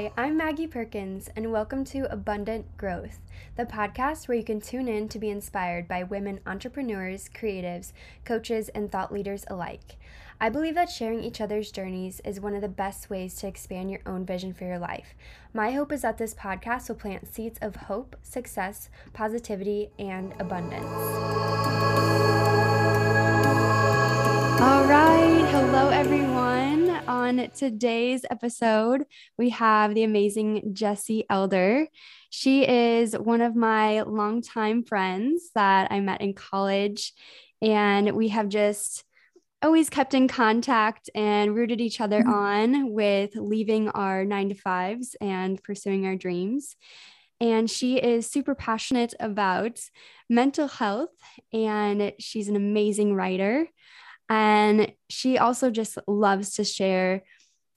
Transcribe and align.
Hi, 0.00 0.10
I'm 0.16 0.38
Maggie 0.38 0.66
Perkins, 0.66 1.28
and 1.36 1.52
welcome 1.52 1.84
to 1.84 2.10
Abundant 2.10 2.78
Growth, 2.78 3.18
the 3.58 3.66
podcast 3.66 4.28
where 4.28 4.38
you 4.38 4.42
can 4.42 4.58
tune 4.58 4.88
in 4.88 5.10
to 5.10 5.18
be 5.18 5.28
inspired 5.28 5.86
by 5.86 6.04
women 6.04 6.40
entrepreneurs, 6.46 7.28
creatives, 7.28 7.92
coaches, 8.24 8.70
and 8.70 8.90
thought 8.90 9.12
leaders 9.12 9.44
alike. 9.48 9.98
I 10.40 10.48
believe 10.48 10.74
that 10.76 10.88
sharing 10.88 11.22
each 11.22 11.38
other's 11.38 11.70
journeys 11.70 12.22
is 12.24 12.40
one 12.40 12.54
of 12.54 12.62
the 12.62 12.66
best 12.66 13.10
ways 13.10 13.34
to 13.34 13.46
expand 13.46 13.90
your 13.90 14.00
own 14.06 14.24
vision 14.24 14.54
for 14.54 14.64
your 14.64 14.78
life. 14.78 15.14
My 15.52 15.72
hope 15.72 15.92
is 15.92 16.00
that 16.00 16.16
this 16.16 16.32
podcast 16.32 16.88
will 16.88 16.96
plant 16.96 17.30
seeds 17.30 17.58
of 17.60 17.76
hope, 17.76 18.16
success, 18.22 18.88
positivity, 19.12 19.90
and 19.98 20.32
abundance. 20.38 20.86
All 24.62 24.86
right. 24.86 25.44
Hello, 25.50 25.90
everyone. 25.90 26.59
On 27.10 27.50
today's 27.56 28.24
episode, 28.30 29.02
we 29.36 29.48
have 29.50 29.96
the 29.96 30.04
amazing 30.04 30.74
Jessi 30.74 31.24
Elder. 31.28 31.88
She 32.30 32.62
is 32.64 33.18
one 33.18 33.40
of 33.40 33.56
my 33.56 34.02
longtime 34.02 34.84
friends 34.84 35.50
that 35.56 35.90
I 35.90 35.98
met 35.98 36.20
in 36.20 36.34
college, 36.34 37.12
and 37.60 38.12
we 38.12 38.28
have 38.28 38.48
just 38.48 39.02
always 39.60 39.90
kept 39.90 40.14
in 40.14 40.28
contact 40.28 41.10
and 41.12 41.52
rooted 41.52 41.80
each 41.80 42.00
other 42.00 42.20
mm-hmm. 42.20 42.32
on 42.32 42.92
with 42.92 43.34
leaving 43.34 43.88
our 43.88 44.24
nine 44.24 44.50
to 44.50 44.54
fives 44.54 45.16
and 45.20 45.60
pursuing 45.64 46.06
our 46.06 46.14
dreams. 46.14 46.76
And 47.40 47.68
she 47.68 47.96
is 47.96 48.30
super 48.30 48.54
passionate 48.54 49.14
about 49.18 49.80
mental 50.28 50.68
health 50.68 51.10
and 51.52 52.12
she's 52.20 52.48
an 52.48 52.54
amazing 52.54 53.16
writer. 53.16 53.66
And 54.30 54.92
she 55.08 55.38
also 55.38 55.70
just 55.70 55.98
loves 56.06 56.54
to 56.54 56.64
share. 56.64 57.24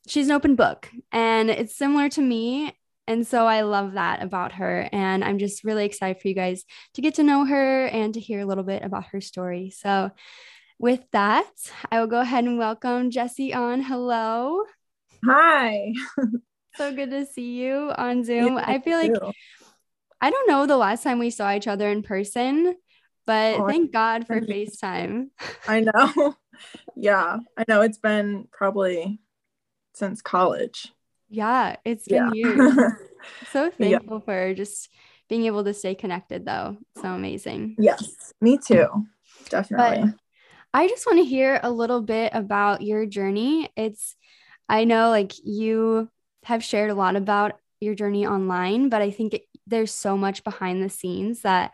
She's 0.07 0.27
an 0.27 0.33
open 0.33 0.55
book 0.55 0.89
and 1.11 1.49
it's 1.49 1.75
similar 1.75 2.09
to 2.09 2.21
me. 2.21 2.77
And 3.07 3.27
so 3.27 3.47
I 3.47 3.61
love 3.61 3.93
that 3.93 4.21
about 4.21 4.53
her. 4.53 4.87
And 4.91 5.25
I'm 5.25 5.39
just 5.39 5.63
really 5.63 5.85
excited 5.85 6.21
for 6.21 6.27
you 6.27 6.35
guys 6.35 6.63
to 6.93 7.01
get 7.01 7.15
to 7.15 7.23
know 7.23 7.43
her 7.43 7.87
and 7.87 8.13
to 8.13 8.19
hear 8.19 8.39
a 8.39 8.45
little 8.45 8.63
bit 8.63 8.83
about 8.83 9.07
her 9.07 9.19
story. 9.19 9.71
So, 9.71 10.11
with 10.79 11.01
that, 11.11 11.51
I 11.91 11.99
will 11.99 12.07
go 12.07 12.19
ahead 12.19 12.43
and 12.43 12.57
welcome 12.57 13.09
Jessi 13.09 13.55
on. 13.55 13.81
Hello. 13.81 14.63
Hi. 15.25 15.93
so 16.75 16.93
good 16.93 17.11
to 17.11 17.25
see 17.25 17.53
you 17.53 17.91
on 17.95 18.23
Zoom. 18.23 18.55
Yeah, 18.55 18.63
I 18.65 18.79
feel 18.79 18.97
like 18.97 19.13
too. 19.13 19.31
I 20.19 20.29
don't 20.29 20.49
know 20.49 20.65
the 20.65 20.77
last 20.77 21.03
time 21.03 21.19
we 21.19 21.29
saw 21.29 21.53
each 21.53 21.67
other 21.67 21.89
in 21.89 22.03
person, 22.03 22.75
but 23.25 23.59
oh, 23.59 23.67
thank 23.67 23.91
God 23.91 24.25
for 24.27 24.39
FaceTime. 24.41 25.27
I 25.67 25.81
know. 25.81 26.35
Yeah, 26.95 27.39
I 27.57 27.65
know 27.67 27.81
it's 27.81 27.97
been 27.97 28.47
probably 28.51 29.19
since 29.93 30.21
college. 30.21 30.91
Yeah, 31.29 31.77
it's 31.83 32.07
been 32.07 32.31
yeah. 32.33 32.55
years. 32.55 32.73
so 33.51 33.71
thankful 33.71 34.17
yeah. 34.17 34.25
for 34.25 34.53
just 34.53 34.89
being 35.29 35.45
able 35.45 35.63
to 35.63 35.73
stay 35.73 35.95
connected 35.95 36.45
though. 36.45 36.77
So 37.01 37.09
amazing. 37.09 37.75
Yes, 37.79 38.33
me 38.41 38.57
too. 38.57 38.87
Definitely. 39.49 40.11
But 40.11 40.15
I 40.73 40.87
just 40.87 41.05
want 41.05 41.19
to 41.19 41.25
hear 41.25 41.59
a 41.61 41.71
little 41.71 42.01
bit 42.01 42.31
about 42.33 42.81
your 42.81 43.05
journey. 43.05 43.69
It's, 43.75 44.15
I 44.67 44.83
know 44.85 45.09
like 45.09 45.33
you 45.43 46.09
have 46.43 46.63
shared 46.63 46.89
a 46.89 46.95
lot 46.95 47.15
about 47.15 47.53
your 47.79 47.95
journey 47.95 48.25
online, 48.25 48.89
but 48.89 49.01
I 49.01 49.11
think 49.11 49.33
it, 49.33 49.43
there's 49.67 49.91
so 49.91 50.17
much 50.17 50.43
behind 50.43 50.81
the 50.81 50.89
scenes 50.89 51.41
that 51.41 51.71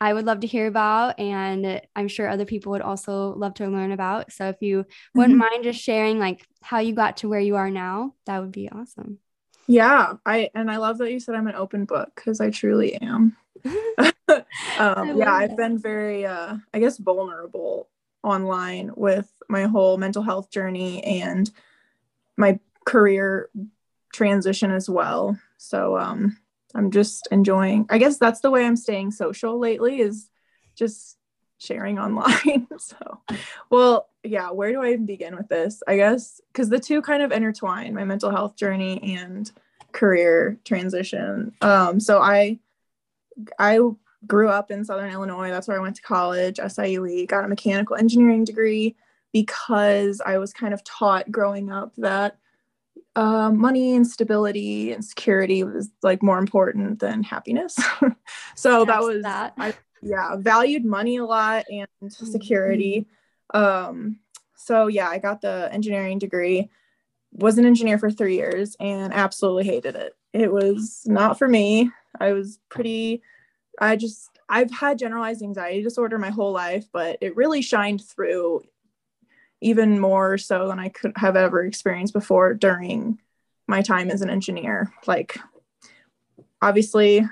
I 0.00 0.12
would 0.12 0.26
love 0.26 0.40
to 0.40 0.46
hear 0.46 0.66
about. 0.66 1.18
And 1.18 1.80
I'm 1.94 2.08
sure 2.08 2.28
other 2.28 2.44
people 2.44 2.72
would 2.72 2.82
also 2.82 3.34
love 3.34 3.54
to 3.54 3.66
learn 3.66 3.92
about. 3.92 4.32
So 4.32 4.48
if 4.48 4.56
you 4.60 4.80
mm-hmm. 4.80 5.18
wouldn't 5.18 5.38
mind 5.38 5.64
just 5.64 5.80
sharing 5.80 6.18
like 6.18 6.46
how 6.62 6.78
you 6.78 6.94
got 6.94 7.18
to 7.18 7.28
where 7.28 7.40
you 7.40 7.56
are 7.56 7.70
now, 7.70 8.14
that 8.26 8.40
would 8.40 8.52
be 8.52 8.68
awesome. 8.68 9.18
Yeah. 9.66 10.14
I, 10.24 10.50
and 10.54 10.70
I 10.70 10.76
love 10.76 10.98
that 10.98 11.10
you 11.10 11.20
said 11.20 11.34
I'm 11.34 11.48
an 11.48 11.54
open 11.54 11.84
book 11.84 12.12
because 12.14 12.40
I 12.40 12.50
truly 12.50 12.94
am. 12.96 13.36
um, 14.28 14.44
I 14.78 15.14
yeah, 15.16 15.32
I've 15.32 15.56
been 15.56 15.78
very, 15.78 16.26
uh, 16.26 16.56
I 16.74 16.78
guess, 16.78 16.98
vulnerable 16.98 17.88
online 18.22 18.90
with 18.96 19.32
my 19.48 19.64
whole 19.64 19.96
mental 19.96 20.22
health 20.22 20.50
journey 20.50 21.02
and 21.04 21.50
my 22.36 22.58
career 22.84 23.48
transition 24.12 24.70
as 24.70 24.90
well. 24.90 25.38
So 25.58 25.96
um, 25.96 26.36
I'm 26.76 26.90
just 26.90 27.26
enjoying, 27.30 27.86
I 27.88 27.98
guess 27.98 28.18
that's 28.18 28.40
the 28.40 28.50
way 28.50 28.64
I'm 28.64 28.76
staying 28.76 29.10
social 29.12 29.58
lately 29.58 30.00
is 30.00 30.28
just 30.74 31.16
sharing 31.58 31.98
online. 31.98 32.66
so, 32.78 33.20
well, 33.70 34.08
yeah, 34.22 34.50
where 34.50 34.72
do 34.72 34.82
I 34.82 34.92
even 34.92 35.06
begin 35.06 35.36
with 35.36 35.48
this? 35.48 35.82
I 35.88 35.96
guess 35.96 36.40
because 36.52 36.68
the 36.68 36.80
two 36.80 37.00
kind 37.00 37.22
of 37.22 37.32
intertwine 37.32 37.94
my 37.94 38.04
mental 38.04 38.30
health 38.30 38.56
journey 38.56 39.16
and 39.16 39.50
career 39.92 40.58
transition. 40.64 41.52
Um, 41.62 41.98
so 41.98 42.20
I, 42.20 42.58
I 43.58 43.80
grew 44.26 44.48
up 44.48 44.70
in 44.70 44.84
Southern 44.84 45.10
Illinois. 45.10 45.50
That's 45.50 45.68
where 45.68 45.78
I 45.78 45.82
went 45.82 45.96
to 45.96 46.02
college, 46.02 46.56
SIUE, 46.56 47.26
got 47.26 47.44
a 47.44 47.48
mechanical 47.48 47.96
engineering 47.96 48.44
degree 48.44 48.96
because 49.32 50.20
I 50.24 50.38
was 50.38 50.52
kind 50.52 50.74
of 50.74 50.84
taught 50.84 51.30
growing 51.30 51.70
up 51.70 51.92
that 51.96 52.38
uh, 53.16 53.50
money 53.50 53.96
and 53.96 54.06
stability 54.06 54.92
and 54.92 55.04
security 55.04 55.64
was 55.64 55.90
like 56.02 56.22
more 56.22 56.38
important 56.38 57.00
than 57.00 57.22
happiness. 57.22 57.76
so 58.54 58.84
that 58.84 59.00
was 59.00 59.22
that. 59.22 59.54
I, 59.58 59.74
yeah, 60.02 60.36
valued 60.38 60.84
money 60.84 61.16
a 61.16 61.24
lot 61.24 61.64
and 61.70 61.88
security. 62.12 63.06
Mm-hmm. 63.54 63.90
Um, 63.90 64.20
so 64.54 64.86
yeah, 64.86 65.08
I 65.08 65.18
got 65.18 65.40
the 65.40 65.68
engineering 65.72 66.18
degree. 66.18 66.70
Was 67.32 67.58
an 67.58 67.66
engineer 67.66 67.98
for 67.98 68.10
three 68.10 68.36
years 68.36 68.76
and 68.80 69.12
absolutely 69.12 69.64
hated 69.64 69.96
it. 69.96 70.14
It 70.32 70.52
was 70.52 71.02
not 71.06 71.38
for 71.38 71.48
me. 71.48 71.90
I 72.20 72.32
was 72.32 72.58
pretty 72.68 73.22
I 73.78 73.96
just 73.96 74.30
I've 74.48 74.70
had 74.70 74.98
generalized 74.98 75.42
anxiety 75.42 75.82
disorder 75.82 76.18
my 76.18 76.30
whole 76.30 76.52
life, 76.52 76.86
but 76.92 77.18
it 77.20 77.36
really 77.36 77.62
shined 77.62 78.04
through 78.04 78.62
even 79.66 79.98
more 79.98 80.38
so 80.38 80.68
than 80.68 80.78
I 80.78 80.90
could 80.90 81.12
have 81.16 81.34
ever 81.34 81.64
experienced 81.64 82.12
before 82.12 82.54
during 82.54 83.18
my 83.66 83.82
time 83.82 84.12
as 84.12 84.22
an 84.22 84.30
engineer. 84.30 84.92
Like 85.08 85.36
obviously 86.62 87.26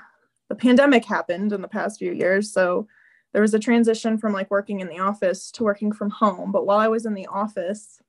the 0.49 0.55
pandemic 0.55 1.05
happened 1.05 1.53
in 1.53 1.61
the 1.61 1.69
past 1.69 1.97
few 1.97 2.11
years, 2.11 2.51
so 2.51 2.89
there 3.31 3.41
was 3.41 3.53
a 3.53 3.59
transition 3.59 4.17
from 4.17 4.33
like 4.33 4.51
working 4.51 4.81
in 4.81 4.89
the 4.89 4.99
office 4.99 5.49
to 5.51 5.63
working 5.63 5.93
from 5.93 6.09
home, 6.09 6.51
but 6.51 6.65
while 6.65 6.77
I 6.77 6.89
was 6.89 7.05
in 7.05 7.13
the 7.13 7.27
office, 7.27 8.01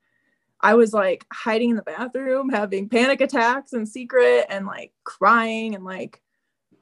I 0.60 0.74
was 0.74 0.92
like 0.92 1.24
hiding 1.32 1.70
in 1.70 1.76
the 1.76 1.82
bathroom, 1.82 2.48
having 2.48 2.88
panic 2.88 3.20
attacks 3.20 3.74
in 3.74 3.86
secret 3.86 4.46
and 4.48 4.66
like 4.66 4.92
crying 5.04 5.76
and 5.76 5.84
like 5.84 6.20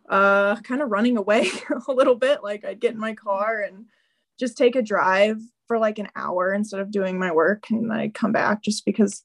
uh, 0.08 0.56
kind 0.62 0.80
of 0.80 0.90
running 0.90 1.18
away 1.18 1.50
a 1.88 1.92
little 1.92 2.14
bit. 2.14 2.42
Like 2.42 2.64
I'd 2.64 2.80
get 2.80 2.94
in 2.94 3.00
my 3.00 3.14
car 3.14 3.60
and 3.60 3.84
just 4.38 4.56
take 4.56 4.76
a 4.76 4.82
drive 4.82 5.42
for 5.66 5.78
like 5.78 5.98
an 5.98 6.08
hour 6.14 6.52
instead 6.52 6.80
of 6.80 6.90
doing 6.90 7.18
my 7.18 7.32
work 7.32 7.64
and 7.70 7.90
then 7.90 7.98
I'd 7.98 8.14
come 8.14 8.32
back 8.32 8.62
just 8.62 8.84
because 8.84 9.22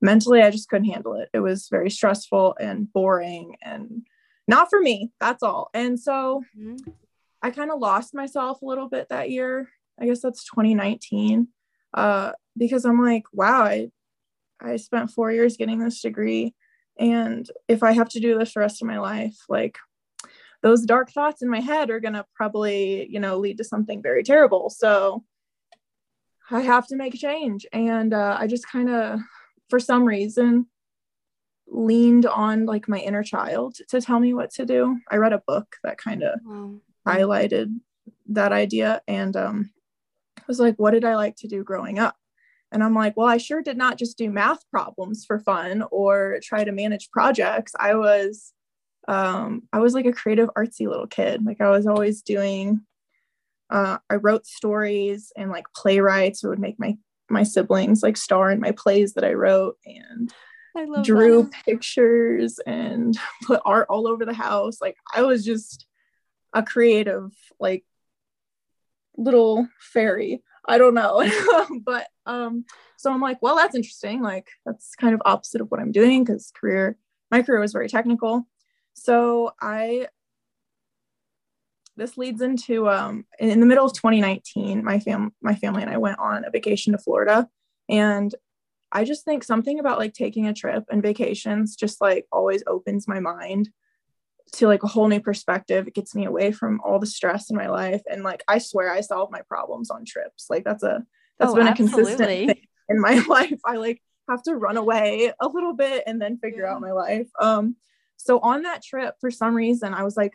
mentally 0.00 0.42
I 0.42 0.50
just 0.50 0.68
couldn't 0.68 0.90
handle 0.90 1.14
it. 1.14 1.28
It 1.32 1.40
was 1.40 1.68
very 1.70 1.90
stressful 1.90 2.56
and 2.60 2.92
boring 2.92 3.56
and 3.62 4.06
not 4.46 4.70
for 4.70 4.80
me. 4.80 5.12
That's 5.20 5.42
all. 5.42 5.70
And 5.74 5.98
so 5.98 6.42
mm-hmm. 6.58 6.90
I 7.42 7.50
kind 7.50 7.70
of 7.70 7.80
lost 7.80 8.14
myself 8.14 8.62
a 8.62 8.66
little 8.66 8.88
bit 8.88 9.08
that 9.10 9.30
year. 9.30 9.68
I 10.00 10.06
guess 10.06 10.20
that's 10.20 10.44
2019. 10.44 11.48
Uh, 11.94 12.32
because 12.56 12.84
I'm 12.84 13.02
like, 13.02 13.24
wow, 13.32 13.62
I 13.62 13.90
I 14.60 14.76
spent 14.76 15.10
four 15.10 15.30
years 15.30 15.56
getting 15.56 15.78
this 15.78 16.02
degree. 16.02 16.54
And 16.98 17.48
if 17.68 17.82
I 17.82 17.92
have 17.92 18.08
to 18.10 18.20
do 18.20 18.36
this 18.36 18.54
the 18.54 18.60
rest 18.60 18.82
of 18.82 18.88
my 18.88 18.98
life, 18.98 19.36
like 19.48 19.78
those 20.62 20.82
dark 20.82 21.12
thoughts 21.12 21.42
in 21.42 21.48
my 21.48 21.60
head 21.60 21.90
are 21.90 22.00
going 22.00 22.14
to 22.14 22.26
probably, 22.34 23.08
you 23.08 23.20
know, 23.20 23.38
lead 23.38 23.58
to 23.58 23.64
something 23.64 24.02
very 24.02 24.24
terrible. 24.24 24.70
So 24.70 25.24
I 26.50 26.60
have 26.62 26.86
to 26.88 26.96
make 26.96 27.14
a 27.14 27.18
change. 27.18 27.66
And 27.72 28.14
uh, 28.14 28.36
I 28.38 28.46
just 28.46 28.68
kind 28.68 28.88
of, 28.90 29.20
for 29.68 29.78
some 29.78 30.04
reason, 30.04 30.66
leaned 31.66 32.26
on 32.26 32.64
like 32.64 32.88
my 32.88 32.98
inner 32.98 33.22
child 33.22 33.76
to 33.88 34.00
tell 34.00 34.18
me 34.18 34.32
what 34.32 34.50
to 34.52 34.64
do. 34.64 34.98
I 35.10 35.16
read 35.16 35.32
a 35.32 35.42
book 35.46 35.76
that 35.84 35.98
kind 35.98 36.22
of 36.22 36.40
wow. 36.44 36.74
highlighted 37.06 37.78
that 38.28 38.52
idea. 38.52 39.02
And 39.06 39.36
um, 39.36 39.70
I 40.38 40.42
was 40.48 40.58
like, 40.58 40.76
what 40.76 40.92
did 40.92 41.04
I 41.04 41.16
like 41.16 41.36
to 41.36 41.48
do 41.48 41.62
growing 41.62 41.98
up? 41.98 42.16
And 42.70 42.82
I'm 42.82 42.94
like, 42.94 43.16
well, 43.16 43.28
I 43.28 43.38
sure 43.38 43.62
did 43.62 43.78
not 43.78 43.98
just 43.98 44.18
do 44.18 44.30
math 44.30 44.68
problems 44.70 45.24
for 45.24 45.38
fun 45.38 45.84
or 45.90 46.38
try 46.42 46.64
to 46.64 46.72
manage 46.72 47.10
projects. 47.10 47.72
I 47.78 47.94
was 47.94 48.52
um, 49.06 49.62
I 49.72 49.78
was 49.78 49.94
like 49.94 50.04
a 50.04 50.12
creative, 50.12 50.50
artsy 50.54 50.86
little 50.86 51.06
kid. 51.06 51.44
Like 51.44 51.60
I 51.60 51.70
was 51.70 51.86
always 51.86 52.22
doing. 52.22 52.82
Uh, 53.70 53.98
I 54.08 54.16
wrote 54.16 54.46
stories 54.46 55.32
and 55.36 55.50
like 55.50 55.66
playwrights 55.74 56.42
would 56.42 56.58
make 56.58 56.78
my 56.78 56.96
my 57.30 57.42
siblings 57.42 58.02
like 58.02 58.16
star 58.16 58.50
in 58.50 58.60
my 58.60 58.70
plays 58.70 59.14
that 59.14 59.24
I 59.24 59.34
wrote 59.34 59.76
and 59.84 60.32
I 60.76 61.02
drew 61.02 61.42
that. 61.42 61.64
pictures 61.64 62.58
and 62.66 63.18
put 63.42 63.60
art 63.64 63.86
all 63.90 64.06
over 64.06 64.24
the 64.24 64.34
house. 64.34 64.78
Like 64.80 64.96
I 65.14 65.22
was 65.22 65.44
just 65.44 65.86
a 66.54 66.62
creative 66.62 67.30
like 67.60 67.84
little 69.16 69.68
fairy. 69.78 70.42
I 70.66 70.78
don't 70.78 70.94
know. 70.94 71.28
but 71.84 72.06
um 72.26 72.64
so 72.96 73.12
I'm 73.12 73.20
like, 73.20 73.40
well, 73.42 73.56
that's 73.56 73.76
interesting. 73.76 74.22
Like 74.22 74.48
that's 74.64 74.94
kind 74.94 75.14
of 75.14 75.22
opposite 75.24 75.60
of 75.60 75.70
what 75.70 75.80
I'm 75.80 75.92
doing 75.92 76.24
because 76.24 76.50
career 76.54 76.96
my 77.30 77.42
career 77.42 77.60
was 77.60 77.72
very 77.72 77.88
technical. 77.88 78.46
So 78.94 79.52
I 79.60 80.08
this 81.98 82.16
leads 82.16 82.40
into 82.40 82.88
um, 82.88 83.26
in 83.38 83.60
the 83.60 83.66
middle 83.66 83.84
of 83.84 83.92
2019 83.92 84.84
my 84.84 84.98
fam 85.00 85.32
my 85.42 85.54
family 85.54 85.82
and 85.82 85.90
i 85.90 85.98
went 85.98 86.18
on 86.18 86.44
a 86.44 86.50
vacation 86.50 86.92
to 86.92 86.98
florida. 86.98 87.48
And 87.88 88.34
i 88.92 89.04
just 89.04 89.24
think 89.24 89.44
something 89.44 89.78
about 89.78 89.98
like 89.98 90.14
taking 90.14 90.46
a 90.46 90.54
trip 90.54 90.84
and 90.90 91.02
vacations 91.02 91.76
just 91.76 92.00
like 92.00 92.26
always 92.32 92.62
opens 92.66 93.06
my 93.06 93.20
mind 93.20 93.68
to 94.52 94.66
like 94.66 94.82
a 94.82 94.86
whole 94.86 95.08
new 95.08 95.20
perspective. 95.20 95.86
It 95.86 95.94
gets 95.94 96.14
me 96.14 96.24
away 96.24 96.52
from 96.52 96.80
all 96.82 96.98
the 96.98 97.06
stress 97.06 97.50
in 97.50 97.56
my 97.56 97.68
life. 97.68 98.02
And 98.10 98.22
like 98.22 98.42
i 98.48 98.58
swear 98.58 98.90
i 98.90 99.00
solve 99.00 99.30
my 99.30 99.42
problems 99.42 99.90
on 99.90 100.04
trips. 100.06 100.46
Like 100.48 100.64
that's 100.64 100.82
a 100.82 101.04
that's 101.38 101.52
oh, 101.52 101.56
been 101.56 101.66
a 101.66 101.70
absolutely. 101.70 101.96
consistent 101.96 102.28
thing 102.28 102.66
in 102.88 103.00
my 103.00 103.18
life. 103.28 103.60
I 103.64 103.76
like 103.76 104.02
have 104.28 104.42
to 104.44 104.54
run 104.54 104.76
away 104.76 105.32
a 105.40 105.48
little 105.48 105.74
bit 105.74 106.04
and 106.06 106.20
then 106.20 106.38
figure 106.38 106.64
yeah. 106.64 106.74
out 106.74 106.80
my 106.80 106.92
life. 106.92 107.28
Um 107.40 107.76
so 108.18 108.40
on 108.40 108.62
that 108.62 108.82
trip 108.82 109.14
for 109.20 109.30
some 109.30 109.54
reason 109.54 109.94
i 109.94 110.02
was 110.02 110.16
like 110.16 110.34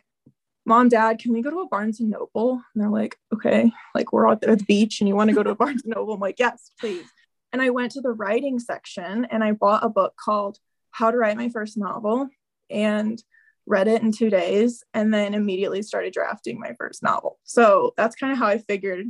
mom, 0.66 0.88
dad, 0.88 1.18
can 1.18 1.32
we 1.32 1.42
go 1.42 1.50
to 1.50 1.60
a 1.60 1.68
Barnes 1.68 2.00
and 2.00 2.10
Noble? 2.10 2.62
And 2.74 2.82
they're 2.82 2.90
like, 2.90 3.16
okay, 3.32 3.72
like 3.94 4.12
we're 4.12 4.28
out 4.28 4.40
there 4.40 4.50
at 4.50 4.60
the 4.60 4.64
beach 4.64 5.00
and 5.00 5.08
you 5.08 5.14
want 5.14 5.28
to 5.30 5.34
go 5.34 5.42
to 5.42 5.50
a 5.50 5.54
Barnes 5.54 5.82
and 5.84 5.94
Noble? 5.94 6.14
I'm 6.14 6.20
like, 6.20 6.38
yes, 6.38 6.70
please. 6.80 7.06
And 7.52 7.62
I 7.62 7.70
went 7.70 7.92
to 7.92 8.00
the 8.00 8.12
writing 8.12 8.58
section 8.58 9.26
and 9.26 9.44
I 9.44 9.52
bought 9.52 9.84
a 9.84 9.88
book 9.88 10.14
called 10.16 10.58
How 10.90 11.10
to 11.10 11.16
Write 11.16 11.36
My 11.36 11.48
First 11.48 11.76
Novel 11.76 12.28
and 12.70 13.22
read 13.66 13.88
it 13.88 14.02
in 14.02 14.12
two 14.12 14.30
days 14.30 14.82
and 14.92 15.12
then 15.12 15.34
immediately 15.34 15.82
started 15.82 16.12
drafting 16.12 16.58
my 16.58 16.72
first 16.78 17.02
novel. 17.02 17.38
So 17.44 17.94
that's 17.96 18.16
kind 18.16 18.32
of 18.32 18.38
how 18.38 18.46
I 18.46 18.58
figured, 18.58 19.06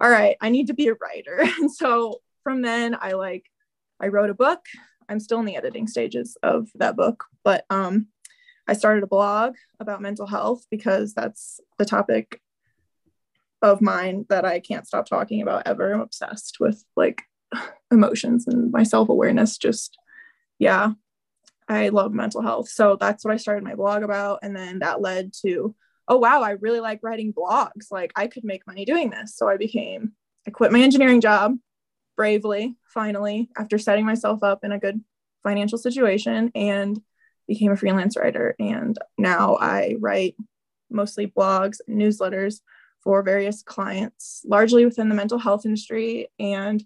all 0.00 0.10
right, 0.10 0.36
I 0.40 0.48
need 0.50 0.68
to 0.68 0.74
be 0.74 0.88
a 0.88 0.94
writer. 0.94 1.44
And 1.58 1.70
so 1.70 2.20
from 2.42 2.62
then 2.62 2.96
I 2.98 3.12
like, 3.12 3.46
I 4.00 4.08
wrote 4.08 4.30
a 4.30 4.34
book. 4.34 4.60
I'm 5.08 5.20
still 5.20 5.40
in 5.40 5.44
the 5.44 5.56
editing 5.56 5.88
stages 5.88 6.36
of 6.42 6.68
that 6.76 6.96
book, 6.96 7.24
but 7.42 7.64
um, 7.68 8.06
I 8.70 8.74
started 8.74 9.02
a 9.02 9.08
blog 9.08 9.56
about 9.80 10.00
mental 10.00 10.28
health 10.28 10.64
because 10.70 11.12
that's 11.12 11.58
the 11.76 11.84
topic 11.84 12.40
of 13.62 13.80
mine 13.80 14.26
that 14.28 14.44
I 14.44 14.60
can't 14.60 14.86
stop 14.86 15.06
talking 15.06 15.42
about 15.42 15.66
ever. 15.66 15.92
I'm 15.92 16.00
obsessed 16.00 16.58
with 16.60 16.84
like 16.96 17.22
emotions 17.90 18.46
and 18.46 18.70
my 18.70 18.84
self 18.84 19.08
awareness. 19.08 19.58
Just, 19.58 19.98
yeah, 20.60 20.92
I 21.68 21.88
love 21.88 22.14
mental 22.14 22.42
health. 22.42 22.68
So 22.68 22.96
that's 22.98 23.24
what 23.24 23.34
I 23.34 23.38
started 23.38 23.64
my 23.64 23.74
blog 23.74 24.04
about. 24.04 24.38
And 24.44 24.54
then 24.54 24.78
that 24.78 25.00
led 25.00 25.32
to, 25.44 25.74
oh, 26.06 26.18
wow, 26.18 26.42
I 26.42 26.50
really 26.52 26.80
like 26.80 27.00
writing 27.02 27.32
blogs. 27.32 27.90
Like 27.90 28.12
I 28.14 28.28
could 28.28 28.44
make 28.44 28.68
money 28.68 28.84
doing 28.84 29.10
this. 29.10 29.36
So 29.36 29.48
I 29.48 29.56
became, 29.56 30.12
I 30.46 30.52
quit 30.52 30.70
my 30.70 30.80
engineering 30.80 31.20
job 31.20 31.56
bravely, 32.16 32.76
finally, 32.84 33.50
after 33.58 33.78
setting 33.78 34.06
myself 34.06 34.44
up 34.44 34.62
in 34.62 34.70
a 34.70 34.78
good 34.78 35.00
financial 35.42 35.78
situation 35.78 36.52
and 36.54 37.00
became 37.50 37.72
a 37.72 37.76
freelance 37.76 38.16
writer 38.16 38.54
and 38.60 38.96
now 39.18 39.56
I 39.60 39.96
write 39.98 40.36
mostly 40.88 41.26
blogs, 41.26 41.78
newsletters 41.88 42.60
for 43.02 43.24
various 43.24 43.60
clients, 43.64 44.42
largely 44.46 44.84
within 44.84 45.08
the 45.08 45.16
mental 45.16 45.36
health 45.38 45.66
industry 45.66 46.28
and 46.38 46.84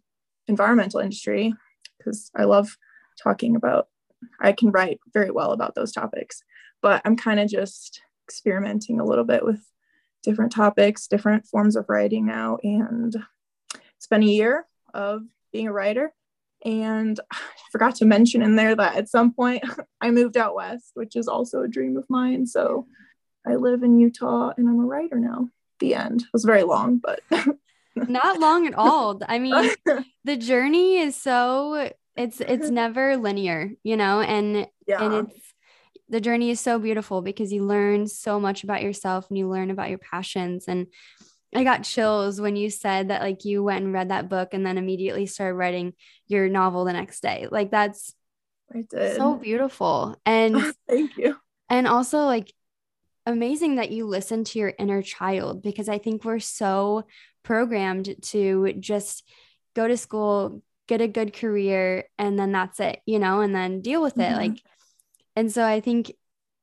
environmental 0.49 1.01
industry, 1.01 1.53
because 1.99 2.31
I 2.35 2.45
love 2.45 2.79
talking 3.23 3.57
about, 3.57 3.89
I 4.41 4.53
can 4.53 4.71
write 4.71 5.01
very 5.13 5.31
well 5.31 5.53
about 5.53 5.75
those 5.75 5.93
topics. 5.93 6.43
But 6.81 7.03
I'm 7.05 7.17
kind 7.17 7.41
of 7.41 7.51
just 7.51 8.01
experimenting 8.27 9.01
a 9.01 9.05
little 9.05 9.25
bit 9.25 9.45
with 9.45 9.61
different 10.23 10.53
topics, 10.53 11.09
different 11.09 11.47
forms 11.47 11.77
of 11.77 11.91
writing 11.91 12.25
now. 12.25 12.57
And 12.63 13.15
it's 13.97 14.07
been 14.07 14.23
a 14.23 14.27
year 14.27 14.67
of 14.95 15.25
being 15.53 15.69
a 15.69 15.73
writer. 15.73 16.15
And 16.65 17.19
I 17.33 17.39
forgot 17.73 17.97
to 17.97 18.05
mention 18.05 18.43
in 18.43 18.57
there 18.57 18.75
that 18.75 18.97
at 18.97 19.09
some 19.09 19.33
point 19.33 19.65
I 20.01 20.11
moved 20.11 20.37
out 20.37 20.55
west, 20.55 20.93
which 20.95 21.17
is 21.17 21.29
also 21.29 21.63
a 21.63 21.69
dream 21.69 21.97
of 21.97 22.05
mine. 22.09 22.47
So 22.47 22.87
I 23.47 23.57
live 23.57 23.83
in 23.83 23.99
Utah 23.99 24.53
and 24.57 24.69
I'm 24.69 24.81
a 24.81 24.87
writer 24.87 25.19
now. 25.19 25.49
The 25.81 25.95
end. 25.95 26.23
It 26.23 26.33
was 26.33 26.45
very 26.45 26.63
long, 26.63 26.99
but 26.99 27.21
not 27.97 28.39
long 28.39 28.67
at 28.67 28.75
all. 28.75 29.21
I 29.29 29.39
mean, 29.41 29.71
the 30.25 30.37
journey 30.37 30.99
is 30.99 31.17
so 31.17 31.91
it's 32.17 32.41
it's 32.41 32.71
never 32.71 33.17
linear, 33.17 33.73
you 33.83 33.97
know, 33.97 34.21
and 34.21 34.69
yeah. 34.87 35.03
and 35.03 35.29
it's 35.29 35.55
the 36.09 36.21
journey 36.21 36.51
is 36.51 36.61
so 36.61 36.79
beautiful 36.79 37.23
because 37.23 37.53
you 37.53 37.65
learn 37.65 38.07
so 38.07 38.39
much 38.39 38.63
about 38.63 38.83
yourself 38.83 39.29
and 39.29 39.39
you 39.39 39.49
learn 39.49 39.71
about 39.71 39.89
your 39.89 39.99
passions 39.99 40.67
and 40.69 40.87
I 41.55 41.65
got 41.65 41.85
chills 41.85 42.41
when 42.41 42.57
you 42.57 42.71
said 42.71 43.09
that 43.09 43.23
like 43.23 43.45
you 43.45 43.63
went 43.63 43.85
and 43.85 43.95
read 43.95 44.11
that 44.11 44.29
book 44.29 44.55
and 44.55 44.67
then 44.67 44.79
immediately 44.79 45.27
started 45.27 45.55
writing 45.55 45.95
your 46.27 46.49
novel 46.49 46.85
the 46.85 46.93
next 46.93 47.21
day. 47.21 47.47
Like 47.51 47.71
that's 47.71 48.15
I 48.75 48.85
did. 48.89 49.17
so 49.17 49.37
beautiful. 49.37 50.17
And 50.27 50.57
thank 50.89 51.17
you. 51.17 51.37
And 51.71 51.87
also 51.87 52.21
like 52.25 52.53
amazing 53.27 53.77
that 53.77 53.91
you 53.91 54.07
listen 54.07 54.45
to 54.45 54.59
your 54.59 54.73
inner 54.79 55.03
child 55.03 55.63
because 55.63 55.89
I 55.89 55.99
think 55.99 56.25
we're 56.25 56.41
so 56.41 57.05
programmed 57.43 58.15
to 58.23 58.73
just 58.81 59.29
go 59.75 59.87
to 59.87 59.97
school, 59.97 60.63
get 60.89 61.01
a 61.01 61.09
good 61.09 61.33
career, 61.33 62.05
and 62.19 62.39
then 62.39 62.53
that's 62.53 62.81
it, 62.81 63.01
you 63.07 63.19
know, 63.19 63.41
and 63.41 63.55
then 63.55 63.81
deal 63.81 64.03
with 64.03 64.19
it. 64.19 64.23
Mm-hmm. 64.23 64.37
Like, 64.37 64.63
and 65.37 65.51
so 65.51 65.65
I 65.65 65.81
think 65.81 66.13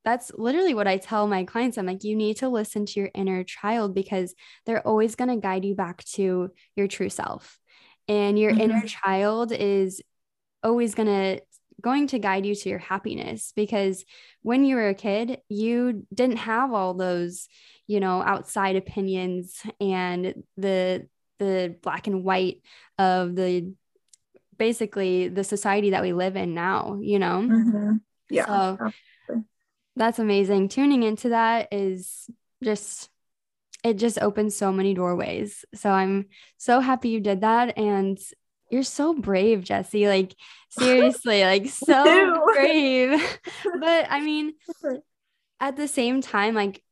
that's 0.03 0.31
literally 0.35 0.73
what 0.73 0.87
I 0.87 0.97
tell 0.97 1.27
my 1.27 1.43
clients. 1.43 1.77
I'm 1.77 1.85
like, 1.85 2.03
you 2.03 2.15
need 2.15 2.37
to 2.37 2.49
listen 2.49 2.85
to 2.87 2.99
your 2.99 3.09
inner 3.13 3.43
child 3.43 3.93
because 3.93 4.33
they're 4.65 4.85
always 4.85 5.15
going 5.15 5.29
to 5.29 5.37
guide 5.37 5.65
you 5.65 5.75
back 5.75 6.03
to 6.15 6.51
your 6.75 6.87
true 6.87 7.09
self. 7.09 7.59
And 8.07 8.37
your 8.37 8.51
mm-hmm. 8.51 8.61
inner 8.61 8.81
child 8.81 9.51
is 9.51 10.01
always 10.63 10.95
going 10.95 11.07
to 11.07 11.41
going 11.81 12.07
to 12.07 12.19
guide 12.19 12.45
you 12.45 12.53
to 12.53 12.69
your 12.69 12.79
happiness 12.79 13.53
because 13.55 14.05
when 14.43 14.63
you 14.63 14.75
were 14.75 14.89
a 14.89 14.93
kid, 14.93 15.41
you 15.49 16.05
didn't 16.13 16.37
have 16.37 16.73
all 16.73 16.93
those, 16.93 17.47
you 17.87 17.99
know, 17.99 18.21
outside 18.21 18.75
opinions 18.75 19.61
and 19.79 20.43
the 20.57 21.07
the 21.39 21.75
black 21.81 22.05
and 22.05 22.23
white 22.23 22.61
of 22.99 23.35
the 23.35 23.73
basically 24.57 25.27
the 25.27 25.43
society 25.43 25.89
that 25.89 26.03
we 26.03 26.13
live 26.13 26.35
in 26.35 26.53
now, 26.53 26.99
you 27.01 27.17
know. 27.17 27.41
Mm-hmm. 27.43 27.93
Yeah. 28.29 28.45
So 28.45 28.91
that's 29.95 30.19
amazing. 30.19 30.69
Tuning 30.69 31.03
into 31.03 31.29
that 31.29 31.67
is 31.71 32.29
just 32.63 33.09
it 33.83 33.95
just 33.95 34.19
opens 34.21 34.55
so 34.55 34.71
many 34.71 34.93
doorways. 34.93 35.65
So 35.73 35.89
I'm 35.89 36.27
so 36.57 36.79
happy 36.79 37.09
you 37.09 37.19
did 37.19 37.41
that 37.41 37.77
and 37.77 38.19
you're 38.69 38.83
so 38.83 39.13
brave, 39.13 39.61
Jessi. 39.61 40.07
Like 40.07 40.35
seriously, 40.69 41.43
like 41.43 41.67
so 41.69 42.43
brave. 42.53 43.39
but 43.79 44.07
I 44.09 44.21
mean 44.21 44.53
at 45.59 45.75
the 45.75 45.87
same 45.87 46.21
time 46.21 46.55
like 46.55 46.83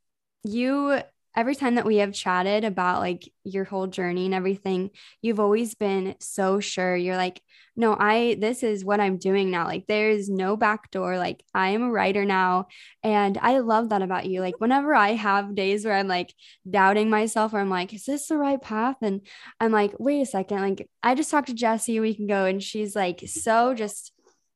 you 0.43 1.01
every 1.39 1.55
time 1.55 1.75
that 1.75 1.85
we 1.85 1.97
have 1.97 2.13
chatted 2.13 2.63
about 2.63 2.99
like 2.99 3.31
your 3.43 3.63
whole 3.63 3.87
journey 3.87 4.25
and 4.25 4.33
everything, 4.33 4.91
you've 5.21 5.39
always 5.39 5.75
been 5.75 6.15
so 6.19 6.59
sure. 6.59 6.95
You're 6.95 7.17
like, 7.17 7.41
no, 7.75 7.95
I, 7.97 8.35
this 8.39 8.61
is 8.61 8.83
what 8.83 8.99
I'm 8.99 9.17
doing 9.17 9.51
now. 9.51 9.65
Like, 9.65 9.85
there's 9.87 10.29
no 10.29 10.57
back 10.57 10.91
door. 10.91 11.17
Like, 11.17 11.43
I 11.53 11.69
am 11.69 11.83
a 11.83 11.91
writer 11.91 12.25
now. 12.25 12.67
And 13.03 13.37
I 13.37 13.59
love 13.59 13.89
that 13.89 14.01
about 14.01 14.25
you. 14.25 14.41
Like, 14.41 14.59
whenever 14.59 14.93
I 14.93 15.13
have 15.13 15.55
days 15.55 15.85
where 15.85 15.95
I'm 15.95 16.09
like 16.09 16.33
doubting 16.69 17.09
myself, 17.09 17.53
or 17.53 17.59
I'm 17.59 17.69
like, 17.69 17.93
is 17.93 18.03
this 18.03 18.27
the 18.27 18.37
right 18.37 18.61
path? 18.61 18.97
And 19.01 19.21
I'm 19.61 19.71
like, 19.71 19.93
wait 19.97 20.21
a 20.21 20.25
second. 20.25 20.61
Like, 20.61 20.89
I 21.01 21.15
just 21.15 21.31
talked 21.31 21.47
to 21.47 21.53
Jessi 21.53 21.97
a 21.97 22.01
week 22.01 22.19
ago, 22.19 22.43
and 22.45 22.61
she's 22.61 22.95
like, 22.95 23.23
so 23.27 23.73
just 23.73 24.11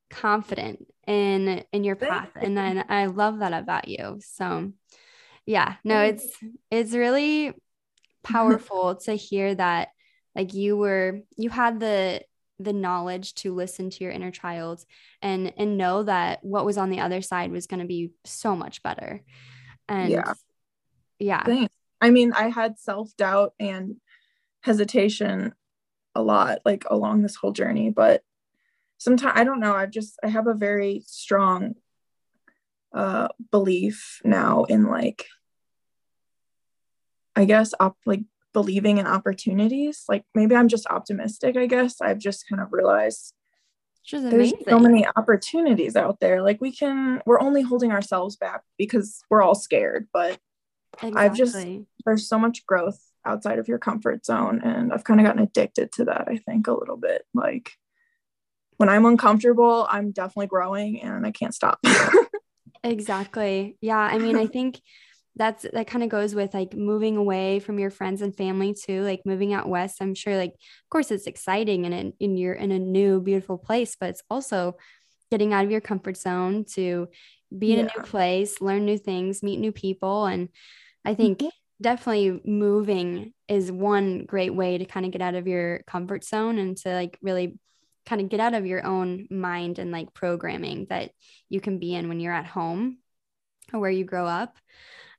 confident 0.09 0.85
in 1.07 1.63
in 1.73 1.83
your 1.83 1.95
path 1.95 2.29
and 2.39 2.55
then 2.55 2.85
i 2.87 3.07
love 3.07 3.39
that 3.39 3.51
about 3.51 3.87
you 3.87 4.19
so 4.23 4.71
yeah 5.45 5.75
no 5.83 6.01
it's 6.01 6.27
it's 6.71 6.93
really 6.93 7.53
powerful 8.23 8.95
to 8.95 9.13
hear 9.13 9.53
that 9.53 9.89
like 10.35 10.53
you 10.53 10.77
were 10.77 11.19
you 11.38 11.50
had 11.50 11.79
the 11.79 12.21
the 12.59 12.73
knowledge 12.73 13.33
to 13.33 13.53
listen 13.53 13.89
to 13.89 14.03
your 14.03 14.13
inner 14.13 14.31
child 14.31 14.85
and 15.21 15.53
and 15.57 15.77
know 15.77 16.03
that 16.03 16.39
what 16.43 16.65
was 16.65 16.77
on 16.77 16.89
the 16.89 17.00
other 17.00 17.21
side 17.21 17.51
was 17.51 17.67
going 17.67 17.79
to 17.79 17.85
be 17.85 18.12
so 18.23 18.55
much 18.55 18.83
better. 18.83 19.21
And 19.89 20.09
yeah. 20.09 20.33
yeah. 21.19 21.43
Thanks. 21.43 21.75
i 22.00 22.09
mean 22.09 22.31
i 22.33 22.47
had 22.50 22.79
self-doubt 22.79 23.53
and 23.59 23.97
hesitation 24.62 25.53
a 26.15 26.21
lot 26.21 26.59
like 26.63 26.85
along 26.89 27.21
this 27.21 27.35
whole 27.35 27.51
journey 27.51 27.89
but 27.89 28.21
sometimes 28.97 29.33
i 29.35 29.43
don't 29.43 29.59
know 29.59 29.75
i've 29.75 29.91
just 29.91 30.17
i 30.23 30.27
have 30.27 30.47
a 30.47 30.53
very 30.53 31.03
strong 31.05 31.73
uh 32.93 33.27
belief 33.51 34.21
now 34.23 34.63
in 34.65 34.88
like 34.88 35.25
i 37.35 37.45
guess 37.45 37.73
op- 37.79 37.97
like 38.05 38.21
believing 38.53 39.00
in 39.00 39.07
opportunities. 39.07 40.03
Like 40.07 40.25
maybe 40.35 40.55
i'm 40.55 40.67
just 40.67 40.88
optimistic 40.88 41.57
i 41.57 41.65
guess. 41.65 42.01
I've 42.01 42.19
just 42.19 42.47
kind 42.47 42.62
of 42.62 42.71
realized 42.71 43.33
there's 44.12 44.53
so 44.67 44.79
many 44.79 45.07
opportunities 45.15 45.95
out 45.95 46.19
there. 46.19 46.41
Like 46.41 46.62
we 46.62 46.71
can 46.71 47.21
we're 47.25 47.41
only 47.41 47.62
holding 47.62 47.91
ourselves 47.91 48.35
back 48.35 48.62
because 48.77 49.21
we're 49.29 49.41
all 49.41 49.55
scared 49.55 50.07
but 50.13 50.38
exactly. 51.01 51.21
i've 51.21 51.35
just 51.35 51.57
there's 52.05 52.27
so 52.27 52.38
much 52.38 52.65
growth 52.67 53.00
outside 53.25 53.57
of 53.57 53.67
your 53.67 53.79
comfort 53.79 54.25
zone 54.25 54.62
and 54.63 54.93
i've 54.93 55.05
kind 55.05 55.19
of 55.19 55.25
gotten 55.25 55.41
addicted 55.41 55.91
to 55.93 56.05
that 56.05 56.27
i 56.27 56.38
think 56.38 56.67
a 56.67 56.73
little 56.73 56.97
bit. 56.97 57.23
Like 57.33 57.71
when 58.77 58.89
I'm 58.89 59.05
uncomfortable, 59.05 59.88
I'm 59.89 60.12
definitely 60.12 60.47
growing 60.47 61.01
and 61.01 61.25
I 61.25 61.31
can't 61.31 61.53
stop. 61.53 61.79
exactly. 62.83 63.77
Yeah. 63.81 63.97
I 63.97 64.17
mean, 64.17 64.35
I 64.37 64.47
think 64.47 64.79
that's 65.35 65.65
that 65.73 65.87
kind 65.87 66.03
of 66.03 66.09
goes 66.09 66.35
with 66.35 66.53
like 66.53 66.75
moving 66.75 67.17
away 67.17 67.59
from 67.59 67.79
your 67.79 67.89
friends 67.89 68.21
and 68.21 68.35
family 68.35 68.73
too 68.73 69.01
like 69.01 69.21
moving 69.25 69.53
out 69.53 69.67
west 69.67 69.97
i'm 70.01 70.13
sure 70.13 70.37
like 70.37 70.51
of 70.51 70.89
course 70.89 71.11
it's 71.11 71.27
exciting 71.27 71.85
and 71.85 71.93
in, 71.93 72.13
in 72.19 72.37
you're 72.37 72.53
in 72.53 72.71
a 72.71 72.79
new 72.79 73.19
beautiful 73.19 73.57
place 73.57 73.95
but 73.99 74.09
it's 74.09 74.23
also 74.29 74.75
getting 75.31 75.53
out 75.53 75.65
of 75.65 75.71
your 75.71 75.81
comfort 75.81 76.17
zone 76.17 76.65
to 76.65 77.07
be 77.57 77.73
in 77.73 77.79
yeah. 77.79 77.85
a 77.93 77.97
new 77.97 78.03
place 78.05 78.61
learn 78.61 78.85
new 78.85 78.97
things 78.97 79.41
meet 79.41 79.59
new 79.59 79.71
people 79.71 80.25
and 80.25 80.49
i 81.03 81.15
think 81.15 81.39
mm-hmm. 81.39 81.49
definitely 81.81 82.39
moving 82.45 83.33
is 83.47 83.71
one 83.71 84.25
great 84.25 84.53
way 84.53 84.77
to 84.77 84.85
kind 84.85 85.05
of 85.05 85.11
get 85.11 85.21
out 85.21 85.35
of 85.35 85.47
your 85.47 85.81
comfort 85.87 86.23
zone 86.23 86.59
and 86.59 86.77
to 86.77 86.93
like 86.93 87.17
really 87.21 87.57
kind 88.05 88.22
of 88.22 88.29
get 88.29 88.39
out 88.39 88.53
of 88.53 88.65
your 88.65 88.86
own 88.86 89.27
mind 89.29 89.79
and 89.79 89.91
like 89.91 90.13
programming 90.13 90.88
that 90.89 91.12
you 91.50 91.62
can 91.62 91.79
be 91.79 91.93
in 91.93 92.10
when 92.10 92.19
you're 92.19 92.33
at 92.33 92.45
home 92.45 92.98
or 93.72 93.79
where 93.79 93.91
you 93.91 94.03
grow 94.03 94.25
up 94.25 94.57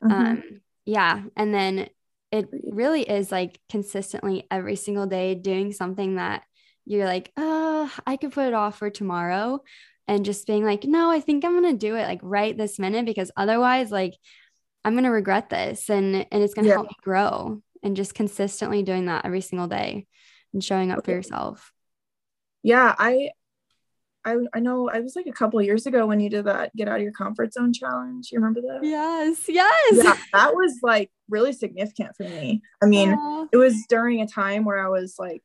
Mm-hmm. 0.04 0.12
Um, 0.12 0.60
yeah. 0.84 1.22
And 1.36 1.54
then 1.54 1.88
it 2.30 2.48
really 2.70 3.02
is 3.02 3.30
like 3.32 3.60
consistently 3.70 4.46
every 4.50 4.76
single 4.76 5.06
day 5.06 5.34
doing 5.34 5.72
something 5.72 6.16
that 6.16 6.42
you're 6.84 7.06
like, 7.06 7.32
oh, 7.36 7.90
I 8.06 8.16
could 8.16 8.32
put 8.32 8.48
it 8.48 8.54
off 8.54 8.78
for 8.78 8.90
tomorrow. 8.90 9.60
And 10.06 10.24
just 10.24 10.46
being 10.46 10.64
like, 10.64 10.84
no, 10.84 11.10
I 11.10 11.20
think 11.20 11.44
I'm 11.44 11.58
going 11.58 11.72
to 11.72 11.78
do 11.78 11.96
it 11.96 12.02
like 12.02 12.20
right 12.22 12.56
this 12.56 12.78
minute 12.78 13.06
because 13.06 13.30
otherwise, 13.36 13.90
like, 13.90 14.12
I'm 14.84 14.92
going 14.92 15.04
to 15.04 15.10
regret 15.10 15.48
this 15.48 15.88
and, 15.88 16.26
and 16.30 16.42
it's 16.42 16.52
going 16.52 16.64
to 16.64 16.68
yeah. 16.68 16.74
help 16.74 16.88
me 16.88 16.96
grow. 17.02 17.62
And 17.82 17.96
just 17.96 18.14
consistently 18.14 18.82
doing 18.82 19.06
that 19.06 19.26
every 19.26 19.42
single 19.42 19.68
day 19.68 20.06
and 20.54 20.64
showing 20.64 20.90
up 20.90 20.98
okay. 20.98 21.04
for 21.04 21.16
yourself. 21.16 21.73
Yeah. 22.64 22.96
I, 22.98 23.30
I, 24.24 24.38
I 24.54 24.60
know 24.60 24.88
I 24.88 25.00
was 25.00 25.14
like 25.14 25.26
a 25.26 25.32
couple 25.32 25.60
years 25.60 25.86
ago 25.86 26.06
when 26.06 26.18
you 26.18 26.30
did 26.30 26.46
that 26.46 26.74
get 26.74 26.88
out 26.88 26.96
of 26.96 27.02
your 27.02 27.12
comfort 27.12 27.52
zone 27.52 27.72
challenge. 27.72 28.30
You 28.32 28.38
remember 28.38 28.62
that? 28.62 28.80
Yes, 28.82 29.44
yes. 29.46 30.02
Yeah, 30.02 30.16
that 30.32 30.54
was 30.54 30.80
like 30.82 31.12
really 31.28 31.52
significant 31.52 32.16
for 32.16 32.24
me. 32.24 32.62
I 32.82 32.86
mean, 32.86 33.14
Aww. 33.14 33.48
it 33.52 33.58
was 33.58 33.84
during 33.88 34.22
a 34.22 34.26
time 34.26 34.64
where 34.64 34.78
I 34.78 34.88
was 34.88 35.16
like, 35.18 35.42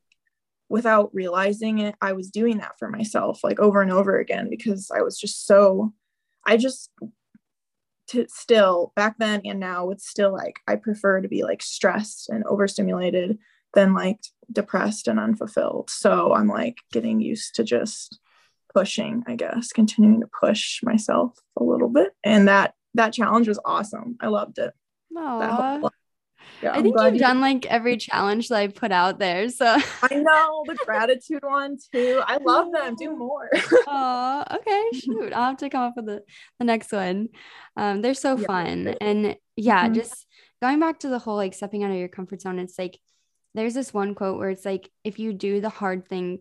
without 0.70 1.14
realizing 1.14 1.80
it, 1.80 1.96
I 2.02 2.14
was 2.14 2.32
doing 2.32 2.60
that 2.60 2.80
for 2.80 2.90
myself 2.90 3.44
like 3.44 3.60
over 3.60 3.82
and 3.82 3.92
over 3.92 4.18
again 4.18 4.50
because 4.50 4.90
I 4.96 5.02
was 5.02 5.20
just 5.20 5.46
so, 5.46 5.94
I 6.46 6.56
just, 6.56 6.90
to 8.10 8.28
still 8.30 8.94
back 8.96 9.18
then 9.20 9.42
and 9.46 9.60
now, 9.60 9.90
it's 9.90 10.08
still 10.08 10.32
like 10.32 10.60
I 10.68 10.78
prefer 10.78 11.22
to 11.22 11.28
be 11.28 11.44
like 11.44 11.62
stressed 11.62 12.30
and 12.30 12.44
overstimulated 12.46 13.38
than 13.74 13.94
like 13.94 14.20
depressed 14.52 15.08
and 15.08 15.20
unfulfilled. 15.20 15.90
So 15.90 16.34
I'm 16.34 16.48
like 16.48 16.78
getting 16.92 17.20
used 17.20 17.56
to 17.56 17.64
just 17.64 18.20
pushing, 18.74 19.24
I 19.28 19.36
guess, 19.36 19.72
continuing 19.72 20.22
to 20.22 20.30
push 20.40 20.82
myself 20.84 21.38
a 21.58 21.64
little 21.64 21.90
bit. 21.90 22.10
And 22.24 22.48
that 22.48 22.74
that 22.96 23.14
challenge 23.14 23.48
was 23.48 23.60
awesome. 23.64 24.18
I 24.20 24.28
loved 24.28 24.58
it. 24.58 24.74
Yeah, 26.62 26.72
I 26.74 26.82
think 26.82 26.96
you've 27.00 27.14
you- 27.14 27.20
done 27.20 27.42
like 27.42 27.66
every 27.68 27.98
challenge 27.98 28.50
that 28.50 28.58
I 28.58 28.68
put 28.68 28.92
out 28.92 29.20
there. 29.20 29.50
So 29.50 29.66
I 29.66 30.16
know 30.16 30.64
the 30.66 30.76
gratitude 30.86 31.44
one 31.44 31.78
too. 31.94 32.22
I 32.26 32.38
love 32.38 32.72
them. 32.72 32.96
Do 32.96 33.16
more. 33.16 33.50
oh, 33.88 34.44
okay. 34.56 35.00
Shoot. 35.00 35.34
I'll 35.34 35.50
have 35.50 35.58
to 35.58 35.70
come 35.70 35.84
up 35.84 35.94
with 35.96 36.06
the, 36.06 36.24
the 36.58 36.66
next 36.66 36.92
one. 36.92 37.30
Um, 37.78 38.02
they're 38.02 38.14
so 38.14 38.38
yeah. 38.38 38.48
fun. 38.48 38.88
And 39.00 39.38
yeah, 39.56 39.86
mm-hmm. 39.86 39.94
just 39.94 40.26
going 40.62 40.80
back 40.80 41.00
to 41.00 41.10
the 41.10 41.20
whole 41.20 41.36
like 41.36 41.54
stepping 41.54 41.84
out 41.84 41.92
of 41.92 41.98
your 41.98 42.08
comfort 42.08 42.42
zone, 42.42 42.60
it's 42.60 42.78
like 42.78 43.00
there's 43.54 43.74
this 43.74 43.94
one 43.94 44.16
quote 44.16 44.38
where 44.38 44.50
it's 44.50 44.66
like 44.66 44.90
if 45.04 45.20
you 45.20 45.34
do 45.34 45.62
the 45.62 45.70
hard 45.70 46.08
thing 46.08 46.40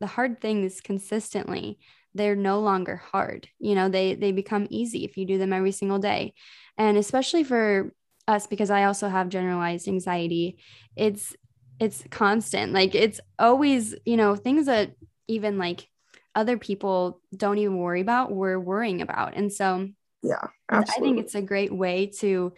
the 0.00 0.06
hard 0.06 0.40
things 0.40 0.80
consistently 0.80 1.78
they're 2.14 2.36
no 2.36 2.60
longer 2.60 2.96
hard. 2.96 3.48
You 3.58 3.74
know 3.74 3.88
they 3.88 4.14
they 4.14 4.32
become 4.32 4.66
easy 4.70 5.04
if 5.04 5.16
you 5.16 5.24
do 5.24 5.38
them 5.38 5.52
every 5.52 5.72
single 5.72 5.98
day. 5.98 6.34
And 6.76 6.96
especially 6.96 7.44
for 7.44 7.92
us 8.26 8.46
because 8.46 8.70
i 8.70 8.84
also 8.84 9.08
have 9.08 9.30
generalized 9.30 9.88
anxiety 9.88 10.58
it's 10.96 11.34
it's 11.80 12.04
constant. 12.10 12.72
Like 12.72 12.94
it's 12.94 13.20
always 13.38 13.94
you 14.04 14.16
know 14.16 14.36
things 14.36 14.66
that 14.66 14.92
even 15.28 15.58
like 15.58 15.88
other 16.34 16.58
people 16.58 17.20
don't 17.34 17.58
even 17.58 17.78
worry 17.78 18.00
about 18.00 18.32
we're 18.32 18.58
worrying 18.58 19.00
about. 19.00 19.34
And 19.34 19.52
so 19.52 19.88
yeah 20.22 20.48
absolutely. 20.70 21.08
i 21.08 21.14
think 21.14 21.24
it's 21.24 21.34
a 21.36 21.42
great 21.42 21.72
way 21.72 22.06
to 22.06 22.52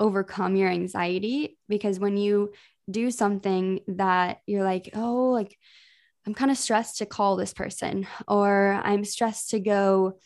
overcome 0.00 0.56
your 0.56 0.70
anxiety 0.70 1.58
because 1.68 2.00
when 2.00 2.16
you 2.16 2.52
do 2.90 3.10
something 3.10 3.80
that 3.88 4.38
you're 4.46 4.64
like 4.64 4.90
oh 4.94 5.30
like 5.30 5.56
I'm 6.26 6.34
kind 6.34 6.50
of 6.50 6.58
stressed 6.58 6.98
to 6.98 7.06
call 7.06 7.36
this 7.36 7.52
person, 7.52 8.06
or 8.28 8.80
I'm 8.84 9.04
stressed 9.04 9.50
to 9.50 9.60
go, 9.60 10.18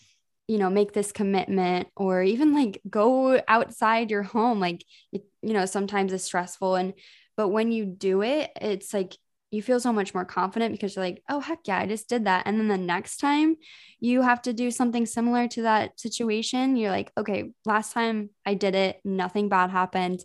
you 0.47 0.59
know, 0.59 0.69
make 0.69 0.93
this 0.93 1.13
commitment, 1.13 1.89
or 1.97 2.23
even 2.23 2.55
like 2.55 2.81
go 2.89 3.41
outside 3.49 4.11
your 4.11 4.23
home. 4.23 4.61
Like, 4.61 4.85
it, 5.13 5.25
you 5.43 5.55
know, 5.55 5.65
sometimes 5.65 6.13
it's 6.13 6.25
stressful. 6.25 6.77
And, 6.77 6.95
but 7.37 7.49
when 7.49 7.73
you 7.73 7.87
do 7.87 8.23
it, 8.23 8.51
it's 8.61 8.93
like 8.93 9.17
you 9.51 9.63
feel 9.63 9.81
so 9.81 9.93
much 9.93 10.13
more 10.13 10.25
confident 10.25 10.73
because 10.73 10.97
you're 10.97 11.05
like, 11.05 11.23
oh, 11.31 11.41
heck 11.41 11.61
yeah, 11.65 11.79
I 11.79 11.87
just 11.87 12.09
did 12.09 12.27
that. 12.27 12.47
And 12.47 12.59
then 12.59 12.69
the 12.69 12.77
next 12.77 13.19
time 13.19 13.57
you 13.99 14.21
have 14.21 14.43
to 14.43 14.53
do 14.53 14.71
something 14.71 15.07
similar 15.07 15.49
to 15.49 15.63
that 15.63 15.99
situation, 15.99 16.77
you're 16.77 16.91
like, 16.91 17.11
okay, 17.17 17.53
last 17.65 17.93
time 17.95 18.31
I 18.45 18.55
did 18.55 18.75
it, 18.75 19.01
nothing 19.05 19.49
bad 19.49 19.71
happened. 19.71 20.21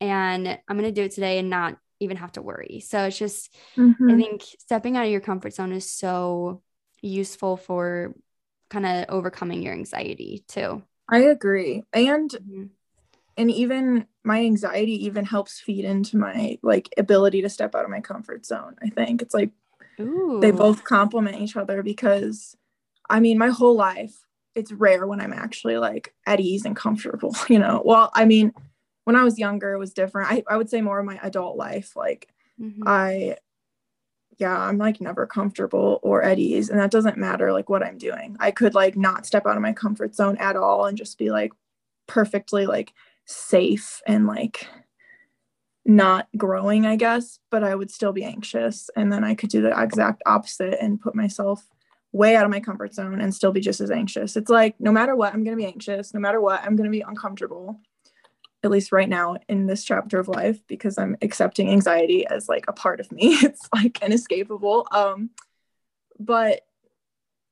And 0.00 0.46
I'm 0.46 0.78
going 0.78 0.88
to 0.88 0.92
do 0.92 1.04
it 1.04 1.12
today 1.12 1.38
and 1.38 1.50
not 1.50 1.78
even 2.00 2.16
have 2.18 2.32
to 2.32 2.42
worry. 2.42 2.80
So 2.86 3.04
it's 3.04 3.18
just, 3.18 3.54
mm-hmm. 3.76 4.10
I 4.10 4.16
think 4.16 4.42
stepping 4.58 4.96
out 4.96 5.06
of 5.06 5.10
your 5.10 5.20
comfort 5.20 5.54
zone 5.54 5.72
is 5.72 5.90
so 5.90 6.62
useful 7.00 7.56
for 7.56 8.14
kind 8.68 8.84
of 8.84 9.06
overcoming 9.08 9.62
your 9.62 9.72
anxiety 9.72 10.44
too. 10.48 10.82
I 11.08 11.18
agree. 11.20 11.84
And, 11.92 12.30
mm-hmm. 12.30 12.64
and 13.36 13.50
even 13.50 14.06
my 14.24 14.40
anxiety 14.40 15.06
even 15.06 15.24
helps 15.24 15.60
feed 15.60 15.84
into 15.84 16.18
my 16.18 16.58
like 16.62 16.92
ability 16.98 17.42
to 17.42 17.48
step 17.48 17.74
out 17.74 17.84
of 17.84 17.90
my 17.90 18.00
comfort 18.00 18.44
zone. 18.44 18.76
I 18.82 18.90
think 18.90 19.22
it's 19.22 19.34
like 19.34 19.50
Ooh. 20.00 20.40
they 20.42 20.50
both 20.50 20.84
complement 20.84 21.40
each 21.40 21.56
other 21.56 21.82
because 21.82 22.56
I 23.08 23.20
mean, 23.20 23.38
my 23.38 23.48
whole 23.48 23.76
life, 23.76 24.14
it's 24.54 24.72
rare 24.72 25.06
when 25.06 25.20
I'm 25.20 25.32
actually 25.32 25.76
like 25.76 26.14
at 26.26 26.40
ease 26.40 26.64
and 26.64 26.76
comfortable, 26.76 27.36
you 27.48 27.58
know. 27.58 27.82
Well, 27.84 28.10
I 28.14 28.24
mean, 28.24 28.52
when 29.06 29.14
I 29.14 29.22
was 29.22 29.38
younger, 29.38 29.72
it 29.72 29.78
was 29.78 29.94
different. 29.94 30.32
I, 30.32 30.42
I 30.48 30.56
would 30.56 30.68
say 30.68 30.80
more 30.80 30.98
of 30.98 31.06
my 31.06 31.20
adult 31.22 31.56
life. 31.56 31.94
Like 31.94 32.28
mm-hmm. 32.60 32.82
I, 32.84 33.36
yeah, 34.36 34.58
I'm 34.58 34.78
like 34.78 35.00
never 35.00 35.28
comfortable 35.28 36.00
or 36.02 36.24
at 36.24 36.40
ease. 36.40 36.70
And 36.70 36.80
that 36.80 36.90
doesn't 36.90 37.16
matter 37.16 37.52
like 37.52 37.70
what 37.70 37.84
I'm 37.84 37.98
doing. 37.98 38.36
I 38.40 38.50
could 38.50 38.74
like 38.74 38.96
not 38.96 39.24
step 39.24 39.46
out 39.46 39.54
of 39.54 39.62
my 39.62 39.72
comfort 39.72 40.16
zone 40.16 40.36
at 40.38 40.56
all 40.56 40.86
and 40.86 40.98
just 40.98 41.18
be 41.18 41.30
like 41.30 41.52
perfectly 42.08 42.66
like 42.66 42.94
safe 43.26 44.02
and 44.08 44.26
like 44.26 44.66
not 45.84 46.26
growing, 46.36 46.84
I 46.84 46.96
guess, 46.96 47.38
but 47.48 47.62
I 47.62 47.76
would 47.76 47.92
still 47.92 48.12
be 48.12 48.24
anxious. 48.24 48.90
And 48.96 49.12
then 49.12 49.22
I 49.22 49.36
could 49.36 49.50
do 49.50 49.62
the 49.62 49.80
exact 49.80 50.20
opposite 50.26 50.78
and 50.82 51.00
put 51.00 51.14
myself 51.14 51.64
way 52.10 52.34
out 52.34 52.44
of 52.44 52.50
my 52.50 52.58
comfort 52.58 52.92
zone 52.92 53.20
and 53.20 53.32
still 53.32 53.52
be 53.52 53.60
just 53.60 53.80
as 53.80 53.92
anxious. 53.92 54.36
It's 54.36 54.50
like 54.50 54.74
no 54.80 54.90
matter 54.90 55.14
what, 55.14 55.32
I'm 55.32 55.44
going 55.44 55.56
to 55.56 55.62
be 55.62 55.68
anxious. 55.68 56.12
No 56.12 56.18
matter 56.18 56.40
what, 56.40 56.64
I'm 56.64 56.74
going 56.74 56.90
to 56.90 56.96
be 56.96 57.02
uncomfortable 57.02 57.78
at 58.66 58.70
least 58.70 58.92
right 58.92 59.08
now 59.08 59.36
in 59.48 59.66
this 59.66 59.84
chapter 59.84 60.18
of 60.18 60.28
life 60.28 60.60
because 60.66 60.98
i'm 60.98 61.16
accepting 61.22 61.70
anxiety 61.70 62.26
as 62.26 62.48
like 62.48 62.64
a 62.68 62.72
part 62.72 63.00
of 63.00 63.10
me. 63.10 63.34
It's 63.42 63.68
like 63.74 64.02
inescapable. 64.02 64.86
Um 64.90 65.30
but 66.18 66.62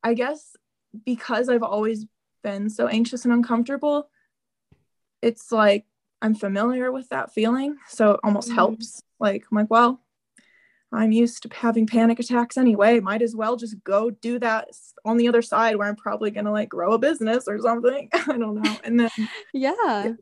i 0.03 0.15
guess 0.15 0.57
because 1.05 1.49
i've 1.49 1.63
always 1.63 2.07
been 2.43 2.69
so 2.69 2.87
anxious 2.87 3.25
and 3.25 3.33
uncomfortable 3.33 4.09
it's 5.23 5.53
like 5.53 5.87
i'm 6.23 6.35
familiar 6.35 6.91
with 6.93 7.09
that 7.11 7.33
feeling 7.33 7.77
so 7.89 8.13
it 8.13 8.21
almost 8.25 8.49
mm-hmm. 8.49 8.57
helps. 8.57 9.03
Like 9.21 9.45
i'm 9.51 9.57
like 9.57 9.71
well 9.71 10.01
i'm 10.93 11.13
used 11.13 11.43
to 11.43 11.49
having 11.55 11.87
panic 11.87 12.19
attacks 12.19 12.57
anyway. 12.57 13.01
Might 13.01 13.23
as 13.23 13.37
well 13.37 13.57
just 13.57 13.83
go 13.85 14.11
do 14.11 14.39
that 14.39 14.69
on 15.05 15.17
the 15.17 15.29
other 15.29 15.43
side 15.43 15.77
where 15.77 15.89
i'm 15.89 15.97
probably 15.97 16.31
going 16.31 16.47
to 16.47 16.53
like 16.53 16.69
grow 16.69 16.93
a 16.93 16.99
business 16.99 17.45
or 17.47 17.59
something. 17.59 18.09
I 18.15 18.39
don't 18.39 18.63
know. 18.63 18.77
And 18.85 19.01
then 19.01 19.11
yeah 19.53 20.13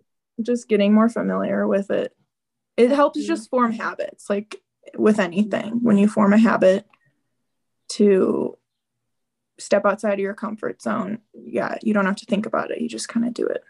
just 0.41 0.69
getting 0.69 0.93
more 0.93 1.09
familiar 1.09 1.67
with 1.67 1.91
it. 1.91 2.15
It 2.77 2.91
helps 2.91 3.25
just 3.25 3.51
form 3.51 3.73
habits 3.73 4.31
like 4.31 4.61
with 4.97 5.19
anything. 5.19 5.81
When 5.83 5.99
you 5.99 6.09
form 6.09 6.33
a 6.33 6.39
habit 6.39 6.87
to 7.91 8.57
step 9.59 9.85
outside 9.85 10.15
of 10.15 10.19
your 10.19 10.35
comfort 10.35 10.81
zone 10.83 11.19
yeah 11.35 11.77
you 11.83 11.93
don't 11.93 12.07
have 12.07 12.17
to 12.17 12.27
think 12.27 12.47
about 12.47 12.71
it. 12.71 12.81
You 12.81 12.89
just 12.89 13.09
kind 13.09 13.27
of 13.27 13.35
do 13.35 13.47
it. 13.47 13.62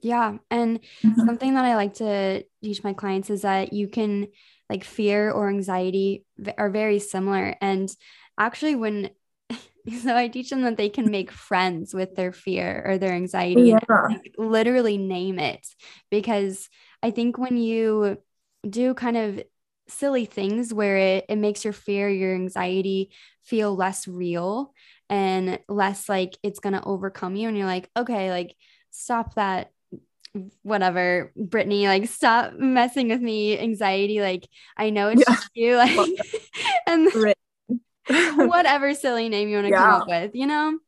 Yeah 0.00 0.38
and 0.50 0.80
mm-hmm. 1.02 1.26
something 1.26 1.54
that 1.54 1.64
i 1.64 1.74
like 1.74 1.94
to 1.94 2.44
teach 2.62 2.84
my 2.84 2.92
clients 2.92 3.30
is 3.30 3.42
that 3.42 3.72
you 3.72 3.88
can 3.88 4.28
like 4.70 4.84
fear 4.84 5.30
or 5.30 5.48
anxiety 5.48 6.24
are 6.56 6.70
very 6.70 6.98
similar. 6.98 7.56
And 7.60 7.90
actually 8.38 8.76
when 8.76 9.10
so 10.02 10.16
I 10.16 10.28
teach 10.28 10.50
them 10.50 10.62
that 10.62 10.76
they 10.76 10.88
can 10.88 11.10
make 11.10 11.30
friends 11.30 11.94
with 11.94 12.14
their 12.14 12.32
fear 12.32 12.82
or 12.86 12.98
their 12.98 13.12
anxiety 13.12 13.62
yeah. 13.62 13.78
and 13.88 14.14
like, 14.14 14.34
literally 14.38 14.98
name 14.98 15.38
it 15.38 15.66
because 16.10 16.68
I 17.02 17.10
think 17.10 17.38
when 17.38 17.56
you 17.56 18.18
do 18.68 18.94
kind 18.94 19.16
of 19.16 19.42
silly 19.88 20.24
things 20.24 20.72
where 20.74 20.96
it, 20.96 21.26
it 21.28 21.36
makes 21.36 21.64
your 21.64 21.72
fear, 21.72 22.08
your 22.08 22.34
anxiety 22.34 23.10
feel 23.44 23.74
less 23.74 24.06
real 24.06 24.74
and 25.08 25.58
less 25.68 26.08
like 26.08 26.36
it's 26.42 26.60
going 26.60 26.74
to 26.74 26.84
overcome 26.84 27.34
you 27.34 27.48
and 27.48 27.56
you're 27.56 27.66
like 27.66 27.88
okay 27.96 28.30
like 28.30 28.54
stop 28.90 29.34
that 29.36 29.70
whatever 30.62 31.32
brittany 31.34 31.86
like 31.86 32.06
stop 32.06 32.52
messing 32.54 33.08
with 33.08 33.20
me 33.20 33.58
anxiety 33.58 34.20
like 34.20 34.46
i 34.76 34.90
know 34.90 35.08
it's 35.08 35.24
yeah. 35.26 35.34
just 35.34 35.50
you 35.54 35.76
like 35.76 36.08
and 36.86 37.08
whatever 38.36 38.94
silly 38.94 39.28
name 39.28 39.48
you 39.48 39.56
want 39.56 39.66
to 39.66 39.70
yeah. 39.70 39.78
come 39.78 40.02
up 40.02 40.08
with 40.08 40.34
you 40.34 40.46
know 40.46 40.78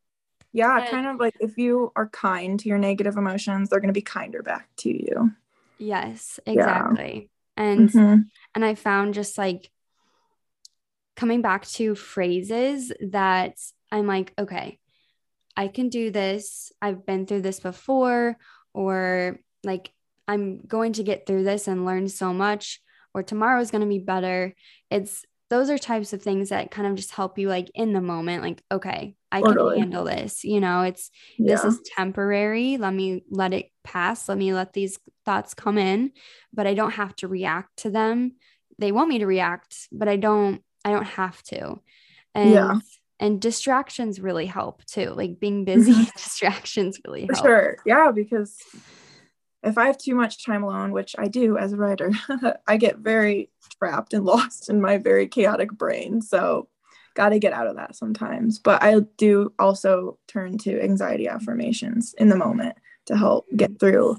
yeah 0.53 0.81
but, 0.81 0.91
kind 0.91 1.07
of 1.07 1.19
like 1.19 1.35
if 1.41 1.57
you 1.59 1.93
are 1.97 2.09
kind 2.09 2.59
to 2.61 2.69
your 2.69 2.79
negative 2.79 3.17
emotions 3.17 3.69
they're 3.69 3.81
going 3.81 3.89
to 3.89 3.93
be 3.93 4.03
kinder 4.03 4.43
back 4.43 4.69
to 4.77 4.91
you 4.91 5.31
yes 5.79 6.41
exactly 6.47 7.31
yeah. 7.57 7.65
and 7.65 7.91
mm-hmm. 7.91 8.21
and 8.55 8.65
i 8.65 8.75
found 8.75 9.15
just 9.15 9.39
like 9.39 9.71
coming 11.17 11.43
back 11.43 11.67
to 11.67 11.95
phrases 11.95 12.93
that 13.01 13.57
i'm 13.93 14.07
like 14.07 14.33
okay 14.39 14.79
i 15.57 15.69
can 15.69 15.89
do 15.89 16.11
this 16.11 16.73
i've 16.81 17.05
been 17.07 17.27
through 17.27 17.43
this 17.43 17.61
before 17.61 18.37
or 18.73 19.39
like 19.65 19.93
I'm 20.31 20.61
going 20.67 20.93
to 20.93 21.03
get 21.03 21.27
through 21.27 21.43
this 21.43 21.67
and 21.67 21.85
learn 21.85 22.09
so 22.09 22.33
much 22.33 22.81
or 23.13 23.25
tomorrow 23.25 23.61
is 23.61 23.73
going 23.73 23.81
to 23.81 23.89
be 23.89 23.99
better. 23.99 24.55
It's 24.89 25.25
those 25.51 25.69
are 25.69 25.79
types 25.79 26.13
of 26.13 26.23
things 26.23 26.49
that 26.49 26.71
kind 26.71 26.87
of 26.87 26.95
just 26.95 27.11
help 27.11 27.39
you 27.39 27.49
like 27.49 27.71
in 27.75 27.93
the 27.93 28.01
moment 28.01 28.43
like 28.43 28.63
okay, 28.73 29.15
I 29.31 29.41
totally. 29.41 29.75
can 29.75 29.83
handle 29.83 30.05
this. 30.05 30.45
You 30.45 30.61
know, 30.61 30.83
it's 30.83 31.11
yeah. 31.39 31.55
this 31.55 31.65
is 31.65 31.81
temporary. 31.97 32.77
Let 32.79 32.95
me 32.95 33.25
let 33.31 33.53
it 33.53 33.71
pass. 33.85 34.29
Let 34.29 34.39
me 34.39 34.55
let 34.55 34.73
these 34.73 34.99
thoughts 35.25 35.55
come 35.55 35.77
in, 35.77 36.13
but 36.53 36.67
I 36.67 36.75
don't 36.75 36.93
have 36.93 37.15
to 37.17 37.29
react 37.29 37.79
to 37.79 37.91
them. 37.91 38.37
They 38.79 38.93
want 38.93 39.09
me 39.09 39.19
to 39.19 39.27
react, 39.27 39.89
but 39.93 40.09
I 40.09 40.17
don't 40.17 40.63
I 40.85 40.93
don't 40.93 41.05
have 41.05 41.43
to. 41.45 41.81
And 42.35 42.51
yeah 42.51 42.79
and 43.21 43.39
distractions 43.39 44.19
really 44.19 44.47
help 44.47 44.85
too 44.87 45.11
like 45.11 45.39
being 45.39 45.65
busy 45.67 46.07
distractions 46.17 46.99
really 47.07 47.27
help. 47.27 47.37
For 47.37 47.45
sure 47.45 47.77
yeah 47.87 48.11
because 48.13 48.57
if 49.63 49.79
i 49.79 49.87
have 49.87 49.99
too 49.99 50.15
much 50.15 50.45
time 50.45 50.63
alone 50.63 50.93
which 50.93 51.15
i 51.19 51.29
do 51.29 51.57
as 51.57 51.73
a 51.73 51.77
writer 51.77 52.13
i 52.67 52.77
get 52.77 52.99
very 52.99 53.51
trapped 53.79 54.15
and 54.15 54.25
lost 54.33 54.69
in 54.69 54.81
my 54.81 54.99
very 54.99 55.27
chaotic 55.27 55.71
brain 55.73 56.21
so 56.21 56.69
got 57.15 57.31
to 57.31 57.39
get 57.39 57.53
out 57.53 57.67
of 57.67 57.77
that 57.77 57.97
sometimes 57.97 58.59
but 58.59 58.83
i 58.83 58.99
do 59.17 59.53
also 59.59 60.19
turn 60.29 60.57
to 60.57 60.81
anxiety 60.83 61.29
affirmations 61.29 62.15
in 62.19 62.29
the 62.29 62.37
moment 62.37 62.77
to 63.07 63.17
help 63.17 63.47
get 63.57 63.81
through 63.81 64.17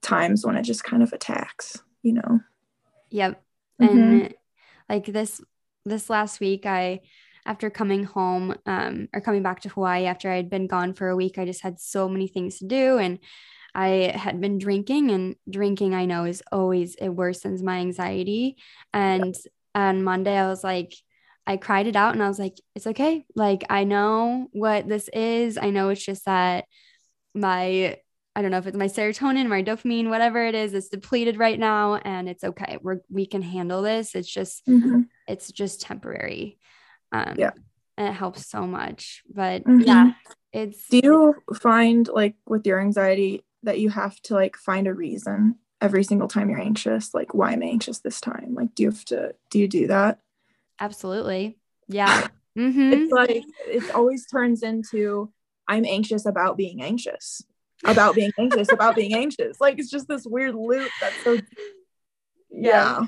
times 0.00 0.44
when 0.44 0.56
it 0.56 0.62
just 0.62 0.84
kind 0.84 1.02
of 1.02 1.12
attacks 1.12 1.82
you 2.02 2.12
know 2.12 2.40
yep 3.10 3.42
mm-hmm. 3.80 3.98
and 3.98 4.34
like 4.88 5.06
this 5.06 5.40
this 5.84 6.08
last 6.08 6.40
week 6.40 6.64
i 6.64 7.00
after 7.46 7.70
coming 7.70 8.04
home 8.04 8.54
um, 8.66 9.08
or 9.14 9.20
coming 9.20 9.42
back 9.42 9.60
to 9.60 9.68
Hawaii 9.68 10.04
after 10.04 10.30
I 10.30 10.36
had 10.36 10.50
been 10.50 10.66
gone 10.66 10.92
for 10.92 11.08
a 11.08 11.16
week, 11.16 11.38
I 11.38 11.44
just 11.44 11.62
had 11.62 11.80
so 11.80 12.08
many 12.08 12.26
things 12.26 12.58
to 12.58 12.66
do. 12.66 12.98
And 12.98 13.18
I 13.76 14.12
had 14.16 14.40
been 14.40 14.58
drinking, 14.58 15.10
and 15.10 15.36
drinking, 15.48 15.94
I 15.94 16.06
know, 16.06 16.24
is 16.24 16.42
always, 16.50 16.94
it 16.94 17.10
worsens 17.10 17.62
my 17.62 17.78
anxiety. 17.78 18.56
And 18.94 19.34
on 19.74 20.02
Monday, 20.02 20.36
I 20.36 20.48
was 20.48 20.64
like, 20.64 20.94
I 21.46 21.58
cried 21.58 21.86
it 21.86 21.94
out 21.94 22.14
and 22.14 22.22
I 22.22 22.28
was 22.28 22.38
like, 22.38 22.54
it's 22.74 22.86
okay. 22.88 23.24
Like, 23.36 23.64
I 23.70 23.84
know 23.84 24.48
what 24.52 24.88
this 24.88 25.08
is. 25.12 25.58
I 25.58 25.70
know 25.70 25.90
it's 25.90 26.04
just 26.04 26.24
that 26.24 26.64
my 27.34 27.98
I 28.36 28.42
don't 28.42 28.50
know 28.50 28.58
if 28.58 28.66
it's 28.66 28.76
my 28.76 28.86
serotonin, 28.86 29.48
my 29.48 29.62
dopamine, 29.62 30.10
whatever 30.10 30.44
it 30.44 30.54
is, 30.54 30.74
it's 30.74 30.90
depleted 30.90 31.38
right 31.38 31.58
now, 31.58 31.94
and 31.94 32.28
it's 32.28 32.44
okay. 32.44 32.76
We're 32.82 32.98
we 33.08 33.24
can 33.24 33.40
handle 33.40 33.80
this. 33.80 34.14
It's 34.14 34.30
just 34.30 34.66
mm-hmm. 34.66 35.02
it's 35.26 35.50
just 35.50 35.80
temporary. 35.80 36.58
Um, 37.12 37.36
yeah. 37.38 37.52
And 37.96 38.08
it 38.08 38.12
helps 38.12 38.46
so 38.46 38.66
much. 38.66 39.22
But 39.32 39.64
mm-hmm. 39.64 39.80
yeah, 39.80 40.12
it's. 40.52 40.86
Do 40.88 41.00
you 41.02 41.34
find 41.62 42.06
like 42.08 42.34
with 42.44 42.66
your 42.66 42.78
anxiety 42.78 43.42
that 43.66 43.78
you 43.78 43.90
have 43.90 44.20
to 44.22 44.34
like 44.34 44.56
find 44.56 44.86
a 44.86 44.94
reason 44.94 45.56
every 45.80 46.02
single 46.02 46.28
time 46.28 46.48
you're 46.48 46.60
anxious? 46.60 47.12
Like, 47.12 47.34
why 47.34 47.52
am 47.52 47.62
I 47.62 47.66
anxious 47.66 47.98
this 47.98 48.20
time? 48.20 48.54
Like, 48.54 48.74
do 48.74 48.84
you 48.84 48.90
have 48.90 49.04
to, 49.06 49.34
do 49.50 49.58
you 49.58 49.68
do 49.68 49.86
that? 49.88 50.18
Absolutely. 50.80 51.58
Yeah. 51.88 52.28
Mm-hmm. 52.58 52.92
It's 52.92 53.12
like, 53.12 53.44
it 53.66 53.94
always 53.94 54.26
turns 54.26 54.62
into, 54.62 55.30
I'm 55.68 55.84
anxious 55.84 56.24
about 56.24 56.56
being 56.56 56.82
anxious, 56.82 57.42
about 57.84 58.14
being 58.14 58.32
anxious, 58.38 58.72
about 58.72 58.96
being 58.96 59.14
anxious. 59.14 59.60
Like, 59.60 59.78
it's 59.78 59.90
just 59.90 60.08
this 60.08 60.24
weird 60.26 60.54
loop 60.54 60.90
that's 61.00 61.22
so, 61.22 61.34
yeah. 61.34 61.42
yeah 62.50 63.00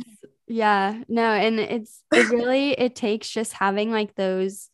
yeah, 0.49 1.03
no, 1.09 1.31
and 1.31 1.61
it's 1.61 2.03
it 2.13 2.31
really 2.31 2.71
it 2.71 2.97
takes 2.97 3.29
just 3.29 3.53
having 3.53 3.91
like 3.91 4.15
those 4.15 4.71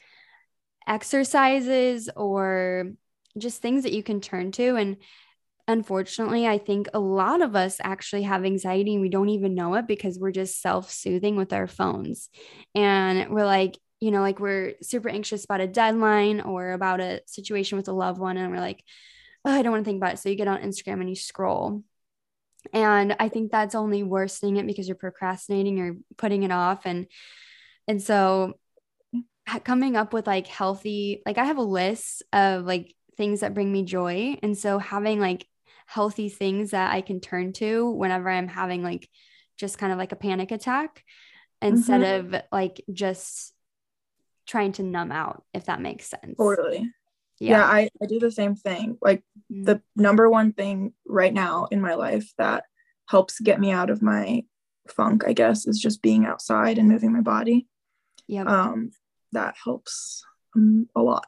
exercises 0.87 2.09
or 2.15 2.93
just 3.37 3.61
things 3.61 3.83
that 3.83 3.93
you 3.93 4.03
can 4.03 4.21
turn 4.21 4.53
to 4.53 4.77
and 4.77 4.99
unfortunately 5.67 6.47
i 6.47 6.59
think 6.59 6.89
a 6.93 6.99
lot 7.01 7.41
of 7.41 7.57
us 7.57 7.79
actually 7.83 8.23
have 8.23 8.45
anxiety 8.45 8.93
and 8.95 9.03
we 9.03 9.09
don't 9.09 9.31
even 9.31 9.55
know 9.55 9.75
it 9.75 9.87
because 9.87 10.19
we're 10.19 10.31
just 10.31 10.61
self-soothing 10.61 11.37
with 11.37 11.53
our 11.53 11.67
phones. 11.67 12.29
And 12.75 13.31
we're 13.31 13.47
like 13.47 13.79
you 14.01 14.11
know 14.11 14.21
like 14.21 14.41
we're 14.41 14.75
super 14.83 15.09
anxious 15.09 15.45
about 15.45 15.61
a 15.61 15.67
deadline 15.67 16.41
or 16.41 16.73
about 16.73 17.01
a 17.01 17.23
situation 17.27 17.79
with 17.79 17.89
a 17.89 17.93
loved 17.93 18.19
one 18.19 18.37
and 18.37 18.51
we're 18.51 18.61
like 18.61 18.83
oh, 19.47 19.53
i 19.53 19.63
don't 19.63 19.73
want 19.73 19.85
to 19.85 19.89
think 19.89 19.99
about 19.99 20.15
it. 20.15 20.19
So 20.19 20.29
you 20.29 20.37
get 20.37 20.49
on 20.49 20.63
instagram 20.63 21.01
and 21.01 21.09
you 21.09 21.17
scroll. 21.17 21.83
And 22.73 23.17
i 23.19 23.29
think 23.29 23.51
that's 23.51 23.75
only 23.75 24.03
worsening 24.03 24.57
it 24.57 24.67
because 24.67 24.89
you're 24.89 24.97
procrastinating 24.97 25.81
or 25.81 25.97
putting 26.17 26.43
it 26.43 26.53
off. 26.53 26.87
And 26.87 27.07
and 27.89 28.03
so 28.03 28.55
coming 29.65 29.95
up 29.97 30.15
with 30.15 30.27
like 30.27 30.47
healthy 30.47 31.21
like 31.27 31.37
i 31.37 31.45
have 31.45 31.59
a 31.59 31.63
list 31.63 32.23
of 32.33 32.65
like 32.65 32.95
things 33.17 33.41
that 33.41 33.55
bring 33.55 33.71
me 33.71 33.83
joy. 33.83 34.39
And 34.43 34.57
so 34.57 34.79
having 34.79 35.21
like 35.21 35.47
healthy 35.87 36.29
things 36.29 36.71
that 36.71 36.93
i 36.93 37.01
can 37.01 37.21
turn 37.21 37.53
to 37.53 37.91
whenever 37.91 38.29
i'm 38.29 38.49
having 38.49 38.83
like 38.83 39.09
just 39.57 39.79
kind 39.79 39.93
of 39.93 39.99
like 39.99 40.13
a 40.13 40.17
panic 40.17 40.51
attack 40.51 41.05
instead 41.63 42.01
mm-hmm. 42.03 42.35
of 42.35 42.43
like 42.53 42.85
just 42.93 43.53
trying 44.47 44.73
to 44.73 44.83
numb 44.83 45.13
out 45.13 45.45
if 45.55 45.67
that 45.67 45.81
makes 45.81 46.07
sense. 46.07 46.37
Totally. 46.37 46.91
Yeah, 47.41 47.59
yeah 47.59 47.65
I, 47.65 47.89
I 48.03 48.07
do 48.07 48.19
the 48.19 48.31
same 48.31 48.55
thing. 48.55 48.99
Like 49.01 49.23
mm-hmm. 49.51 49.65
the 49.65 49.83
number 49.97 50.29
one 50.29 50.53
thing 50.53 50.93
right 51.07 51.33
now 51.33 51.67
in 51.71 51.81
my 51.81 51.95
life 51.95 52.31
that 52.39 52.65
helps 53.09 53.41
get 53.41 53.61
me 53.61 53.71
out 53.71 53.91
of 53.91 54.01
my 54.01 54.43
funk 54.89 55.25
i 55.27 55.33
guess 55.33 55.67
is 55.67 55.81
just 55.81 56.03
being 56.03 56.27
outside 56.27 56.79
and 56.79 56.89
moving 56.89 57.13
my 57.13 57.21
body. 57.21 57.67
Yeah 58.27 58.45
um 58.45 58.91
that 59.33 59.55
helps 59.63 60.25
um, 60.55 60.89
a 60.95 61.03
lot. 61.03 61.27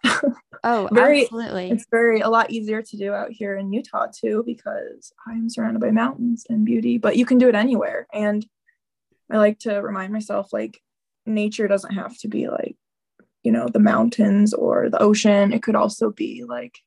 Oh 0.65 0.89
very, 0.93 1.23
absolutely. 1.23 1.71
it's 1.71 1.87
very 1.91 2.21
a 2.21 2.29
lot 2.29 2.51
easier 2.51 2.83
to 2.83 2.97
do 2.97 3.13
out 3.13 3.31
here 3.31 3.57
in 3.57 3.73
utah 3.73 4.07
too 4.07 4.43
because 4.47 5.13
i'm 5.27 5.49
surrounded 5.49 5.81
by 5.81 5.91
mountains 5.91 6.47
and 6.49 6.65
beauty 6.65 6.99
but 6.99 7.17
you 7.17 7.27
can 7.27 7.39
do 7.39 7.49
it 7.49 7.55
anywhere. 7.55 8.07
And 8.13 8.47
i 9.31 9.39
like 9.39 9.59
to 9.61 9.77
remind 9.77 10.13
myself 10.13 10.53
like 10.53 10.81
nature 11.25 11.69
doesn't 11.69 11.95
have 11.95 12.17
to 12.19 12.29
be 12.29 12.49
like 12.49 12.77
you 13.43 13.53
know 13.53 13.69
the 13.69 13.81
mountains 13.81 14.53
or 14.53 14.91
the 14.91 15.03
ocean. 15.03 15.53
It 15.53 15.63
could 15.63 15.77
also 15.77 16.11
be 16.11 16.45
like 16.45 16.79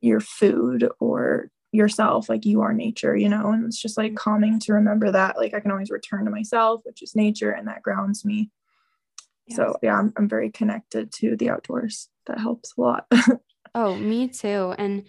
your 0.00 0.20
food 0.20 0.88
or 1.00 1.50
yourself 1.72 2.28
like 2.28 2.44
you 2.44 2.60
are 2.60 2.72
nature 2.72 3.16
you 3.16 3.28
know? 3.28 3.50
And 3.50 3.64
it's 3.64 3.80
just 3.82 3.96
like 3.96 4.14
calming 4.14 4.60
to 4.60 4.74
remember 4.74 5.10
that. 5.10 5.36
Like 5.36 5.54
i 5.54 5.60
can 5.60 5.72
always 5.72 5.90
return 5.90 6.24
to 6.24 6.30
myself 6.30 6.82
which 6.84 7.02
is 7.02 7.16
nature 7.16 7.50
and 7.50 7.66
that 7.68 7.82
grounds 7.82 8.24
me 8.24 8.50
yes. 9.46 9.56
so 9.56 9.76
yeah 9.82 9.98
I'm, 9.98 10.12
I'm 10.16 10.28
very 10.28 10.50
connected 10.50 11.12
to 11.14 11.36
the 11.36 11.50
outdoors 11.50 12.08
that 12.26 12.38
helps 12.38 12.74
a 12.76 12.80
lot 12.80 13.06
oh 13.74 13.94
me 13.96 14.28
too 14.28 14.74
and 14.78 15.06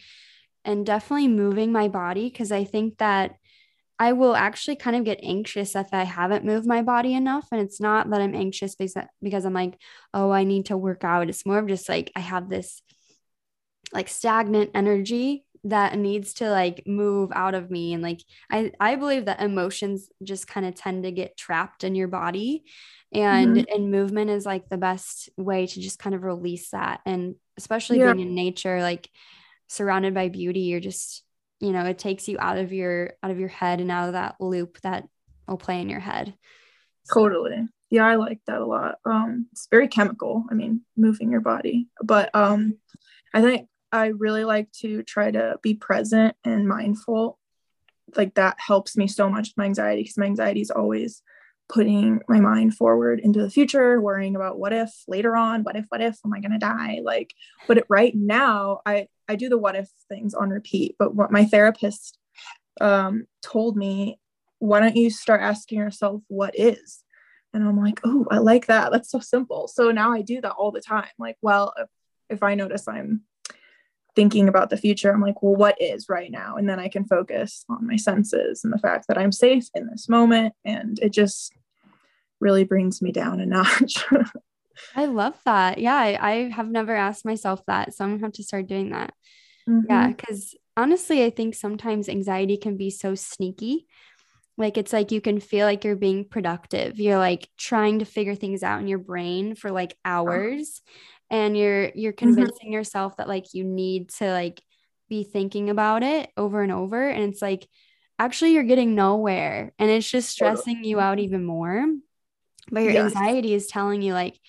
and 0.64 0.86
definitely 0.86 1.28
moving 1.28 1.72
my 1.72 1.88
body 1.88 2.30
because 2.30 2.52
i 2.52 2.64
think 2.64 2.98
that 2.98 3.36
I 3.98 4.12
will 4.12 4.36
actually 4.36 4.76
kind 4.76 4.98
of 4.98 5.06
get 5.06 5.22
anxious 5.24 5.76
if 5.76 5.88
I 5.94 6.04
haven't 6.04 6.44
moved 6.44 6.68
my 6.68 6.82
body 6.82 7.14
enough. 7.14 7.48
And 7.52 7.62
it's 7.62 7.80
not 7.80 8.10
that 8.10 8.20
I'm 8.20 8.36
anxious 8.36 8.76
because, 8.76 8.96
because 9.22 9.46
I'm 9.46 9.54
like, 9.54 9.78
oh, 10.14 10.32
I 10.32 10.44
need 10.44 10.66
to 10.66 10.78
work 10.78 11.06
out. 11.06 11.30
It's 11.30 11.46
more 11.46 11.60
of 11.60 11.68
just 11.68 11.88
like 11.88 12.12
I 12.14 12.20
have 12.20 12.50
this 12.50 12.82
like 13.94 14.10
stagnant 14.10 14.72
energy 14.74 15.46
that 15.66 15.98
needs 15.98 16.36
to 16.36 16.50
like 16.50 16.84
move 16.86 17.32
out 17.34 17.56
of 17.56 17.70
me. 17.70 17.94
And 17.94 18.02
like 18.02 18.22
I, 18.52 18.72
I 18.80 18.96
believe 18.96 19.26
that 19.26 19.42
emotions 19.42 20.10
just 20.24 20.48
kind 20.48 20.66
of 20.66 20.76
tend 20.76 21.04
to 21.04 21.12
get 21.12 21.38
trapped 21.38 21.84
in 21.84 21.96
your 21.96 22.08
body. 22.08 22.64
And 23.12 23.58
mm-hmm. 23.58 23.74
and 23.74 23.92
movement 23.92 24.30
is 24.30 24.46
like 24.46 24.70
the 24.70 24.78
best 24.78 25.30
way 25.38 25.68
to 25.68 25.80
just 25.80 26.00
kind 26.00 26.16
of 26.16 26.24
release 26.24 26.72
that. 26.72 27.02
And 27.06 27.36
especially 27.58 28.00
yeah. 28.00 28.14
being 28.14 28.28
in 28.28 28.36
nature, 28.36 28.82
like 28.82 29.10
surrounded 29.68 30.14
by 30.14 30.30
beauty, 30.30 30.62
you're 30.62 30.80
just 30.80 31.26
you 31.60 31.72
know 31.72 31.86
it 31.86 31.98
takes 31.98 32.28
you 32.28 32.38
out 32.40 32.58
of 32.58 32.74
your 32.74 33.14
out 33.24 33.32
of 33.32 33.40
your 33.40 33.50
head 33.50 33.80
and 33.80 33.92
out 33.92 34.08
of 34.08 34.14
that 34.14 34.36
loop 34.40 34.80
that 34.82 35.06
will 35.48 35.58
play 35.58 35.82
in 35.82 35.90
your 35.90 36.00
head 36.00 36.36
totally 37.14 37.68
yeah 37.90 38.06
i 38.06 38.16
like 38.16 38.40
that 38.48 38.62
a 38.62 38.66
lot 38.66 38.96
um 39.06 39.48
it's 39.52 39.68
very 39.72 39.88
chemical 39.88 40.44
i 40.52 40.54
mean 40.54 40.82
moving 40.98 41.32
your 41.32 41.42
body 41.42 41.88
but 42.04 42.30
um 42.36 42.78
i 43.34 43.42
think 43.42 43.68
i 43.92 44.08
really 44.08 44.44
like 44.44 44.72
to 44.72 45.04
try 45.04 45.32
to 45.32 45.56
be 45.62 45.74
present 45.74 46.36
and 46.44 46.68
mindful 46.68 47.40
like 48.16 48.36
that 48.36 48.58
helps 48.60 48.96
me 48.96 49.08
so 49.08 49.30
much 49.30 49.50
with 49.50 49.58
my 49.58 49.66
anxiety 49.66 50.04
because 50.04 50.18
my 50.18 50.26
anxiety 50.26 50.62
is 50.62 50.72
always 50.72 51.22
putting 51.68 52.22
my 52.28 52.40
mind 52.40 52.76
forward 52.76 53.20
into 53.20 53.42
the 53.42 53.50
future, 53.50 54.00
worrying 54.00 54.36
about 54.36 54.60
what 54.60 54.74
if 54.74 54.92
later 55.08 55.36
on, 55.36 55.64
what 55.64 55.76
if, 55.76 55.86
what 55.90 56.02
if, 56.02 56.18
am 56.24 56.34
I 56.34 56.40
gonna 56.40 56.60
die? 56.60 57.00
Like, 57.04 57.34
but 57.68 57.86
right 57.90 58.14
now, 58.16 58.82
I 58.86 59.08
I 59.28 59.36
do 59.36 59.50
the 59.50 59.58
what 59.58 59.76
if 59.76 59.90
things 60.08 60.34
on 60.34 60.50
repeat. 60.50 60.96
But 61.00 61.16
what 61.16 61.32
my 61.32 61.46
therapist 61.46 62.20
um, 62.80 63.26
told 63.42 63.76
me, 63.76 64.20
why 64.60 64.80
don't 64.80 64.96
you 64.96 65.10
start 65.10 65.42
asking 65.42 65.80
yourself 65.80 66.22
what 66.28 66.58
is? 66.58 67.04
And 67.54 67.64
I'm 67.64 67.80
like, 67.80 68.02
oh, 68.04 68.26
I 68.30 68.38
like 68.40 68.68
that. 68.68 68.92
That's 68.92 69.10
so 69.10 69.20
simple. 69.20 69.68
So 69.68 69.92
now 69.92 70.12
I 70.12 70.22
do 70.22 70.42
that 70.42 70.52
all 70.52 70.72
the 70.72 70.82
time. 70.82 71.08
Like, 71.18 71.38
well, 71.42 71.74
if, 71.78 71.88
if 72.30 72.44
I 72.44 72.56
notice 72.56 72.88
I'm 72.88 73.22
thinking 74.16 74.48
about 74.48 74.70
the 74.70 74.78
future, 74.78 75.12
I'm 75.12 75.22
like, 75.22 75.42
well, 75.42 75.56
what 75.56 75.80
is 75.82 76.08
right 76.10 76.32
now? 76.32 76.56
And 76.56 76.70
then 76.70 76.80
I 76.80 76.88
can 76.88 77.06
focus 77.06 77.66
on 77.70 77.86
my 77.86 77.98
senses 77.98 78.64
and 78.64 78.72
the 78.72 78.80
fact 78.80 79.08
that 79.08 79.18
I'm 79.18 79.32
safe 79.32 79.68
in 79.76 79.88
this 79.88 80.08
moment. 80.08 80.54
And 80.64 80.98
it 81.02 81.10
just 81.10 81.54
really 82.40 82.64
brings 82.64 83.02
me 83.02 83.12
down 83.12 83.40
a 83.40 83.46
notch. 83.46 84.06
I 84.96 85.06
love 85.06 85.38
that. 85.46 85.78
Yeah, 85.78 85.96
I, 85.96 86.18
I, 86.32 86.50
have 86.50 86.70
never 86.70 86.96
asked 86.96 87.26
myself 87.26 87.62
that. 87.68 87.94
So 87.94 88.04
I'm 88.04 88.12
gonna 88.12 88.26
have 88.26 88.34
to 88.34 88.44
start 88.44 88.68
doing 88.68 88.92
that. 88.92 89.14
Mm-hmm. 89.70 89.86
Yeah, 89.90 90.08
because 90.08 90.56
honestly, 90.76 91.24
I 91.24 91.30
think 91.30 91.56
sometimes 91.56 92.10
anxiety 92.10 92.58
can 92.58 92.78
be 92.78 92.90
so 92.90 93.16
sneaky. 93.16 93.88
Like 94.58 94.78
it's 94.78 94.94
like 94.94 95.12
you 95.12 95.22
can 95.22 95.40
feel 95.40 95.66
like 95.66 95.84
you're 95.84 95.96
being 95.96 96.26
productive. 96.26 97.00
You're 97.00 97.18
like 97.18 97.50
trying 97.58 98.00
to 98.00 98.06
figure 98.06 98.36
things 98.36 98.64
out 98.64 98.80
in 98.80 98.88
your 98.88 99.00
brain 99.00 99.56
for 99.56 99.72
like 99.72 99.98
hours 100.06 100.82
and 101.36 101.58
you're 101.58 101.92
you're 101.96 102.14
mm-hmm. 102.14 102.28
convincing 102.34 102.68
mm-hmm. 102.68 102.74
yourself 102.74 103.18
that 103.18 103.28
like 103.28 103.54
you 103.54 103.64
need 103.64 104.10
to 104.10 104.32
like 104.32 104.62
be 105.10 105.24
thinking 105.24 105.70
about 105.70 106.02
it 106.02 106.30
over 106.38 106.64
and 106.64 106.72
over 106.72 107.08
and 107.08 107.24
it's 107.32 107.42
like 107.42 107.68
actually 108.18 108.54
you're 108.54 108.64
getting 108.64 108.96
nowhere 108.96 109.74
and 109.78 109.92
it's 109.92 110.10
just 110.10 110.30
stressing 110.30 110.84
you 110.84 111.00
out 111.00 111.20
even 111.20 111.44
more 111.44 111.86
but 112.72 112.80
your 112.80 112.94
yes. 112.94 113.06
anxiety 113.06 113.54
is 113.54 113.68
telling 113.68 114.02
you 114.02 114.14
like 114.14 114.40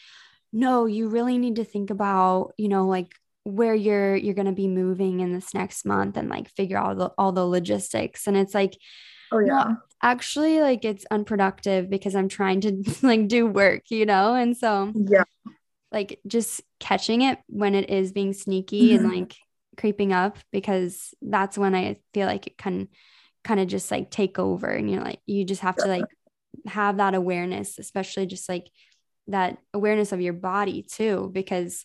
no 0.53 0.87
you 0.87 1.09
really 1.09 1.37
need 1.37 1.57
to 1.57 1.65
think 1.65 1.91
about 1.91 2.53
you 2.57 2.69
know 2.69 2.87
like 2.87 3.13
where 3.43 3.75
you're 3.75 4.17
you're 4.17 4.35
going 4.35 4.47
to 4.47 4.53
be 4.53 4.69
moving 4.69 5.21
in 5.21 5.33
this 5.33 5.53
next 5.53 5.85
month 5.85 6.17
and 6.17 6.29
like 6.29 6.49
figure 6.51 6.79
out 6.79 6.87
all 6.87 6.95
the, 6.95 7.11
all 7.19 7.33
the 7.33 7.47
logistics 7.47 8.27
and 8.27 8.37
it's 8.37 8.55
like 8.55 8.79
oh 9.33 9.41
yeah 9.41 9.75
actually 10.03 10.61
like 10.61 10.85
it's 10.85 11.05
unproductive 11.11 11.91
because 11.91 12.15
i'm 12.15 12.29
trying 12.29 12.61
to 12.61 12.83
like 13.03 13.27
do 13.27 13.47
work 13.47 13.83
you 13.91 14.07
know 14.07 14.35
and 14.35 14.57
so 14.57 14.93
yeah 14.95 15.25
like 15.93 16.21
just 16.27 16.61
catching 16.81 17.23
it 17.23 17.39
when 17.47 17.75
it 17.75 17.91
is 17.91 18.13
being 18.13 18.33
sneaky 18.33 18.91
mm-hmm. 18.91 19.05
and 19.05 19.15
like 19.15 19.37
creeping 19.77 20.13
up 20.13 20.39
because 20.53 21.15
that's 21.23 21.57
when 21.57 21.75
I 21.75 21.97
feel 22.15 22.27
like 22.27 22.47
it 22.47 22.59
can 22.59 22.89
kind 23.45 23.61
of 23.61 23.69
just 23.69 23.91
like 23.91 24.11
take 24.11 24.39
over 24.39 24.67
and 24.67 24.91
you're 24.91 25.05
like 25.05 25.21
you 25.27 25.45
just 25.45 25.61
have 25.63 25.77
to 25.77 25.87
like 25.87 26.05
have 26.67 26.97
that 26.97 27.15
awareness 27.15 27.79
especially 27.79 28.27
just 28.27 28.49
like 28.49 28.67
that 29.29 29.59
awareness 29.73 30.13
of 30.13 30.21
your 30.21 30.33
body 30.33 30.83
too 30.83 31.31
because 31.33 31.85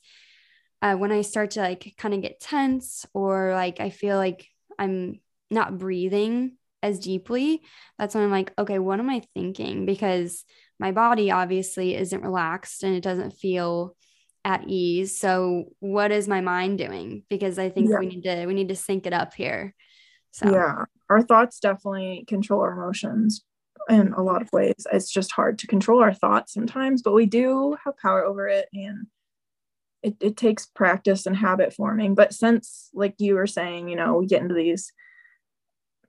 uh, 0.81 0.95
when 0.95 1.11
I 1.11 1.21
start 1.21 1.51
to 1.51 1.61
like 1.61 1.93
kind 1.97 2.13
of 2.13 2.21
get 2.21 2.39
tense 2.39 3.05
or 3.13 3.53
like 3.53 3.79
I 3.79 3.91
feel 3.91 4.17
like 4.17 4.47
I'm 4.79 5.19
not 5.51 5.77
breathing 5.77 6.57
as 6.81 6.99
deeply 6.99 7.61
that's 7.99 8.15
when 8.15 8.23
I'm 8.23 8.31
like 8.31 8.53
okay 8.57 8.79
what 8.79 8.99
am 8.99 9.09
I 9.09 9.21
thinking 9.35 9.85
because 9.85 10.43
my 10.81 10.91
body 10.91 11.29
obviously 11.29 11.95
isn't 11.95 12.23
relaxed 12.23 12.83
and 12.83 12.95
it 12.95 13.03
doesn't 13.03 13.31
feel 13.31 13.95
at 14.43 14.63
ease. 14.67 15.17
So 15.19 15.65
what 15.79 16.11
is 16.11 16.27
my 16.27 16.41
mind 16.41 16.79
doing? 16.79 17.23
Because 17.29 17.59
i 17.59 17.69
think 17.69 17.91
yeah. 17.91 17.99
we 17.99 18.07
need 18.07 18.23
to 18.23 18.45
we 18.47 18.55
need 18.55 18.69
to 18.69 18.75
sync 18.75 19.05
it 19.05 19.13
up 19.13 19.33
here. 19.35 19.75
So 20.31 20.51
yeah 20.51 20.85
our 21.09 21.21
thoughts 21.21 21.59
definitely 21.59 22.25
control 22.27 22.61
our 22.61 22.73
emotions 22.73 23.45
in 23.89 24.13
a 24.13 24.23
lot 24.23 24.41
of 24.41 24.49
ways. 24.51 24.87
It's 24.91 25.11
just 25.11 25.31
hard 25.31 25.59
to 25.59 25.67
control 25.67 26.01
our 26.01 26.13
thoughts 26.13 26.53
sometimes 26.53 27.03
but 27.03 27.13
we 27.13 27.27
do 27.27 27.77
have 27.85 27.97
power 27.97 28.25
over 28.25 28.47
it 28.47 28.67
and 28.73 29.05
it, 30.01 30.15
it 30.19 30.35
takes 30.35 30.65
practice 30.65 31.27
and 31.27 31.37
habit 31.37 31.73
forming. 31.73 32.15
But 32.15 32.33
since 32.33 32.89
like 32.95 33.13
you 33.19 33.35
were 33.35 33.45
saying 33.45 33.87
you 33.87 33.95
know 33.95 34.15
we 34.15 34.25
get 34.25 34.41
into 34.41 34.55
these 34.55 34.91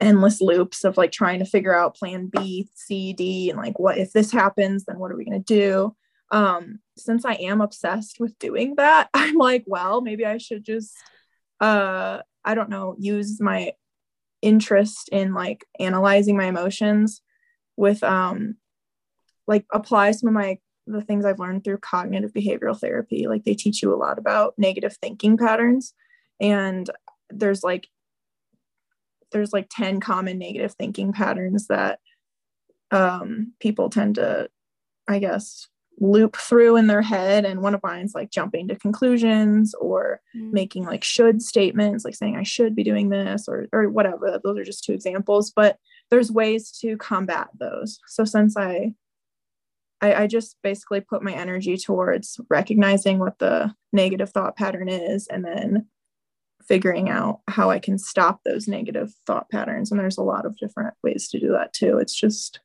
endless 0.03 0.41
loops 0.41 0.85
of 0.85 0.97
like 0.97 1.13
trying 1.13 1.39
to 1.39 1.45
figure 1.45 1.75
out 1.75 1.97
plan 1.97 2.27
B, 2.27 2.69
C, 2.75 3.13
D, 3.13 3.51
and 3.51 3.59
like 3.59 3.79
what 3.79 3.99
if 3.99 4.13
this 4.13 4.31
happens, 4.31 4.85
then 4.85 4.99
what 4.99 5.11
are 5.11 5.17
we 5.17 5.25
gonna 5.25 5.39
do? 5.39 5.95
Um, 6.31 6.81
since 6.97 7.25
I 7.25 7.35
am 7.35 7.61
obsessed 7.61 8.19
with 8.21 8.39
doing 8.39 8.75
that, 8.77 9.09
I'm 9.15 9.37
like, 9.37 9.65
well, 9.67 10.01
maybe 10.01 10.27
I 10.27 10.39
should 10.39 10.65
just 10.65 10.97
uh 11.61 12.21
I 12.45 12.55
don't 12.55 12.71
know, 12.71 12.97
use 12.99 13.41
my 13.41 13.73
interest 14.43 15.09
in 15.11 15.33
like 15.33 15.65
analyzing 15.79 16.37
my 16.37 16.47
emotions 16.47 17.23
with 17.77 18.03
um 18.03 18.57
like 19.47 19.65
apply 19.73 20.11
some 20.11 20.29
of 20.29 20.35
my 20.35 20.59
the 20.87 21.01
things 21.01 21.25
I've 21.25 21.39
learned 21.39 21.65
through 21.65 21.79
cognitive 21.79 22.33
behavioral 22.33 22.79
therapy. 22.79 23.29
Like 23.29 23.45
they 23.45 23.55
teach 23.55 23.83
you 23.83 23.95
a 23.95 23.97
lot 23.97 24.19
about 24.19 24.55
negative 24.59 24.97
thinking 24.97 25.37
patterns. 25.37 25.95
And 26.41 26.91
there's 27.31 27.63
like 27.63 27.89
there's 29.33 29.53
like 29.53 29.69
10 29.71 30.01
common 30.01 30.39
negative 30.39 30.75
thinking 30.75 31.13
patterns 31.13 31.67
that 31.69 31.99
um, 32.91 33.53
people 33.61 33.91
tend 33.91 34.17
to, 34.17 34.49
I 35.09 35.19
guess, 35.19 35.69
loop 36.01 36.37
through 36.37 36.77
in 36.77 36.87
their 36.87 37.03
head. 37.03 37.45
And 37.45 37.63
one 37.63 37.75
of 37.75 37.83
mine's 37.83 38.15
like 38.15 38.31
jumping 38.31 38.69
to 38.69 38.77
conclusions 38.77 39.75
or 39.75 40.21
mm. 40.37 40.53
making 40.53 40.85
like 40.85 41.05
should 41.05 41.43
statements, 41.43 42.05
like 42.05 42.15
saying 42.15 42.37
I 42.37 42.43
should 42.43 42.75
be 42.75 42.85
doing 42.85 43.09
this 43.09 43.49
or 43.49 43.69
or 43.73 43.89
whatever. 43.89 44.41
Those 44.43 44.59
are 44.59 44.65
just 44.65 44.85
two 44.85 44.93
examples, 44.93 45.53
but 45.55 45.79
there's 46.11 46.31
ways 46.31 46.71
to 46.81 46.97
combat 46.97 47.49
those. 47.59 47.99
So 48.07 48.25
since 48.25 48.57
I 48.57 48.95
I, 50.01 50.23
I 50.25 50.27
just 50.27 50.57
basically 50.63 51.01
put 51.01 51.23
my 51.23 51.33
energy 51.33 51.77
towards 51.77 52.41
recognizing 52.51 53.19
what 53.19 53.39
the 53.39 53.73
negative 53.93 54.31
thought 54.31 54.57
pattern 54.57 54.89
is 54.89 55.29
and 55.29 55.45
then 55.45 55.87
figuring 56.67 57.11
out 57.11 57.41
how 57.49 57.71
I 57.71 57.79
can 57.79 57.99
stop 57.99 58.41
those 58.45 58.69
negative 58.69 59.13
thought 59.27 59.51
patterns. 59.51 59.91
And 59.91 60.01
there's 60.01 60.19
a 60.19 60.23
lot 60.23 60.47
of 60.47 60.57
different 60.57 60.95
ways 61.03 61.29
to 61.31 61.41
do 61.41 61.53
that 61.53 61.73
too. 61.73 61.99
It's 61.99 62.15
just 62.15 62.61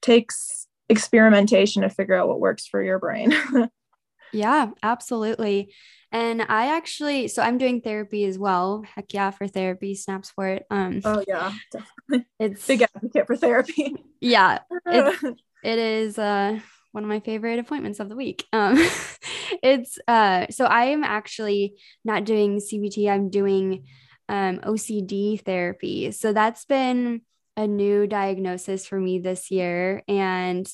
takes 0.00 0.66
experimentation 0.88 1.82
to 1.82 1.90
figure 1.90 2.14
out 2.14 2.28
what 2.28 2.40
works 2.40 2.66
for 2.66 2.82
your 2.82 2.98
brain. 2.98 3.34
yeah, 4.32 4.70
absolutely. 4.82 5.72
And 6.10 6.40
I 6.40 6.76
actually, 6.76 7.28
so 7.28 7.42
I'm 7.42 7.58
doing 7.58 7.82
therapy 7.82 8.24
as 8.24 8.38
well. 8.38 8.82
Heck 8.94 9.12
yeah, 9.12 9.30
for 9.30 9.46
therapy, 9.46 9.94
snaps 9.94 10.30
for 10.30 10.46
it. 10.48 10.64
Um, 10.70 11.02
oh 11.04 11.22
yeah, 11.28 11.52
definitely. 11.70 12.26
It's 12.40 12.66
big 12.66 12.82
advocate 12.82 13.26
for 13.26 13.36
therapy. 13.36 13.94
Yeah, 14.20 14.60
it 14.86 15.38
is. 15.62 16.18
Uh, 16.18 16.60
one 16.98 17.04
of 17.04 17.08
my 17.08 17.20
favorite 17.20 17.60
appointments 17.60 18.00
of 18.00 18.08
the 18.08 18.16
week. 18.16 18.44
Um, 18.52 18.76
it's 19.62 20.00
uh, 20.08 20.48
so 20.50 20.64
I 20.64 20.86
am 20.86 21.04
actually 21.04 21.76
not 22.04 22.24
doing 22.24 22.58
CBT. 22.58 23.08
I'm 23.08 23.30
doing 23.30 23.84
um, 24.28 24.58
OCD 24.58 25.40
therapy. 25.40 26.10
So 26.10 26.32
that's 26.32 26.64
been 26.64 27.20
a 27.56 27.68
new 27.68 28.08
diagnosis 28.08 28.84
for 28.84 28.98
me 28.98 29.20
this 29.20 29.52
year, 29.52 30.02
and 30.08 30.68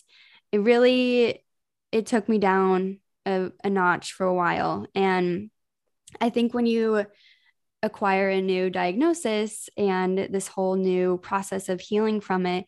it 0.50 0.60
really 0.62 1.44
it 1.92 2.06
took 2.06 2.26
me 2.26 2.38
down 2.38 3.00
a, 3.26 3.50
a 3.62 3.68
notch 3.68 4.14
for 4.14 4.24
a 4.24 4.34
while. 4.34 4.86
And 4.94 5.50
I 6.22 6.30
think 6.30 6.54
when 6.54 6.64
you 6.64 7.04
acquire 7.82 8.30
a 8.30 8.40
new 8.40 8.70
diagnosis 8.70 9.68
and 9.76 10.16
this 10.16 10.48
whole 10.48 10.76
new 10.76 11.18
process 11.18 11.68
of 11.68 11.82
healing 11.82 12.22
from 12.22 12.46
it, 12.46 12.64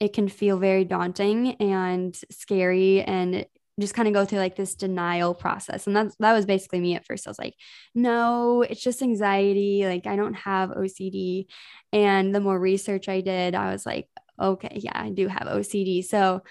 it 0.00 0.12
can 0.12 0.28
feel 0.28 0.58
very 0.58 0.84
daunting 0.84 1.54
and 1.54 2.16
scary 2.30 3.02
and 3.02 3.46
just 3.80 3.94
kind 3.94 4.06
of 4.06 4.14
go 4.14 4.24
through 4.24 4.38
like 4.38 4.56
this 4.56 4.74
denial 4.74 5.34
process. 5.34 5.86
And 5.86 5.96
that's 5.96 6.14
that 6.16 6.32
was 6.32 6.46
basically 6.46 6.80
me 6.80 6.94
at 6.94 7.04
first. 7.04 7.26
I 7.26 7.30
was 7.30 7.38
like, 7.38 7.54
no, 7.94 8.62
it's 8.62 8.82
just 8.82 9.02
anxiety. 9.02 9.84
Like 9.84 10.06
I 10.06 10.16
don't 10.16 10.34
have 10.34 10.70
OCD. 10.70 11.46
And 11.92 12.34
the 12.34 12.40
more 12.40 12.58
research 12.58 13.08
I 13.08 13.20
did, 13.20 13.54
I 13.54 13.72
was 13.72 13.84
like, 13.84 14.08
okay, 14.40 14.78
yeah, 14.80 14.92
I 14.94 15.10
do 15.10 15.28
have 15.28 15.48
OCD. 15.48 16.04
So 16.04 16.42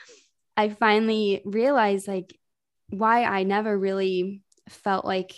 I 0.58 0.70
finally 0.70 1.42
realized 1.46 2.08
like 2.08 2.38
why 2.90 3.24
I 3.24 3.44
never 3.44 3.78
really 3.78 4.42
felt 4.70 5.06
like 5.06 5.34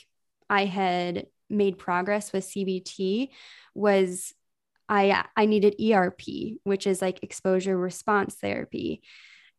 I 0.50 0.66
had 0.66 1.28
made 1.50 1.78
progress 1.78 2.34
with 2.34 2.46
CBT 2.46 3.30
was 3.74 4.34
I 4.90 5.12
uh, 5.12 5.24
I 5.36 5.46
needed 5.46 5.76
ERP, 5.82 6.60
which 6.64 6.88
is 6.88 7.02
like 7.02 7.24
exposure 7.24 7.78
response 7.78 8.36
therapy. 8.36 9.02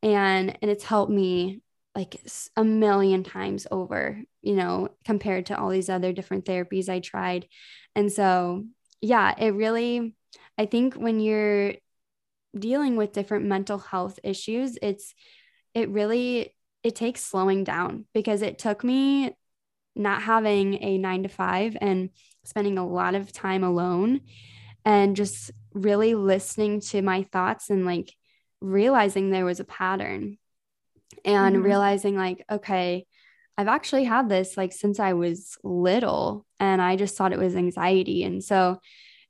And 0.02 0.56
and 0.62 0.70
it's 0.70 0.84
helped 0.84 1.12
me 1.12 1.62
like 1.94 2.20
a 2.56 2.64
million 2.64 3.24
times 3.24 3.66
over, 3.70 4.20
you 4.42 4.54
know, 4.54 4.90
compared 5.04 5.46
to 5.46 5.58
all 5.58 5.70
these 5.70 5.88
other 5.88 6.12
different 6.12 6.44
therapies 6.44 6.88
I 6.88 7.00
tried. 7.00 7.46
And 7.94 8.12
so, 8.12 8.64
yeah, 9.00 9.34
it 9.38 9.54
really 9.54 10.14
I 10.58 10.66
think 10.66 10.94
when 10.94 11.20
you're 11.20 11.74
dealing 12.58 12.96
with 12.96 13.12
different 13.12 13.46
mental 13.46 13.78
health 13.78 14.18
issues, 14.22 14.78
it's 14.82 15.14
it 15.74 15.88
really 15.90 16.54
it 16.82 16.94
takes 16.94 17.22
slowing 17.22 17.64
down 17.64 18.06
because 18.14 18.42
it 18.42 18.58
took 18.58 18.84
me 18.84 19.36
not 19.96 20.22
having 20.22 20.82
a 20.82 20.98
9 20.98 21.24
to 21.24 21.28
5 21.28 21.76
and 21.80 22.10
spending 22.44 22.78
a 22.78 22.86
lot 22.86 23.14
of 23.14 23.32
time 23.32 23.64
alone 23.64 24.20
and 24.86 25.16
just 25.16 25.50
really 25.74 26.14
listening 26.14 26.80
to 26.80 27.02
my 27.02 27.24
thoughts 27.24 27.68
and 27.68 27.84
like 27.84 28.14
realizing 28.62 29.28
there 29.28 29.44
was 29.44 29.60
a 29.60 29.64
pattern 29.64 30.38
and 31.24 31.56
mm-hmm. 31.56 31.64
realizing 31.64 32.16
like 32.16 32.42
okay 32.50 33.06
I've 33.58 33.68
actually 33.68 34.04
had 34.04 34.28
this 34.28 34.56
like 34.56 34.72
since 34.72 35.00
I 35.00 35.14
was 35.14 35.56
little 35.62 36.46
and 36.60 36.80
I 36.80 36.96
just 36.96 37.16
thought 37.16 37.32
it 37.32 37.38
was 37.38 37.56
anxiety. 37.56 38.22
And 38.22 38.44
so 38.44 38.80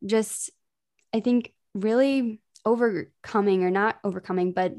just 0.05 0.51
I 1.15 1.21
think 1.21 1.53
really 1.75 2.41
overcoming 2.65 3.63
or 3.63 3.71
not 3.71 3.99
overcoming, 4.03 4.53
but 4.53 4.75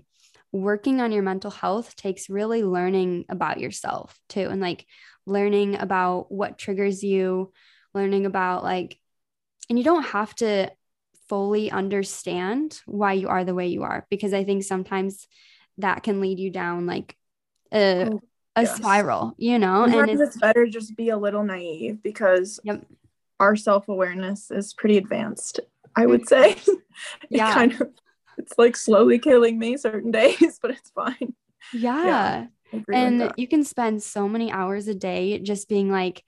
working 0.52 1.00
on 1.00 1.12
your 1.12 1.24
mental 1.24 1.52
health 1.52 1.96
takes 1.96 2.30
really 2.30 2.64
learning 2.64 3.26
about 3.30 3.60
yourself 3.60 4.20
too 4.28 4.48
and 4.50 4.60
like 4.60 4.86
learning 5.26 5.76
about 5.76 6.32
what 6.32 6.58
triggers 6.58 7.04
you, 7.04 7.54
learning 7.94 8.26
about 8.26 8.64
like 8.64 9.00
and 9.70 9.78
you 9.78 9.84
don't 9.84 10.04
have 10.04 10.34
to 10.36 10.72
fully 11.30 11.70
understand 11.70 12.82
why 12.86 13.14
you 13.14 13.28
are 13.28 13.44
the 13.44 13.56
way 13.56 13.68
you 13.68 13.84
are 13.84 14.06
because 14.10 14.34
I 14.34 14.44
think 14.44 14.64
sometimes 14.64 15.28
that 15.78 16.04
can 16.04 16.22
lead 16.22 16.40
you 16.40 16.50
down 16.50 16.86
like 16.86 17.16
a, 17.74 18.10
oh, 18.10 18.22
a 18.56 18.62
yes. 18.64 18.78
spiral, 18.78 19.34
you 19.38 19.60
know. 19.60 19.86
Sometimes 19.86 20.10
and 20.10 20.22
it's, 20.22 20.36
it's, 20.36 20.42
better 20.42 20.66
just 20.66 20.96
be 20.96 21.10
a 21.10 21.18
little 21.18 21.44
naive 21.44 22.02
because 22.02 22.60
yep. 22.64 22.86
our 23.40 23.56
self 23.56 23.90
awareness 23.90 24.50
is 24.52 24.74
pretty 24.74 24.98
advanced. 24.98 25.60
I 25.96 26.06
would 26.06 26.26
mm-hmm. 26.26 26.60
say. 26.60 26.74
yeah. 27.30 27.54
kind 27.54 27.74
of 27.74 27.90
it's 28.38 28.54
like 28.58 28.76
slowly 28.76 29.20
killing 29.20 29.60
me 29.60 29.78
certain 29.78 30.12
days, 30.22 30.60
but 30.62 30.72
it's 30.72 30.90
fine. 30.92 31.36
Yeah. 31.74 32.06
yeah 32.06 32.46
and 32.92 33.34
you 33.38 33.48
can 33.48 33.64
spend 33.64 34.04
so 34.04 34.28
many 34.28 34.52
hours 34.52 34.88
a 34.88 34.96
day 34.96 35.40
just 35.40 35.70
being 35.70 35.92
like, 35.92 36.24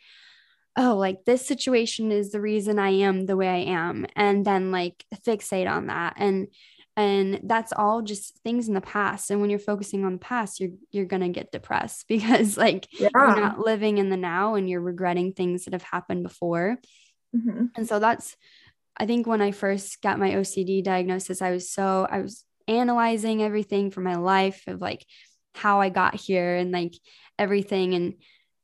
oh, 0.78 0.96
like 0.96 1.26
this 1.26 1.46
situation 1.46 2.12
is 2.12 2.32
the 2.32 2.42
reason 2.42 2.80
I 2.80 2.90
am 2.90 3.26
the 3.26 3.38
way 3.38 3.48
I 3.48 3.74
am. 3.74 4.06
And 4.16 4.46
then 4.46 4.72
like 4.72 5.04
fixate 5.26 5.70
on 5.70 5.88
that. 5.88 6.14
And 6.18 6.48
and 7.00 7.40
that's 7.44 7.72
all 7.72 8.02
just 8.02 8.38
things 8.40 8.68
in 8.68 8.74
the 8.74 8.82
past 8.82 9.32
and 9.32 9.40
when 9.40 9.50
you're 9.50 9.58
focusing 9.58 10.04
on 10.04 10.14
the 10.14 10.20
past 10.20 10.60
you're 10.60 10.72
you're 10.92 11.06
going 11.06 11.22
to 11.22 11.30
get 11.30 11.52
depressed 11.52 12.06
because 12.10 12.58
like 12.58 12.88
yeah. 13.00 13.08
you're 13.14 13.40
not 13.40 13.60
living 13.60 13.98
in 13.98 14.10
the 14.10 14.18
now 14.18 14.56
and 14.56 14.70
you're 14.70 14.82
regretting 14.82 15.32
things 15.32 15.64
that 15.64 15.74
have 15.74 15.84
happened 15.84 16.24
before 16.24 16.78
mm-hmm. 17.36 17.66
and 17.76 17.88
so 17.88 18.00
that's 18.00 18.36
i 18.98 19.06
think 19.06 19.26
when 19.26 19.42
i 19.42 19.52
first 19.52 20.02
got 20.02 20.20
my 20.20 20.32
ocd 20.32 20.84
diagnosis 20.84 21.42
i 21.42 21.52
was 21.52 21.72
so 21.72 22.06
i 22.10 22.20
was 22.20 22.44
analyzing 22.68 23.42
everything 23.42 23.92
for 23.92 24.02
my 24.02 24.16
life 24.16 24.64
of 24.68 24.82
like 24.82 25.06
how 25.56 25.80
i 25.80 25.88
got 25.90 26.16
here 26.16 26.56
and 26.56 26.72
like 26.72 26.94
everything 27.38 27.94
and 27.94 28.16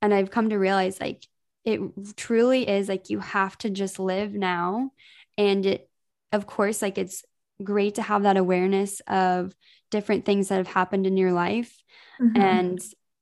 and 0.02 0.14
i've 0.14 0.30
come 0.30 0.50
to 0.50 0.60
realize 0.60 1.00
like 1.00 1.26
it 1.66 1.82
truly 2.16 2.68
is 2.68 2.88
like 2.88 3.10
you 3.10 3.20
have 3.20 3.58
to 3.58 3.70
just 3.70 4.00
live 4.00 4.34
now 4.34 4.92
and 5.38 5.66
it 5.66 5.90
of 6.32 6.46
course 6.46 6.82
like 6.82 6.98
it's 6.98 7.24
great 7.64 7.96
to 7.96 8.02
have 8.02 8.24
that 8.24 8.38
awareness 8.38 9.02
of 9.08 9.54
different 9.90 10.26
things 10.26 10.50
that 10.50 10.58
have 10.58 10.68
happened 10.68 11.08
in 11.08 11.18
your 11.18 11.32
life 11.32 11.76
mm-hmm. 12.22 12.40
and 12.40 12.80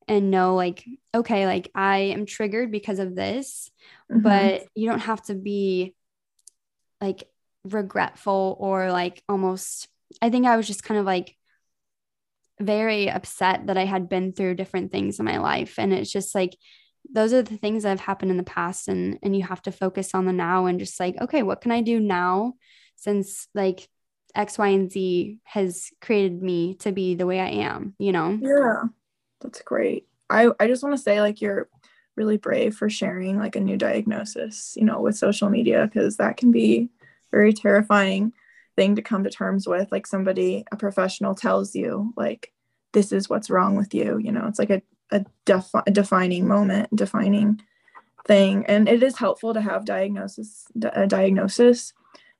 and 0.08 0.32
know 0.32 0.56
like 0.56 0.84
okay 1.16 1.46
like 1.46 1.72
i 1.74 1.98
am 1.98 2.26
triggered 2.26 2.72
because 2.72 3.00
of 3.00 3.16
this 3.16 3.72
mm-hmm. 4.12 4.22
but 4.22 4.66
you 4.76 4.90
don't 4.90 5.00
have 5.00 5.22
to 5.22 5.36
be 5.36 5.96
like 7.00 7.24
regretful 7.64 8.58
or 8.60 8.92
like 8.92 9.24
almost 9.30 9.88
i 10.22 10.30
think 10.30 10.46
i 10.46 10.58
was 10.58 10.68
just 10.68 10.84
kind 10.84 11.00
of 11.00 11.06
like 11.06 11.36
very 12.60 13.10
upset 13.10 13.68
that 13.68 13.78
i 13.78 13.86
had 13.86 14.10
been 14.10 14.34
through 14.34 14.56
different 14.56 14.92
things 14.92 15.20
in 15.20 15.26
my 15.26 15.38
life 15.38 15.76
and 15.78 15.94
it's 15.94 16.12
just 16.12 16.36
like 16.36 16.56
those 17.12 17.34
are 17.34 17.42
the 17.42 17.58
things 17.58 17.84
that 17.84 17.90
have 17.90 18.00
happened 18.00 18.32
in 18.32 18.38
the 18.38 18.44
past 18.44 18.88
and 18.88 19.20
and 19.22 19.36
you 19.36 19.44
have 19.44 19.62
to 19.62 19.72
focus 19.72 20.12
on 20.14 20.26
the 20.26 20.34
now 20.34 20.66
and 20.66 20.80
just 20.80 21.00
like 21.00 21.16
okay 21.22 21.44
what 21.44 21.62
can 21.62 21.72
i 21.72 21.82
do 21.82 22.00
now 22.00 22.54
since 22.96 23.48
like 23.54 23.88
X, 24.36 24.58
Y, 24.58 24.68
and 24.68 24.92
Z 24.92 25.38
has 25.44 25.92
created 26.02 26.42
me 26.42 26.76
to 26.76 26.92
be 26.92 27.16
the 27.16 27.26
way 27.26 27.40
I 27.40 27.50
am, 27.50 27.94
you 28.00 28.12
know? 28.12 28.38
Yeah, 28.42 28.84
that's 29.42 29.62
great. 29.62 30.08
I, 30.30 30.50
I 30.60 30.68
just 30.68 30.84
want 30.84 30.96
to 30.96 31.02
say, 31.02 31.22
like, 31.22 31.42
you're 31.42 31.70
really 32.16 32.38
brave 32.38 32.76
for 32.76 32.90
sharing 32.90 33.38
like 33.38 33.56
a 33.56 33.62
new 33.62 33.78
diagnosis, 33.78 34.74
you 34.76 34.86
know, 34.86 35.02
with 35.02 35.18
social 35.18 35.50
media, 35.50 35.86
because 35.86 36.18
that 36.18 36.38
can 36.38 36.52
be 36.52 36.90
very 37.32 37.54
terrifying 37.54 38.34
thing 38.76 38.96
to 38.96 39.02
come 39.02 39.24
to 39.24 39.30
terms 39.30 39.68
with. 39.68 39.92
Like, 39.92 40.08
somebody, 40.08 40.64
a 40.72 40.78
professional 40.78 41.36
tells 41.36 41.76
you, 41.76 42.14
like, 42.18 42.52
this 42.94 43.12
is 43.12 43.30
what's 43.30 43.50
wrong 43.50 43.76
with 43.76 43.94
you, 43.94 44.18
you 44.18 44.32
know, 44.32 44.48
it's 44.48 44.60
like 44.60 44.70
a, 44.72 44.82
a, 45.14 45.26
defi- 45.46 45.92
defining 45.92 46.48
moment, 46.48 46.96
defining 46.96 47.62
thing. 48.26 48.66
And 48.68 48.88
it 48.88 49.04
is 49.04 49.18
helpful 49.18 49.54
to 49.54 49.62
have 49.62 49.86
diagnosis, 49.86 50.66
a 50.94 51.08
diagnosis 51.08 51.94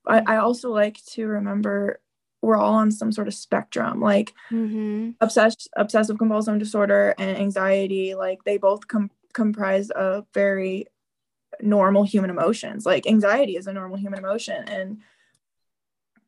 I, 0.08 0.24
I 0.26 0.38
also 0.38 0.72
like 0.72 1.04
to 1.12 1.28
remember 1.28 2.00
we're 2.42 2.58
all 2.58 2.74
on 2.74 2.92
some 2.92 3.12
sort 3.12 3.28
of 3.28 3.34
spectrum 3.34 4.02
like 4.02 4.34
mm-hmm. 4.52 5.12
obsessed 5.22 5.70
obsessive 5.78 6.18
compulsive 6.18 6.60
disorder 6.60 7.16
and 7.18 7.38
anxiety 7.38 8.16
like 8.16 8.44
they 8.44 8.58
both 8.58 8.88
com- 8.88 9.12
comprise 9.34 9.90
of 9.92 10.26
very 10.34 10.88
normal 11.62 12.04
human 12.04 12.30
emotions 12.30 12.86
like 12.86 13.08
anxiety 13.08 13.56
is 13.56 13.68
a 13.68 13.74
normal 13.74 13.98
human 13.98 14.20
emotion 14.20 14.68
and 14.68 14.98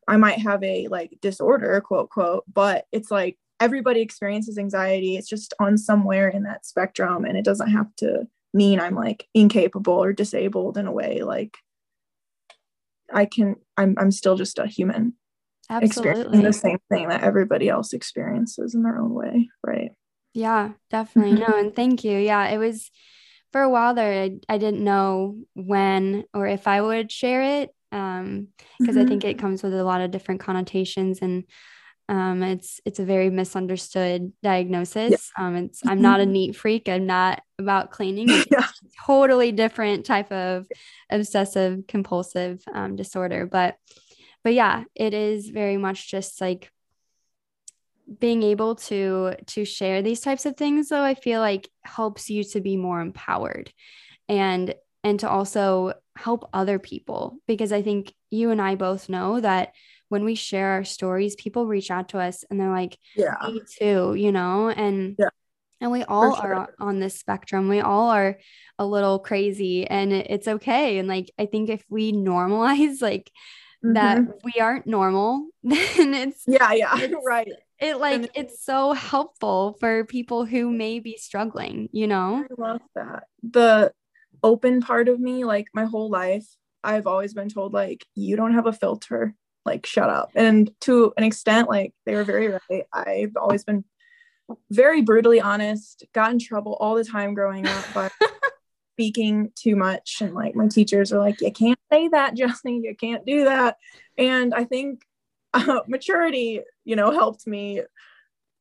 i 0.08 0.16
might 0.16 0.38
have 0.38 0.62
a 0.62 0.88
like 0.88 1.18
disorder 1.20 1.80
quote 1.82 2.08
quote 2.08 2.44
but 2.52 2.86
it's 2.92 3.10
like 3.10 3.36
everybody 3.60 4.00
experiences 4.00 4.58
anxiety 4.58 5.16
it's 5.16 5.28
just 5.28 5.54
on 5.60 5.78
somewhere 5.78 6.28
in 6.28 6.42
that 6.42 6.66
spectrum 6.66 7.24
and 7.24 7.36
it 7.36 7.44
doesn't 7.44 7.70
have 7.70 7.94
to 7.96 8.26
mean 8.52 8.80
i'm 8.80 8.94
like 8.94 9.26
incapable 9.34 9.94
or 9.94 10.12
disabled 10.12 10.76
in 10.76 10.86
a 10.86 10.92
way 10.92 11.22
like 11.22 11.56
I 13.12 13.26
can 13.26 13.56
I'm 13.76 13.94
I'm 13.98 14.10
still 14.10 14.36
just 14.36 14.58
a 14.58 14.66
human 14.66 15.14
experiencing 15.70 16.42
the 16.42 16.52
same 16.52 16.78
thing 16.90 17.08
that 17.08 17.22
everybody 17.22 17.68
else 17.68 17.92
experiences 17.92 18.74
in 18.74 18.82
their 18.82 18.98
own 18.98 19.12
way, 19.12 19.48
right? 19.64 19.92
Yeah, 20.32 20.72
definitely. 20.90 21.40
Mm-hmm. 21.40 21.50
No, 21.50 21.58
and 21.58 21.74
thank 21.74 22.04
you. 22.04 22.16
Yeah, 22.18 22.46
it 22.48 22.58
was 22.58 22.90
for 23.52 23.62
a 23.62 23.70
while 23.70 23.94
there 23.94 24.24
I, 24.24 24.38
I 24.48 24.58
didn't 24.58 24.84
know 24.84 25.38
when 25.54 26.24
or 26.34 26.46
if 26.46 26.66
I 26.66 26.80
would 26.80 27.10
share 27.10 27.62
it 27.62 27.70
um 27.92 28.48
because 28.78 28.96
mm-hmm. 28.96 29.06
I 29.06 29.08
think 29.08 29.24
it 29.24 29.38
comes 29.38 29.62
with 29.62 29.72
a 29.72 29.84
lot 29.84 30.00
of 30.00 30.10
different 30.10 30.40
connotations 30.40 31.20
and 31.22 31.44
um, 32.08 32.42
it's 32.42 32.80
it's 32.84 33.00
a 33.00 33.04
very 33.04 33.30
misunderstood 33.30 34.32
diagnosis. 34.42 35.32
Yeah. 35.36 35.46
Um, 35.46 35.56
it's 35.56 35.80
I'm 35.84 36.00
not 36.00 36.20
a 36.20 36.22
mm-hmm. 36.22 36.32
neat 36.32 36.56
freak. 36.56 36.88
I'm 36.88 37.06
not 37.06 37.42
about 37.58 37.90
cleaning. 37.90 38.28
yeah. 38.50 38.66
totally 39.04 39.52
different 39.52 40.06
type 40.06 40.30
of 40.30 40.66
obsessive 41.10 41.86
compulsive 41.88 42.62
um, 42.72 42.94
disorder. 42.94 43.46
But 43.46 43.76
but 44.44 44.54
yeah, 44.54 44.84
it 44.94 45.14
is 45.14 45.48
very 45.48 45.76
much 45.76 46.08
just 46.08 46.40
like 46.40 46.70
being 48.20 48.44
able 48.44 48.76
to 48.76 49.34
to 49.46 49.64
share 49.64 50.00
these 50.00 50.20
types 50.20 50.46
of 50.46 50.56
things. 50.56 50.90
Though 50.90 51.02
I 51.02 51.14
feel 51.14 51.40
like 51.40 51.68
helps 51.82 52.30
you 52.30 52.44
to 52.44 52.60
be 52.60 52.76
more 52.76 53.00
empowered, 53.00 53.72
and 54.28 54.72
and 55.02 55.18
to 55.20 55.28
also 55.28 55.94
help 56.16 56.48
other 56.52 56.78
people 56.78 57.38
because 57.48 57.72
I 57.72 57.82
think 57.82 58.14
you 58.30 58.50
and 58.50 58.62
I 58.62 58.76
both 58.76 59.08
know 59.08 59.40
that 59.40 59.72
when 60.08 60.24
we 60.24 60.34
share 60.34 60.72
our 60.72 60.84
stories, 60.84 61.36
people 61.36 61.66
reach 61.66 61.90
out 61.90 62.10
to 62.10 62.18
us 62.18 62.44
and 62.50 62.60
they're 62.60 62.70
like, 62.70 62.98
yeah, 63.16 63.34
me 63.46 63.60
too, 63.78 64.14
you 64.14 64.32
know, 64.32 64.68
and 64.68 65.16
yeah. 65.18 65.28
And 65.80 65.92
we 65.92 66.04
all 66.04 66.34
sure. 66.36 66.54
are 66.54 66.74
on 66.80 67.00
this 67.00 67.18
spectrum. 67.18 67.68
We 67.68 67.80
all 67.80 68.10
are 68.10 68.38
a 68.78 68.86
little 68.86 69.18
crazy 69.18 69.86
and 69.86 70.12
it's 70.12 70.48
okay. 70.48 70.98
And 70.98 71.06
like, 71.06 71.30
I 71.38 71.46
think 71.46 71.68
if 71.68 71.84
we 71.88 72.12
normalize 72.12 73.02
like 73.02 73.30
mm-hmm. 73.84 73.92
that 73.94 74.20
we 74.42 74.54
aren't 74.60 74.86
normal, 74.86 75.48
then 75.62 76.14
it's, 76.14 76.44
yeah, 76.46 76.72
yeah, 76.72 76.92
it's, 76.98 77.14
right. 77.26 77.52
It 77.78 77.98
like, 77.98 78.30
it's 78.34 78.64
so 78.64 78.94
helpful 78.94 79.76
for 79.78 80.04
people 80.04 80.46
who 80.46 80.70
may 80.70 80.98
be 80.98 81.18
struggling, 81.18 81.90
you 81.92 82.06
know? 82.06 82.46
I 82.50 82.54
love 82.60 82.80
that. 82.94 83.24
The 83.42 83.92
open 84.42 84.80
part 84.80 85.08
of 85.08 85.20
me, 85.20 85.44
like 85.44 85.66
my 85.74 85.84
whole 85.84 86.08
life, 86.08 86.46
I've 86.82 87.06
always 87.06 87.34
been 87.34 87.50
told, 87.50 87.74
like, 87.74 88.06
you 88.14 88.36
don't 88.36 88.54
have 88.54 88.66
a 88.66 88.72
filter 88.72 89.34
like 89.66 89.84
shut 89.84 90.08
up. 90.08 90.30
And 90.34 90.70
to 90.82 91.12
an 91.16 91.24
extent 91.24 91.68
like 91.68 91.92
they 92.06 92.14
were 92.14 92.24
very 92.24 92.48
right. 92.48 92.84
I've 92.92 93.36
always 93.36 93.64
been 93.64 93.84
very 94.70 95.02
brutally 95.02 95.40
honest 95.40 96.04
got 96.12 96.30
in 96.30 96.38
trouble 96.38 96.76
all 96.78 96.94
the 96.94 97.04
time 97.04 97.34
growing 97.34 97.66
up 97.66 97.84
by 97.92 98.10
speaking 98.94 99.50
too 99.54 99.76
much. 99.76 100.18
And 100.20 100.34
like 100.34 100.54
my 100.54 100.68
teachers 100.68 101.12
are 101.12 101.18
like 101.18 101.40
you 101.40 101.52
can't 101.52 101.78
say 101.92 102.08
that 102.08 102.34
Justin 102.34 102.82
you 102.82 102.94
can't 102.94 103.26
do 103.26 103.44
that. 103.44 103.76
And 104.16 104.54
i 104.54 104.64
think 104.64 105.02
uh, 105.52 105.80
maturity 105.86 106.60
you 106.84 106.96
know 106.96 107.10
helped 107.10 107.46
me 107.46 107.82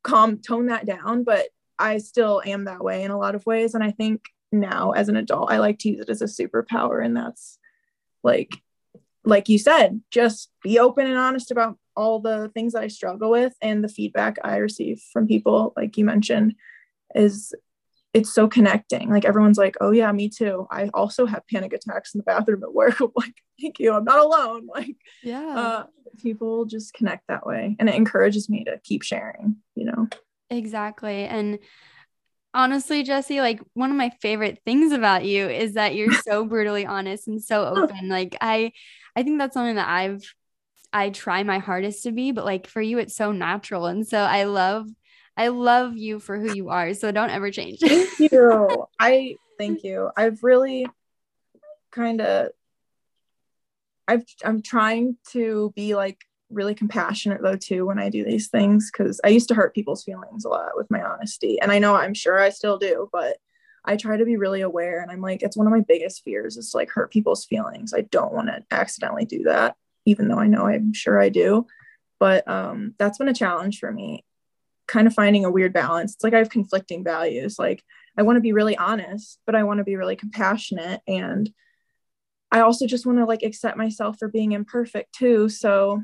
calm 0.03 0.37
tone 0.37 0.67
that 0.67 0.85
down 0.85 1.23
but 1.23 1.47
i 1.79 1.97
still 1.97 2.41
am 2.45 2.65
that 2.65 2.83
way 2.83 3.03
in 3.03 3.11
a 3.11 3.17
lot 3.17 3.35
of 3.35 3.45
ways. 3.45 3.75
And 3.75 3.83
i 3.83 3.91
think 3.91 4.25
now 4.51 4.91
as 4.91 5.09
an 5.09 5.15
adult 5.15 5.51
i 5.51 5.59
like 5.59 5.79
to 5.79 5.89
use 5.89 6.01
it 6.01 6.09
as 6.09 6.21
a 6.21 6.25
superpower. 6.25 7.03
And 7.03 7.15
that's 7.15 7.59
like 8.23 8.61
like 9.25 9.49
you 9.49 9.57
said, 9.57 10.01
just 10.11 10.51
be 10.63 10.79
open 10.79 11.07
and 11.07 11.17
honest 11.17 11.51
about 11.51 11.77
all 11.95 12.19
the 12.19 12.49
things 12.53 12.73
that 12.73 12.83
I 12.83 12.87
struggle 12.87 13.31
with 13.31 13.53
and 13.61 13.83
the 13.83 13.89
feedback 13.89 14.37
I 14.43 14.57
receive 14.57 15.01
from 15.11 15.27
people, 15.27 15.73
like 15.75 15.97
you 15.97 16.05
mentioned, 16.05 16.55
is 17.15 17.53
it's 18.13 18.33
so 18.33 18.47
connecting. 18.47 19.09
Like 19.09 19.25
everyone's 19.25 19.57
like, 19.57 19.75
oh 19.81 19.91
yeah, 19.91 20.11
me 20.11 20.29
too. 20.29 20.67
I 20.71 20.89
also 20.93 21.25
have 21.25 21.43
panic 21.51 21.73
attacks 21.73 22.13
in 22.13 22.19
the 22.19 22.23
bathroom 22.23 22.63
at 22.63 22.73
work. 22.73 22.99
I'm 23.01 23.11
like, 23.15 23.35
thank 23.59 23.79
you. 23.79 23.93
I'm 23.93 24.05
not 24.05 24.19
alone. 24.19 24.67
Like, 24.75 24.95
yeah. 25.23 25.55
Uh, 25.57 25.83
people 26.21 26.65
just 26.65 26.93
connect 26.93 27.27
that 27.27 27.45
way 27.45 27.75
and 27.79 27.89
it 27.89 27.95
encourages 27.95 28.49
me 28.49 28.63
to 28.65 28.79
keep 28.83 29.03
sharing, 29.03 29.57
you 29.75 29.85
know. 29.85 30.07
Exactly. 30.49 31.25
And 31.25 31.59
honestly, 32.55 33.03
Jessi, 33.03 33.39
like 33.39 33.61
one 33.73 33.91
of 33.91 33.97
my 33.97 34.09
favorite 34.21 34.59
things 34.65 34.91
about 34.91 35.25
you 35.25 35.47
is 35.47 35.73
that 35.73 35.93
you're 35.93 36.13
so 36.23 36.45
brutally 36.45 36.85
honest 36.85 37.27
and 37.27 37.43
so 37.43 37.65
oh. 37.65 37.83
open. 37.83 38.09
Like 38.09 38.35
I 38.41 38.71
I 39.15 39.23
think 39.23 39.37
that's 39.37 39.53
something 39.53 39.75
that 39.75 39.89
I've 39.89 40.23
I 40.91 41.09
try 41.09 41.43
my 41.43 41.59
hardest 41.59 42.03
to 42.03 42.11
be, 42.11 42.31
but 42.31 42.45
like 42.45 42.67
for 42.67 42.81
you 42.81 42.97
it's 42.97 43.15
so 43.15 43.31
natural. 43.31 43.85
And 43.85 44.07
so 44.07 44.17
I 44.17 44.45
love 44.45 44.87
I 45.37 45.49
love 45.49 45.97
you 45.97 46.19
for 46.19 46.39
who 46.39 46.55
you 46.55 46.69
are. 46.69 46.93
So 46.93 47.11
don't 47.11 47.29
ever 47.29 47.51
change. 47.51 47.79
thank 47.79 48.19
you. 48.31 48.85
I 48.99 49.35
thank 49.59 49.83
you. 49.83 50.09
I've 50.15 50.43
really 50.43 50.87
kind 51.91 52.21
of 52.21 52.49
I've 54.07 54.23
I'm 54.43 54.61
trying 54.61 55.17
to 55.31 55.73
be 55.75 55.95
like 55.95 56.19
really 56.55 56.73
compassionate 56.73 57.41
though 57.41 57.55
too 57.55 57.85
when 57.85 57.99
I 57.99 58.09
do 58.09 58.23
these 58.23 58.47
things 58.47 58.89
because 58.91 59.21
I 59.23 59.29
used 59.29 59.47
to 59.49 59.55
hurt 59.55 59.75
people's 59.75 60.03
feelings 60.03 60.45
a 60.45 60.49
lot 60.49 60.75
with 60.75 60.89
my 60.89 61.01
honesty. 61.01 61.59
And 61.61 61.71
I 61.71 61.79
know 61.79 61.95
I'm 61.95 62.13
sure 62.13 62.39
I 62.39 62.49
still 62.49 62.77
do, 62.77 63.09
but 63.11 63.37
I 63.83 63.97
try 63.97 64.17
to 64.17 64.25
be 64.25 64.37
really 64.37 64.61
aware 64.61 65.01
and 65.01 65.11
I'm 65.11 65.21
like, 65.21 65.43
it's 65.43 65.57
one 65.57 65.67
of 65.67 65.73
my 65.73 65.81
biggest 65.81 66.23
fears 66.23 66.57
is 66.57 66.71
to 66.71 66.77
like 66.77 66.89
hurt 66.89 67.11
people's 67.11 67.45
feelings. 67.45 67.93
I 67.93 68.01
don't 68.01 68.33
want 68.33 68.47
to 68.47 68.63
accidentally 68.71 69.25
do 69.25 69.43
that, 69.43 69.75
even 70.05 70.27
though 70.27 70.39
I 70.39 70.47
know 70.47 70.65
I'm 70.65 70.93
sure 70.93 71.21
I 71.21 71.29
do. 71.29 71.67
But 72.19 72.47
um, 72.47 72.95
that's 72.97 73.17
been 73.17 73.27
a 73.27 73.33
challenge 73.33 73.79
for 73.79 73.91
me, 73.91 74.25
kind 74.87 75.05
of 75.05 75.13
finding 75.13 75.45
a 75.45 75.51
weird 75.51 75.73
balance. 75.73 76.15
It's 76.15 76.23
like 76.23 76.33
I 76.33 76.39
have 76.39 76.49
conflicting 76.49 77.03
values. 77.03 77.59
Like 77.59 77.83
I 78.17 78.23
want 78.23 78.37
to 78.37 78.41
be 78.41 78.53
really 78.53 78.77
honest, 78.77 79.39
but 79.45 79.55
I 79.55 79.63
want 79.63 79.79
to 79.79 79.83
be 79.83 79.97
really 79.97 80.15
compassionate. 80.15 81.01
And 81.07 81.51
I 82.51 82.61
also 82.61 82.87
just 82.87 83.05
want 83.05 83.17
to 83.19 83.25
like 83.25 83.43
accept 83.43 83.77
myself 83.77 84.17
for 84.17 84.29
being 84.29 84.53
imperfect 84.53 85.13
too. 85.13 85.49
So 85.49 86.01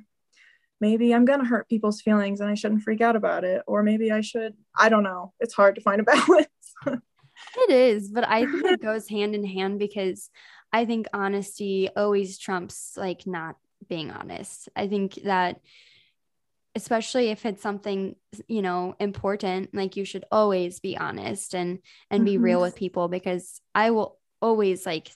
maybe 0.82 1.13
I'm 1.13 1.26
going 1.26 1.39
to 1.39 1.46
hurt 1.46 1.70
people's 1.70 2.02
feelings 2.02 2.41
and 2.41 2.50
I 2.50 2.56
shouldn't 2.56 2.82
freak 2.82 3.00
out 3.00 3.15
about 3.15 3.44
it. 3.44 3.62
Or 3.67 3.84
maybe 3.84 4.12
I 4.12 4.22
should, 4.22 4.56
I 4.78 4.89
don't 4.89 5.04
know. 5.04 5.32
It's 5.39 5.54
hard 5.54 5.76
to 5.76 5.82
find 5.82 6.02
a 6.02 6.04
balance. 6.04 6.48
it 6.88 7.70
is, 7.70 8.10
but 8.10 8.28
I 8.28 8.46
think 8.46 8.65
it 8.65 8.82
goes 8.91 9.08
hand 9.08 9.36
in 9.36 9.46
hand 9.46 9.80
because 9.80 10.30
I 10.74 10.86
think 10.86 11.08
honesty 11.13 11.89
always 11.96 12.38
trumps 12.38 12.94
like 12.98 13.28
not 13.28 13.56
being 13.88 14.12
honest. 14.12 14.67
I 14.76 14.88
think 14.88 15.20
that 15.24 15.62
especially 16.76 17.30
if 17.30 17.46
it's 17.46 17.62
something 17.62 18.15
you 18.48 18.62
know 18.62 18.96
important 18.98 19.76
like 19.76 19.98
you 19.98 20.06
should 20.06 20.24
always 20.32 20.80
be 20.80 20.98
honest 20.98 21.54
and 21.54 21.80
and 22.10 22.20
mm-hmm. 22.20 22.26
be 22.26 22.38
real 22.38 22.60
mm-hmm. 22.60 22.63
with 22.63 22.76
people 22.78 23.10
because 23.10 23.60
i 23.76 23.91
will 23.91 24.17
always 24.41 24.86
like 24.86 25.12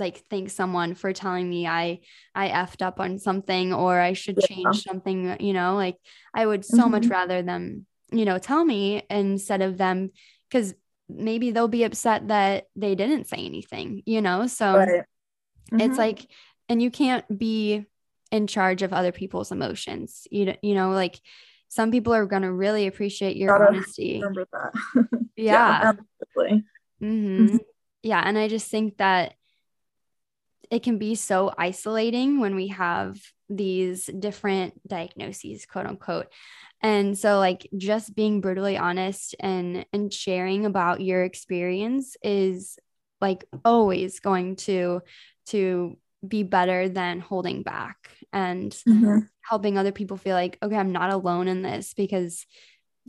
like 0.00 0.24
thank 0.30 0.50
someone 0.50 0.94
for 0.94 1.12
telling 1.12 1.48
me 1.48 1.66
I 1.66 2.00
I 2.34 2.48
effed 2.48 2.82
up 2.82 2.98
on 2.98 3.18
something 3.18 3.72
or 3.72 4.00
I 4.00 4.14
should 4.14 4.38
change 4.40 4.64
yeah. 4.64 4.92
something, 4.92 5.36
you 5.40 5.52
know, 5.52 5.76
like 5.76 5.96
I 6.34 6.46
would 6.46 6.64
so 6.64 6.78
mm-hmm. 6.78 6.90
much 6.90 7.06
rather 7.06 7.42
them, 7.42 7.86
you 8.10 8.24
know, 8.24 8.38
tell 8.38 8.64
me 8.64 9.04
instead 9.10 9.62
of 9.62 9.78
them 9.78 10.10
because 10.48 10.74
maybe 11.08 11.50
they'll 11.50 11.68
be 11.68 11.84
upset 11.84 12.28
that 12.28 12.66
they 12.76 12.94
didn't 12.94 13.28
say 13.28 13.38
anything, 13.38 14.02
you 14.06 14.20
know? 14.20 14.46
So 14.46 14.76
right. 14.76 14.88
mm-hmm. 14.88 15.80
it's 15.80 15.98
like, 15.98 16.26
and 16.68 16.82
you 16.82 16.90
can't 16.90 17.24
be 17.36 17.84
in 18.30 18.46
charge 18.46 18.82
of 18.82 18.92
other 18.92 19.12
people's 19.12 19.52
emotions. 19.52 20.26
You, 20.30 20.54
you 20.62 20.74
know, 20.74 20.90
like 20.90 21.20
some 21.68 21.90
people 21.90 22.14
are 22.14 22.26
going 22.26 22.42
to 22.42 22.52
really 22.52 22.86
appreciate 22.86 23.36
your 23.36 23.56
Gotta 23.56 23.68
honesty. 23.68 24.20
Remember 24.20 24.46
that. 24.52 24.72
yeah. 25.36 25.52
yeah 25.82 25.92
absolutely. 26.28 26.64
Mm-hmm. 27.02 27.56
Yeah. 28.02 28.22
And 28.24 28.38
I 28.38 28.48
just 28.48 28.70
think 28.70 28.98
that 28.98 29.34
it 30.70 30.82
can 30.82 30.98
be 30.98 31.14
so 31.14 31.52
isolating 31.58 32.40
when 32.40 32.54
we 32.54 32.68
have 32.68 33.20
these 33.48 34.06
different 34.06 34.80
diagnoses 34.86 35.66
quote 35.66 35.86
unquote 35.86 36.28
and 36.80 37.18
so 37.18 37.38
like 37.38 37.68
just 37.76 38.14
being 38.14 38.40
brutally 38.40 38.78
honest 38.78 39.34
and 39.40 39.84
and 39.92 40.12
sharing 40.12 40.64
about 40.64 41.00
your 41.00 41.24
experience 41.24 42.16
is 42.22 42.78
like 43.20 43.44
always 43.64 44.20
going 44.20 44.56
to 44.56 45.00
to 45.46 45.98
be 46.26 46.42
better 46.42 46.88
than 46.88 47.18
holding 47.18 47.62
back 47.62 48.10
and 48.32 48.72
mm-hmm. 48.88 49.18
helping 49.42 49.76
other 49.76 49.92
people 49.92 50.16
feel 50.16 50.36
like 50.36 50.58
okay 50.62 50.76
i'm 50.76 50.92
not 50.92 51.12
alone 51.12 51.48
in 51.48 51.62
this 51.62 51.92
because 51.94 52.46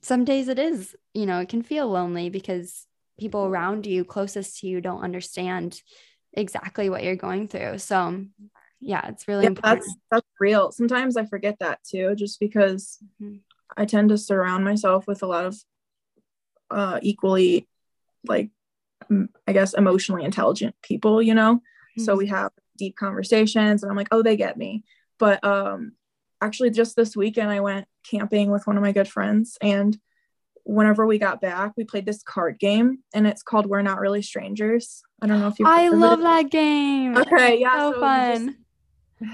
some 0.02 0.26
days 0.26 0.47
it 0.47 0.58
is 0.58 0.95
you 1.13 1.26
know 1.26 1.39
it 1.39 1.50
can 1.50 1.62
feel 1.62 1.88
lonely 1.88 2.30
because 2.30 2.88
people 3.19 3.45
around 3.45 3.86
you 3.86 4.04
closest 4.04 4.60
to 4.60 4.67
you 4.67 4.82
don't 4.82 5.04
understand 5.04 5.80
exactly 6.34 6.89
what 6.89 7.04
you're 7.04 7.15
going 7.15 7.48
through. 7.48 7.80
So 7.80 8.26
yeah, 8.80 9.08
it's 9.08 9.28
really 9.28 9.44
yeah, 9.44 9.50
important. 9.50 9.82
That's 9.82 9.96
that's 10.10 10.28
real. 10.39 10.72
Sometimes 10.72 11.17
I 11.17 11.26
forget 11.26 11.60
that 11.60 11.80
too, 11.84 12.15
just 12.15 12.39
because 12.39 12.98
mm-hmm. 13.22 13.38
I 13.78 13.86
tend 13.86 14.10
to 14.10 14.17
surround 14.17 14.65
myself 14.65 15.08
with 15.08 15.24
a 15.24 15.28
lot 15.28 15.46
of 15.46 15.58
uh 16.70 17.00
equally 17.02 17.67
like 18.26 18.50
I 19.48 19.54
guess 19.54 19.74
emotionally 19.74 20.24
intelligent 20.24 20.76
people, 20.82 21.22
you 21.22 21.34
know. 21.34 21.56
Mm-hmm. 21.56 22.04
So 22.04 22.15
we 22.15 22.28
have 22.28 22.52
deep 22.78 22.96
conversations 22.96 23.84
and 23.84 23.89
I'm 23.89 23.98
like, 23.98 24.08
oh, 24.12 24.24
they 24.24 24.38
get 24.38 24.58
me. 24.58 24.84
But 25.20 25.44
um 25.44 25.94
actually 26.41 26.72
just 26.72 26.96
this 26.96 27.15
weekend 27.15 27.52
I 27.52 27.60
went 27.60 27.88
camping 28.10 28.50
with 28.50 28.65
one 28.65 28.78
of 28.78 28.84
my 28.84 28.91
good 28.91 29.08
friends 29.08 29.58
and 29.62 29.98
whenever 30.65 31.06
we 31.06 31.17
got 31.17 31.41
back, 31.41 31.74
we 31.76 31.84
played 31.84 32.06
this 32.06 32.24
card 32.24 32.60
game 32.60 33.00
and 33.13 33.28
it's 33.28 33.43
called 33.43 33.65
We're 33.65 33.82
Not 33.82 34.00
Really 34.00 34.21
Strangers. 34.21 35.02
I 35.21 35.28
don't 35.28 35.39
know 35.39 35.47
if 35.47 35.60
you 35.60 35.65
I 35.67 35.89
love 35.89 36.19
it. 36.19 36.24
that 36.24 36.50
game. 36.50 37.17
Okay, 37.17 37.60
yeah. 37.60 37.78
So, 37.78 37.93
so 37.93 38.00
fun. 38.00 38.58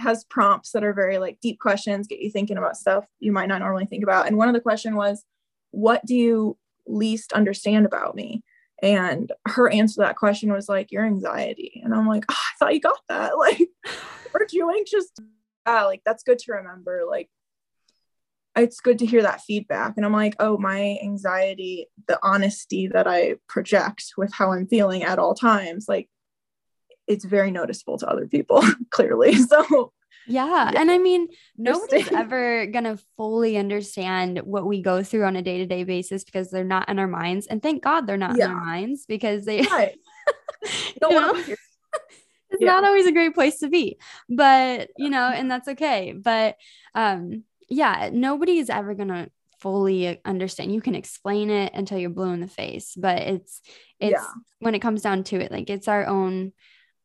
has 0.01 0.23
prompts 0.25 0.71
that 0.71 0.83
are 0.83 0.93
very 0.93 1.17
like 1.17 1.39
deep 1.41 1.59
questions, 1.59 2.07
get 2.07 2.19
you 2.19 2.31
thinking 2.31 2.57
about 2.57 2.77
stuff 2.77 3.05
you 3.19 3.31
might 3.31 3.47
not 3.47 3.59
normally 3.59 3.85
think 3.85 4.03
about. 4.03 4.27
And 4.27 4.37
one 4.37 4.47
of 4.47 4.53
the 4.53 4.61
question 4.61 4.95
was, 4.95 5.23
what 5.71 6.05
do 6.05 6.15
you 6.15 6.57
least 6.85 7.33
understand 7.33 7.85
about 7.85 8.15
me? 8.15 8.43
And 8.81 9.31
her 9.47 9.69
answer 9.69 9.95
to 9.95 10.01
that 10.01 10.17
question 10.17 10.51
was 10.51 10.69
like, 10.69 10.91
your 10.91 11.05
anxiety. 11.05 11.81
And 11.83 11.93
I'm 11.93 12.07
like, 12.07 12.25
oh, 12.29 12.35
I 12.35 12.51
thought 12.59 12.73
you 12.73 12.81
got 12.81 12.99
that. 13.09 13.33
Like, 13.37 13.61
aren't 14.33 14.53
you 14.53 14.69
anxious? 14.69 15.05
Yeah, 15.65 15.83
like 15.85 16.01
that's 16.05 16.23
good 16.23 16.39
to 16.39 16.53
remember. 16.53 17.03
Like 17.09 17.29
it's 18.57 18.79
good 18.79 18.99
to 18.99 19.05
hear 19.05 19.21
that 19.21 19.41
feedback. 19.41 19.93
And 19.97 20.05
I'm 20.05 20.13
like, 20.13 20.35
oh, 20.39 20.57
my 20.57 20.97
anxiety, 21.03 21.87
the 22.07 22.19
honesty 22.23 22.87
that 22.87 23.07
I 23.07 23.35
project 23.47 24.13
with 24.17 24.33
how 24.33 24.51
I'm 24.51 24.67
feeling 24.67 25.03
at 25.03 25.19
all 25.19 25.33
times, 25.33 25.85
like 25.87 26.09
it's 27.07 27.25
very 27.25 27.51
noticeable 27.51 27.97
to 27.99 28.07
other 28.07 28.27
people, 28.27 28.63
clearly. 28.89 29.35
So, 29.47 29.93
yeah. 30.27 30.71
yeah. 30.71 30.81
And 30.81 30.91
I 30.91 30.97
mean, 30.97 31.27
nobody's 31.57 32.11
ever 32.11 32.65
going 32.65 32.83
to 32.83 32.99
fully 33.15 33.57
understand 33.57 34.39
what 34.39 34.65
we 34.65 34.81
go 34.81 35.01
through 35.01 35.23
on 35.23 35.37
a 35.37 35.41
day 35.41 35.59
to 35.59 35.65
day 35.65 35.85
basis 35.85 36.25
because 36.25 36.51
they're 36.51 36.65
not 36.65 36.89
in 36.89 36.99
our 36.99 37.07
minds. 37.07 37.47
And 37.47 37.63
thank 37.63 37.81
God 37.81 38.05
they're 38.05 38.17
not 38.17 38.37
yeah. 38.37 38.45
in 38.45 38.51
our 38.51 38.65
minds 38.65 39.05
because 39.05 39.45
they, 39.45 39.61
right. 39.61 39.95
you 41.01 41.09
know, 41.09 41.33
it's 41.33 42.61
yeah. 42.61 42.67
not 42.67 42.83
always 42.83 43.05
a 43.05 43.13
great 43.13 43.35
place 43.35 43.59
to 43.59 43.69
be, 43.69 43.99
but 44.27 44.89
you 44.97 45.09
know, 45.09 45.29
and 45.29 45.49
that's 45.49 45.69
okay. 45.69 46.11
But, 46.11 46.57
um, 46.93 47.43
yeah, 47.69 48.09
nobody 48.11 48.57
is 48.57 48.69
ever 48.69 48.93
going 48.93 49.09
to 49.09 49.29
fully 49.59 50.21
understand. 50.23 50.73
You 50.73 50.81
can 50.81 50.95
explain 50.95 51.49
it 51.49 51.73
until 51.73 51.97
you're 51.97 52.09
blue 52.09 52.31
in 52.31 52.41
the 52.41 52.47
face, 52.47 52.93
but 52.95 53.19
it's 53.19 53.61
it's 53.99 54.11
yeah. 54.11 54.25
when 54.59 54.75
it 54.75 54.79
comes 54.79 55.01
down 55.01 55.23
to 55.25 55.39
it, 55.39 55.51
like 55.51 55.69
it's 55.69 55.87
our 55.87 56.05
own 56.05 56.53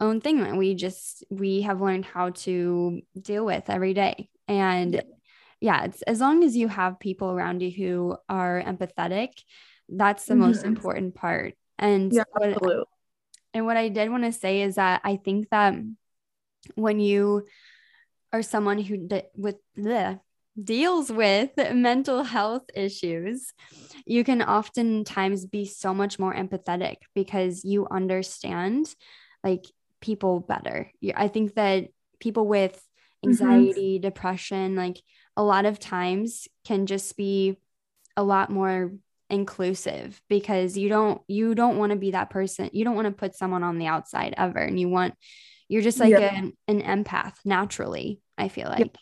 own 0.00 0.20
thing 0.20 0.40
that 0.42 0.56
we 0.56 0.74
just 0.74 1.24
we 1.30 1.62
have 1.62 1.80
learned 1.80 2.04
how 2.04 2.30
to 2.30 3.00
deal 3.20 3.44
with 3.44 3.70
every 3.70 3.94
day. 3.94 4.28
And 4.48 4.94
yeah, 4.94 5.00
yeah 5.60 5.84
it's 5.84 6.02
as 6.02 6.20
long 6.20 6.44
as 6.44 6.56
you 6.56 6.68
have 6.68 7.00
people 7.00 7.30
around 7.30 7.62
you 7.62 7.70
who 7.70 8.16
are 8.28 8.62
empathetic, 8.64 9.30
that's 9.88 10.26
the 10.26 10.34
mm-hmm. 10.34 10.42
most 10.42 10.64
important 10.64 11.14
part. 11.14 11.54
And 11.78 12.12
yeah, 12.12 12.24
what, 12.32 12.86
and 13.54 13.66
what 13.66 13.76
I 13.76 13.88
did 13.88 14.10
want 14.10 14.24
to 14.24 14.32
say 14.32 14.62
is 14.62 14.76
that 14.76 15.00
I 15.04 15.16
think 15.16 15.48
that 15.50 15.74
when 16.74 17.00
you 17.00 17.46
are 18.32 18.42
someone 18.42 18.78
who 18.78 19.08
with 19.36 19.56
the 19.74 20.20
deals 20.60 21.10
with 21.10 21.50
mental 21.72 22.22
health 22.22 22.64
issues, 22.74 23.52
you 24.06 24.24
can 24.24 24.42
oftentimes 24.42 25.46
be 25.46 25.64
so 25.64 25.94
much 25.94 26.18
more 26.18 26.34
empathetic 26.34 26.96
because 27.14 27.64
you 27.64 27.86
understand 27.90 28.94
like 29.42 29.64
people 30.00 30.40
better. 30.40 30.90
I 31.14 31.28
think 31.28 31.54
that 31.54 31.88
people 32.20 32.46
with 32.46 32.74
mm-hmm. 32.74 33.30
anxiety, 33.30 33.96
mm-hmm. 33.96 34.02
depression, 34.02 34.76
like 34.76 35.00
a 35.36 35.42
lot 35.42 35.64
of 35.64 35.78
times 35.78 36.48
can 36.66 36.86
just 36.86 37.16
be 37.16 37.58
a 38.16 38.22
lot 38.22 38.50
more 38.50 38.92
inclusive 39.30 40.20
because 40.28 40.76
you 40.76 40.90
don't 40.90 41.22
you 41.26 41.54
don't 41.54 41.78
want 41.78 41.90
to 41.90 41.96
be 41.96 42.10
that 42.10 42.28
person. 42.28 42.68
You 42.72 42.84
don't 42.84 42.96
want 42.96 43.06
to 43.06 43.12
put 43.12 43.34
someone 43.34 43.62
on 43.62 43.78
the 43.78 43.86
outside 43.86 44.34
ever 44.36 44.58
and 44.58 44.78
you 44.78 44.90
want 44.90 45.14
you're 45.68 45.80
just 45.80 45.98
like 45.98 46.10
yeah. 46.10 46.42
a, 46.42 46.70
an 46.70 46.82
empath 46.82 47.36
naturally, 47.46 48.20
I 48.36 48.48
feel 48.48 48.68
like. 48.68 48.80
Yeah 48.80 49.00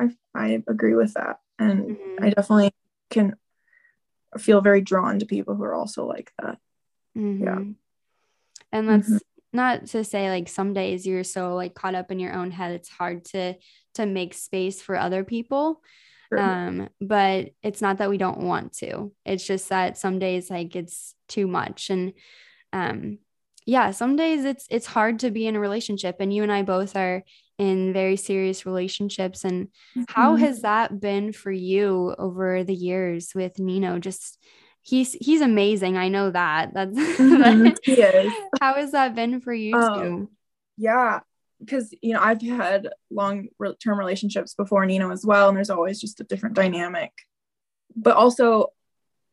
I, 0.00 0.10
I 0.34 0.62
agree 0.66 0.94
with 0.94 1.14
that. 1.14 1.40
And 1.58 1.96
mm-hmm. 1.96 2.24
I 2.24 2.30
definitely 2.30 2.72
can 3.10 3.36
feel 4.38 4.60
very 4.60 4.80
drawn 4.80 5.18
to 5.18 5.26
people 5.26 5.54
who 5.54 5.64
are 5.64 5.74
also 5.74 6.06
like 6.06 6.32
that. 6.40 6.58
Mm-hmm. 7.16 7.44
Yeah. 7.44 7.60
And 8.72 8.88
that's, 8.88 9.08
mm-hmm. 9.08 9.16
not 9.52 9.86
to 9.86 10.04
say 10.04 10.30
like 10.30 10.48
some 10.48 10.72
days 10.72 11.06
you're 11.06 11.24
so 11.24 11.54
like 11.54 11.74
caught 11.74 11.94
up 11.94 12.10
in 12.10 12.20
your 12.20 12.32
own 12.32 12.50
head 12.50 12.72
it's 12.72 12.88
hard 12.88 13.24
to 13.24 13.54
to 13.94 14.06
make 14.06 14.32
space 14.32 14.80
for 14.80 14.96
other 14.96 15.24
people 15.24 15.82
sure. 16.28 16.38
um 16.40 16.88
but 17.00 17.50
it's 17.60 17.82
not 17.82 17.98
that 17.98 18.08
we 18.08 18.16
don't 18.16 18.38
want 18.38 18.72
to 18.72 19.12
it's 19.24 19.44
just 19.44 19.70
that 19.70 19.98
some 19.98 20.20
days 20.20 20.50
like 20.50 20.76
it's 20.76 21.16
too 21.26 21.48
much 21.48 21.90
and 21.90 22.12
um 22.72 23.18
yeah 23.66 23.90
some 23.90 24.14
days 24.14 24.44
it's 24.44 24.66
it's 24.70 24.86
hard 24.86 25.18
to 25.18 25.32
be 25.32 25.48
in 25.48 25.56
a 25.56 25.60
relationship 25.60 26.16
and 26.20 26.32
you 26.32 26.44
and 26.44 26.52
I 26.52 26.62
both 26.62 26.94
are 26.94 27.24
in 27.60 27.92
very 27.92 28.16
serious 28.16 28.64
relationships 28.64 29.44
and 29.44 29.66
mm-hmm. 29.66 30.04
how 30.08 30.34
has 30.36 30.62
that 30.62 30.98
been 30.98 31.30
for 31.32 31.52
you 31.52 32.14
over 32.18 32.64
the 32.64 32.74
years 32.74 33.32
with 33.34 33.58
Nino 33.58 33.98
just 33.98 34.38
he's 34.82 35.12
he's 35.12 35.40
amazing. 35.40 35.96
I 35.96 36.08
know 36.08 36.30
that. 36.30 36.72
That's 36.74 36.98
mm-hmm. 36.98 37.68
he 37.82 38.00
is. 38.00 38.32
How 38.60 38.74
has 38.74 38.92
that 38.92 39.14
been 39.14 39.40
for 39.40 39.52
you 39.52 39.76
um, 39.76 40.00
too? 40.00 40.30
Yeah, 40.76 41.20
because 41.60 41.94
you 42.00 42.14
know 42.14 42.20
I've 42.20 42.40
had 42.40 42.88
long 43.10 43.48
term 43.82 43.98
relationships 43.98 44.54
before 44.54 44.84
Nino 44.86 45.10
as 45.10 45.24
well, 45.24 45.48
and 45.48 45.56
there's 45.56 45.70
always 45.70 46.00
just 46.00 46.20
a 46.20 46.24
different 46.24 46.56
dynamic. 46.56 47.12
But 47.94 48.16
also, 48.16 48.68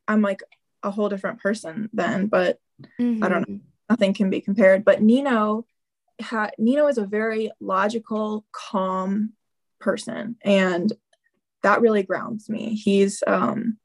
I'm 0.08 0.22
like 0.22 0.42
a 0.84 0.92
whole 0.92 1.10
different 1.10 1.40
person 1.40 1.90
then. 1.94 2.28
But 2.28 2.60
mm-hmm. 3.00 3.24
I 3.24 3.30
don't 3.30 3.42
know. 3.42 3.56
Mm-hmm. 3.56 3.66
Nothing 3.90 4.14
can 4.14 4.30
be 4.30 4.42
compared. 4.42 4.84
But 4.84 5.02
Nino, 5.02 5.66
had 6.20 6.52
Nino 6.58 6.88
is 6.88 6.98
a 6.98 7.06
very 7.06 7.52
logical, 7.60 8.46
calm 8.52 9.34
person, 9.80 10.36
and 10.44 10.92
that 11.64 11.82
really 11.82 12.04
grounds 12.04 12.50
me. 12.50 12.76
He's 12.76 13.24
um 13.26 13.78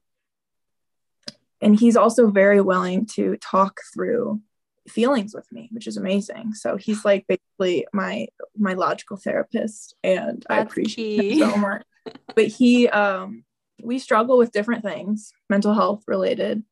and 1.63 1.79
he's 1.79 1.95
also 1.95 2.29
very 2.29 2.61
willing 2.61 3.05
to 3.05 3.37
talk 3.37 3.79
through 3.93 4.41
feelings 4.87 5.33
with 5.33 5.49
me 5.51 5.69
which 5.71 5.87
is 5.87 5.95
amazing 5.95 6.53
so 6.53 6.75
he's 6.75 7.05
like 7.05 7.25
basically 7.27 7.87
my 7.93 8.27
my 8.57 8.73
logical 8.73 9.17
therapist 9.17 9.95
and 10.03 10.45
That's 10.49 10.59
i 10.59 10.59
appreciate 10.59 11.19
key. 11.21 11.39
him 11.39 11.51
so 11.51 11.57
much 11.57 11.83
but 12.35 12.47
he 12.47 12.89
um 12.89 13.45
we 13.81 13.97
struggle 13.97 14.37
with 14.37 14.51
different 14.51 14.83
things 14.83 15.31
mental 15.49 15.73
health 15.73 16.03
related 16.07 16.63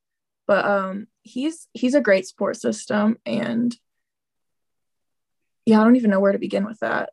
but 0.46 0.66
um 0.66 1.08
he's 1.24 1.68
he's 1.74 1.96
a 1.96 2.02
great 2.02 2.28
support 2.28 2.58
system 2.58 3.18
and 3.26 3.76
yeah 5.66 5.80
i 5.80 5.84
don't 5.84 5.96
even 5.96 6.10
know 6.10 6.20
where 6.20 6.32
to 6.32 6.40
begin 6.40 6.66
with 6.66 6.80
that 6.80 7.12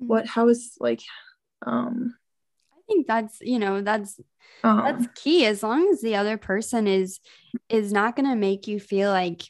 mm. 0.00 0.06
what 0.06 0.26
how 0.26 0.48
is 0.48 0.76
like 0.80 1.00
um 1.66 2.14
i 2.72 2.80
think 2.86 3.06
that's 3.06 3.40
you 3.40 3.58
know 3.58 3.80
that's 3.80 4.20
um, 4.64 4.78
That's 4.78 5.06
key. 5.14 5.46
As 5.46 5.62
long 5.62 5.88
as 5.90 6.00
the 6.00 6.16
other 6.16 6.36
person 6.36 6.86
is 6.86 7.20
is 7.68 7.92
not 7.92 8.16
going 8.16 8.28
to 8.28 8.36
make 8.36 8.68
you 8.68 8.78
feel 8.78 9.10
like 9.10 9.42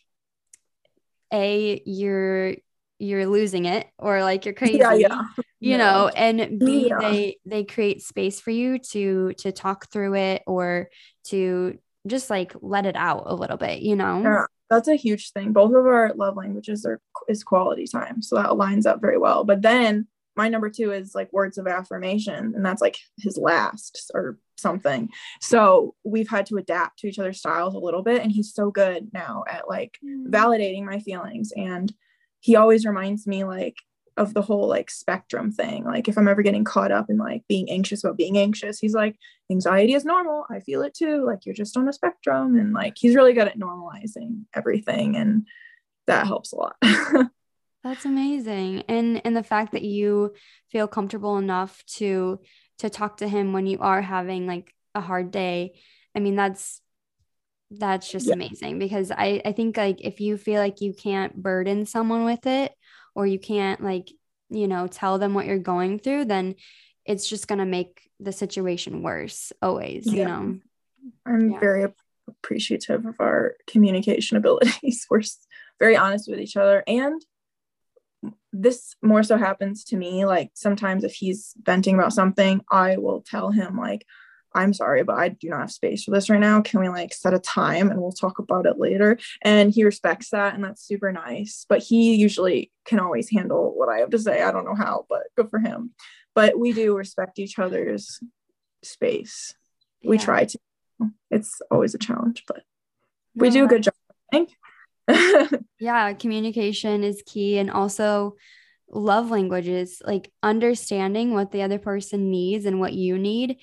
a 1.33 1.83
you're 1.85 2.55
you're 2.99 3.27
losing 3.27 3.65
it 3.65 3.89
or 3.99 4.23
like 4.23 4.45
you're 4.45 4.55
crazy 4.55 4.79
yeah, 4.79 4.93
yeah. 4.93 5.23
you 5.59 5.71
yeah. 5.73 5.77
know 5.77 6.09
and 6.09 6.61
b 6.61 6.93
they 7.01 7.37
they 7.45 7.65
create 7.65 8.03
space 8.03 8.39
for 8.39 8.51
you 8.51 8.79
to 8.79 9.33
to 9.39 9.51
talk 9.51 9.91
through 9.91 10.15
it 10.15 10.43
or 10.47 10.89
to 11.25 11.77
just 12.07 12.31
like 12.31 12.55
let 12.61 12.87
it 12.87 12.95
out 12.95 13.25
a 13.27 13.35
little 13.35 13.57
bit 13.57 13.81
you 13.81 13.97
know 13.97 14.23
yeah 14.23 14.45
that's 14.73 14.89
a 14.89 14.97
huge 14.97 15.33
thing. 15.33 15.53
Both 15.53 15.75
of 15.75 15.85
our 15.85 16.15
love 16.15 16.35
languages 16.35 16.87
are 16.87 16.99
is 17.29 17.45
quality 17.45 17.87
time 17.87 18.23
so 18.23 18.37
that 18.37 18.47
aligns 18.47 18.87
up 18.87 19.03
very 19.03 19.19
well. 19.19 19.45
But 19.45 19.61
then 19.61 20.07
my 20.35 20.49
number 20.49 20.71
two 20.71 20.93
is 20.93 21.15
like 21.15 21.31
words 21.31 21.59
of 21.59 21.67
affirmation 21.67 22.55
and 22.57 22.65
that's 22.65 22.81
like 22.81 22.97
his 23.19 23.37
last 23.37 24.11
or 24.15 24.39
something. 24.57 25.11
So 25.43 25.95
we've 26.05 26.29
had 26.29 26.47
to 26.47 26.57
adapt 26.57 27.01
to 27.01 27.09
each 27.09 27.19
other's 27.19 27.39
styles 27.39 27.75
a 27.75 27.79
little 27.79 28.03
bit 28.03 28.23
and 28.23 28.33
he's 28.33 28.55
so 28.55 28.71
good 28.71 29.11
now 29.13 29.45
at 29.47 29.69
like 29.69 29.99
mm. 30.03 30.29
validating 30.29 30.85
my 30.85 31.01
feelings. 31.01 31.53
And 31.55 31.93
he 32.41 32.57
always 32.57 32.87
reminds 32.87 33.27
me 33.27 33.45
like 33.45 33.77
of 34.17 34.35
the 34.35 34.43
whole 34.43 34.69
like 34.69 34.91
spectrum 34.91 35.51
thing 35.51 35.85
like 35.85 36.09
if 36.09 36.19
i'm 36.19 36.29
ever 36.29 36.43
getting 36.43 36.65
caught 36.65 36.93
up 36.93 37.09
in 37.09 37.17
like 37.17 37.43
being 37.49 37.71
anxious 37.71 38.05
about 38.05 38.17
being 38.17 38.37
anxious 38.37 38.79
he's 38.79 38.95
like 38.95 39.17
anxiety 39.51 39.95
is 39.95 40.05
normal 40.05 40.45
i 40.51 40.61
feel 40.61 40.83
it 40.83 40.95
too 40.95 41.25
like 41.25 41.45
you're 41.45 41.55
just 41.55 41.77
on 41.77 41.89
a 41.89 41.93
spectrum 41.93 42.57
and 42.57 42.73
like 42.73 42.95
he's 42.97 43.15
really 43.15 43.33
good 43.33 43.49
at 43.49 43.59
normalizing 43.59 44.45
everything 44.55 45.17
and 45.17 45.47
that 46.07 46.27
helps 46.27 46.53
a 46.53 46.57
lot 46.57 46.77
That's 47.85 48.05
amazing. 48.05 48.85
And 48.89 49.21
and 49.25 49.37
the 49.37 49.43
fact 49.43 49.73
that 49.73 49.83
you 49.83 50.35
feel 50.71 50.87
comfortable 50.87 51.39
enough 51.39 51.85
to 51.97 52.41
to 52.79 52.91
talk 52.91 53.19
to 53.19 53.29
him 53.29 53.53
when 53.53 53.67
you 53.67 53.79
are 53.81 54.01
having 54.01 54.47
like 54.47 54.73
a 54.95 55.01
hard 55.01 55.31
day. 55.31 55.81
I 56.15 56.21
mean, 56.21 56.37
that's 56.37 56.81
that's 57.71 58.11
just 58.11 58.27
yeah. 58.29 58.35
amazing 58.35 58.79
because 58.79 59.11
I 59.11 59.43
I 59.45 59.53
think 59.53 59.77
like 59.77 60.01
if 60.01 60.21
you 60.21 60.37
feel 60.37 60.61
like 60.61 60.81
you 60.81 60.95
can't 60.95 61.35
burden 61.35 61.87
someone 61.87 62.25
with 62.25 62.47
it 62.47 62.73
or 63.15 63.27
you 63.27 63.39
can't 63.39 63.83
like, 63.83 64.11
you 64.51 64.69
know, 64.69 64.87
tell 64.87 65.19
them 65.19 65.35
what 65.35 65.47
you're 65.47 65.59
going 65.59 65.99
through, 65.99 66.27
then 66.27 66.55
it's 67.05 67.29
just 67.29 67.49
going 67.49 67.59
to 67.59 67.65
make 67.65 68.09
the 68.21 68.33
situation 68.33 69.03
worse 69.03 69.53
always, 69.61 70.07
yeah. 70.07 70.13
you 70.13 70.25
know. 70.25 70.59
I'm 71.27 71.51
yeah. 71.51 71.59
very 71.59 71.87
appreciative 72.29 73.07
of 73.07 73.17
our 73.21 73.55
communication 73.67 74.37
abilities. 74.39 75.07
We're 75.11 75.23
very 75.79 75.97
honest 75.97 76.29
with 76.29 76.39
each 76.39 76.57
other 76.57 76.85
and 76.87 77.21
this 78.53 78.95
more 79.03 79.23
so 79.23 79.37
happens 79.37 79.85
to 79.85 79.97
me 79.97 80.25
like 80.25 80.51
sometimes 80.55 81.05
if 81.05 81.15
he's 81.15 81.55
venting 81.61 81.95
about 81.95 82.13
something 82.13 82.61
i 82.71 82.97
will 82.97 83.23
tell 83.23 83.51
him 83.51 83.77
like 83.77 84.07
i'm 84.55 84.73
sorry 84.73 85.03
but 85.03 85.17
i 85.17 85.29
do 85.29 85.49
not 85.49 85.61
have 85.61 85.73
space 85.73 86.05
for 86.05 86.11
this 86.11 86.31
right 86.31 86.41
now. 86.41 86.61
Can 86.61 86.81
we 86.81 86.89
like 86.89 87.13
set 87.13 87.35
a 87.35 87.39
time 87.39 87.91
and 87.91 88.01
we'll 88.01 88.13
talk 88.13 88.39
about 88.39 88.67
it 88.67 88.79
later? 88.79 89.19
And 89.43 89.73
he 89.73 89.85
respects 89.85 90.31
that 90.31 90.55
and 90.55 90.65
that's 90.65 90.87
super 90.87 91.13
nice. 91.13 91.67
But 91.69 91.83
he 91.83 92.15
usually 92.15 92.71
can 92.85 93.01
always 93.01 93.31
handle 93.31 93.73
what 93.77 93.89
i 93.89 93.99
have 93.99 94.11
to 94.11 94.19
say. 94.19 94.43
I 94.43 94.53
don't 94.53 94.65
know 94.65 94.75
how 94.75 95.07
but 95.09 95.23
good 95.37 95.51
for 95.51 95.59
him. 95.59 95.93
But 96.35 96.59
we 96.59 96.73
do 96.73 96.97
respect 96.97 97.39
each 97.39 97.59
other's 97.59 98.21
space. 98.83 99.55
Yeah. 100.01 100.11
we 100.11 100.19
try 100.19 100.45
to. 100.45 100.59
It's 101.31 101.61
always 101.71 101.95
a 101.95 101.99
challenge 101.99 102.45
but 102.47 102.63
we 103.35 103.51
do 103.51 103.65
a 103.65 103.69
good 103.69 103.83
job 103.83 103.95
i 104.33 104.37
think. 104.37 105.63
Yeah, 105.83 106.13
communication 106.13 107.03
is 107.03 107.25
key 107.27 107.59
and 107.59 107.69
also 107.69 108.37
love 108.89 109.33
languages, 109.33 110.01
like 110.05 110.31
understanding 110.43 111.35
what 111.35 111.51
the 111.51 111.63
other 111.63 111.81
person 111.81 112.31
needs 112.31 112.67
and 112.67 112.79
what 112.79 112.93
you 112.93 113.19
need. 113.19 113.57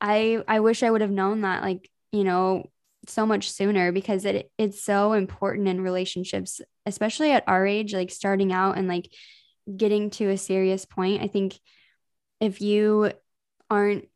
I 0.00 0.42
I 0.46 0.60
wish 0.60 0.82
I 0.82 0.90
would 0.90 1.00
have 1.00 1.10
known 1.10 1.42
that 1.42 1.62
like, 1.62 1.90
you 2.12 2.24
know, 2.24 2.70
so 3.06 3.26
much 3.26 3.50
sooner 3.50 3.92
because 3.92 4.24
it 4.24 4.50
it's 4.58 4.82
so 4.82 5.12
important 5.12 5.68
in 5.68 5.80
relationships, 5.80 6.60
especially 6.86 7.32
at 7.32 7.44
our 7.46 7.66
age, 7.66 7.94
like 7.94 8.10
starting 8.10 8.52
out 8.52 8.76
and 8.78 8.88
like 8.88 9.10
getting 9.76 10.10
to 10.10 10.30
a 10.30 10.38
serious 10.38 10.84
point. 10.84 11.22
I 11.22 11.28
think 11.28 11.58
if 12.40 12.60
you 12.60 13.12
aren't 13.70 14.08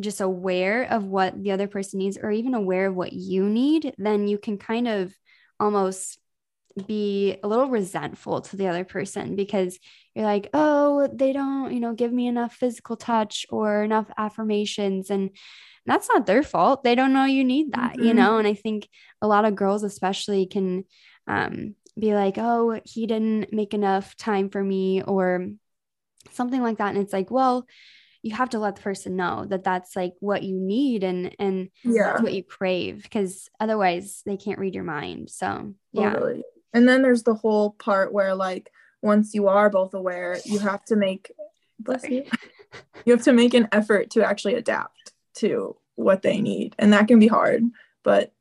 just 0.00 0.20
aware 0.20 0.84
of 0.84 1.04
what 1.04 1.42
the 1.42 1.50
other 1.50 1.66
person 1.66 1.98
needs 1.98 2.16
or 2.16 2.30
even 2.30 2.54
aware 2.54 2.86
of 2.86 2.94
what 2.94 3.12
you 3.12 3.48
need, 3.48 3.94
then 3.98 4.28
you 4.28 4.38
can 4.38 4.58
kind 4.58 4.86
of 4.86 5.12
almost 5.58 6.18
be 6.86 7.36
a 7.42 7.48
little 7.48 7.68
resentful 7.68 8.40
to 8.42 8.56
the 8.56 8.68
other 8.68 8.84
person 8.84 9.36
because 9.36 9.78
you're 10.14 10.24
like, 10.24 10.48
oh, 10.54 11.08
they 11.12 11.32
don't, 11.32 11.72
you 11.72 11.80
know, 11.80 11.94
give 11.94 12.12
me 12.12 12.26
enough 12.26 12.54
physical 12.54 12.96
touch 12.96 13.46
or 13.50 13.82
enough 13.82 14.10
affirmations. 14.16 15.10
And 15.10 15.30
that's 15.86 16.08
not 16.08 16.26
their 16.26 16.42
fault. 16.42 16.84
They 16.84 16.94
don't 16.94 17.12
know 17.12 17.24
you 17.24 17.44
need 17.44 17.72
that, 17.72 17.94
mm-hmm. 17.94 18.04
you 18.04 18.14
know? 18.14 18.38
And 18.38 18.46
I 18.46 18.54
think 18.54 18.88
a 19.22 19.26
lot 19.26 19.44
of 19.44 19.56
girls, 19.56 19.82
especially, 19.82 20.46
can 20.46 20.84
um, 21.26 21.74
be 21.98 22.14
like, 22.14 22.38
oh, 22.38 22.80
he 22.84 23.06
didn't 23.06 23.52
make 23.52 23.74
enough 23.74 24.16
time 24.16 24.50
for 24.50 24.62
me 24.62 25.02
or 25.02 25.46
something 26.32 26.62
like 26.62 26.78
that. 26.78 26.94
And 26.94 26.98
it's 26.98 27.12
like, 27.12 27.30
well, 27.30 27.66
you 28.22 28.34
have 28.34 28.50
to 28.50 28.58
let 28.58 28.76
the 28.76 28.82
person 28.82 29.16
know 29.16 29.46
that 29.48 29.64
that's 29.64 29.94
like 29.94 30.14
what 30.20 30.42
you 30.42 30.58
need 30.58 31.04
and 31.04 31.34
and 31.38 31.68
yeah. 31.84 32.10
that's 32.10 32.22
what 32.22 32.32
you 32.32 32.42
crave 32.42 33.02
because 33.02 33.48
otherwise 33.60 34.22
they 34.26 34.36
can't 34.36 34.58
read 34.58 34.74
your 34.74 34.84
mind 34.84 35.30
so 35.30 35.72
yeah 35.92 36.12
totally. 36.12 36.42
And 36.72 36.88
then 36.88 37.02
there's 37.02 37.22
the 37.22 37.34
whole 37.34 37.70
part 37.70 38.12
where 38.12 38.34
like 38.34 38.70
once 39.02 39.34
you 39.34 39.48
are 39.48 39.70
both 39.70 39.94
aware 39.94 40.38
you 40.44 40.58
have 40.58 40.84
to 40.84 40.96
make 40.96 41.30
bless 41.78 42.04
you 42.08 42.24
you 43.04 43.12
have 43.12 43.22
to 43.22 43.32
make 43.32 43.54
an 43.54 43.68
effort 43.72 44.10
to 44.10 44.24
actually 44.24 44.54
adapt 44.54 45.12
to 45.34 45.76
what 45.94 46.22
they 46.22 46.40
need 46.40 46.74
and 46.78 46.92
that 46.92 47.08
can 47.08 47.18
be 47.18 47.28
hard 47.28 47.62
but 48.02 48.32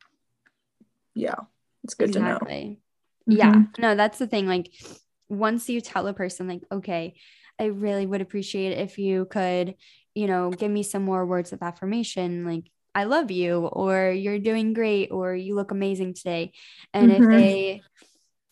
yeah 1.16 1.36
it's 1.84 1.94
good 1.94 2.10
exactly. 2.10 2.80
to 3.28 3.34
know 3.34 3.38
yeah 3.40 3.54
mm-hmm. 3.54 3.82
no 3.82 3.96
that's 3.96 4.20
the 4.20 4.28
thing 4.28 4.48
like 4.48 4.70
once 5.30 5.70
you 5.70 5.82
tell 5.82 6.08
a 6.08 6.14
person 6.14 6.48
like 6.48 6.62
okay 6.72 7.16
I 7.60 7.66
really 7.66 8.06
would 8.06 8.22
appreciate 8.22 8.78
if 8.78 8.98
you 8.98 9.26
could, 9.26 9.76
you 10.14 10.28
know, 10.28 10.52
give 10.52 10.72
me 10.72 10.84
some 10.84 11.04
more 11.04 11.26
words 11.26 11.54
of 11.54 11.62
affirmation 11.62 12.46
like 12.46 12.70
I 12.94 13.04
love 13.04 13.30
you 13.30 13.68
or 13.68 14.10
you're 14.10 14.40
doing 14.40 14.74
great 14.74 15.12
or 15.12 15.36
you 15.36 15.56
look 15.56 15.72
amazing 15.72 16.16
today. 16.16 16.54
And 16.94 17.12
mm-hmm. 17.12 17.24
if 17.24 17.30
they 17.30 17.82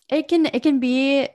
it 0.09 0.27
can 0.27 0.45
it 0.47 0.63
can 0.63 0.79
be 0.79 1.27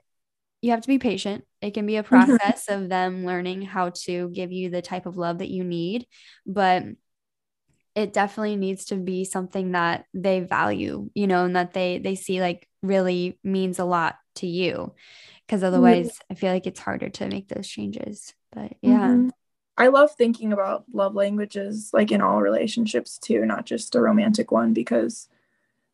you 0.62 0.71
have 0.73 0.83
to 0.83 0.89
be 0.89 0.99
patient. 0.99 1.45
It 1.62 1.73
can 1.73 1.87
be 1.87 1.97
a 1.97 2.03
mm-hmm. 2.03 2.09
process 2.09 2.66
mm-hmm. 2.66 2.83
of 2.83 2.89
them 2.89 3.25
learning 3.25 3.62
how 3.62 3.91
to 4.05 4.29
give 4.31 4.53
you 4.53 4.71
the 4.71 4.83
type 4.83 5.07
of 5.07 5.16
love 5.16 5.39
that 5.39 5.51
you 5.51 5.64
need, 5.64 6.07
but 6.47 6.85
it 7.95 8.12
definitely 8.12 8.57
needs 8.57 8.87
to 8.87 8.97
be 8.97 9.25
something 9.25 9.73
that 9.73 10.05
they 10.14 10.41
value, 10.41 11.11
you 11.14 11.27
know, 11.27 11.45
and 11.45 11.57
that 11.57 11.73
they 11.73 11.99
they 11.99 12.14
see 12.14 12.41
like 12.41 12.68
really 12.83 13.39
means 13.43 13.79
a 13.79 13.85
lot 13.85 14.16
to 14.37 14.47
you 14.47 14.95
because 15.47 15.64
otherwise 15.64 16.09
mm-hmm. 16.09 16.33
I 16.33 16.35
feel 16.37 16.53
like 16.53 16.66
it's 16.66 16.81
harder 16.81 17.09
to 17.09 17.29
make 17.29 17.49
those 17.49 17.68
changes. 17.68 18.35
But 18.53 18.75
yeah. 18.83 19.09
Mm-hmm. 19.09 19.29
I 19.77 19.89
love 19.89 20.12
thinking 20.12 20.53
about 20.53 20.85
love 20.93 21.14
languages 21.14 21.91
like 21.95 22.12
in 22.12 22.21
all 22.21 22.43
relationships 22.43 23.18
too, 23.18 23.47
not 23.47 23.64
just 23.64 23.95
a 23.95 24.01
romantic 24.01 24.53
one 24.53 24.75
because 24.75 25.27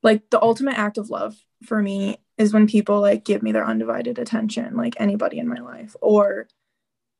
like 0.02 0.28
the 0.30 0.42
ultimate 0.42 0.76
act 0.76 0.98
of 0.98 1.08
love 1.08 1.36
for 1.64 1.80
me 1.80 2.18
is 2.38 2.52
when 2.52 2.66
people 2.66 3.00
like 3.00 3.24
give 3.24 3.42
me 3.42 3.52
their 3.52 3.66
undivided 3.66 4.18
attention 4.18 4.76
like 4.76 4.94
anybody 4.98 5.38
in 5.38 5.48
my 5.48 5.58
life. 5.60 5.96
Or 6.00 6.48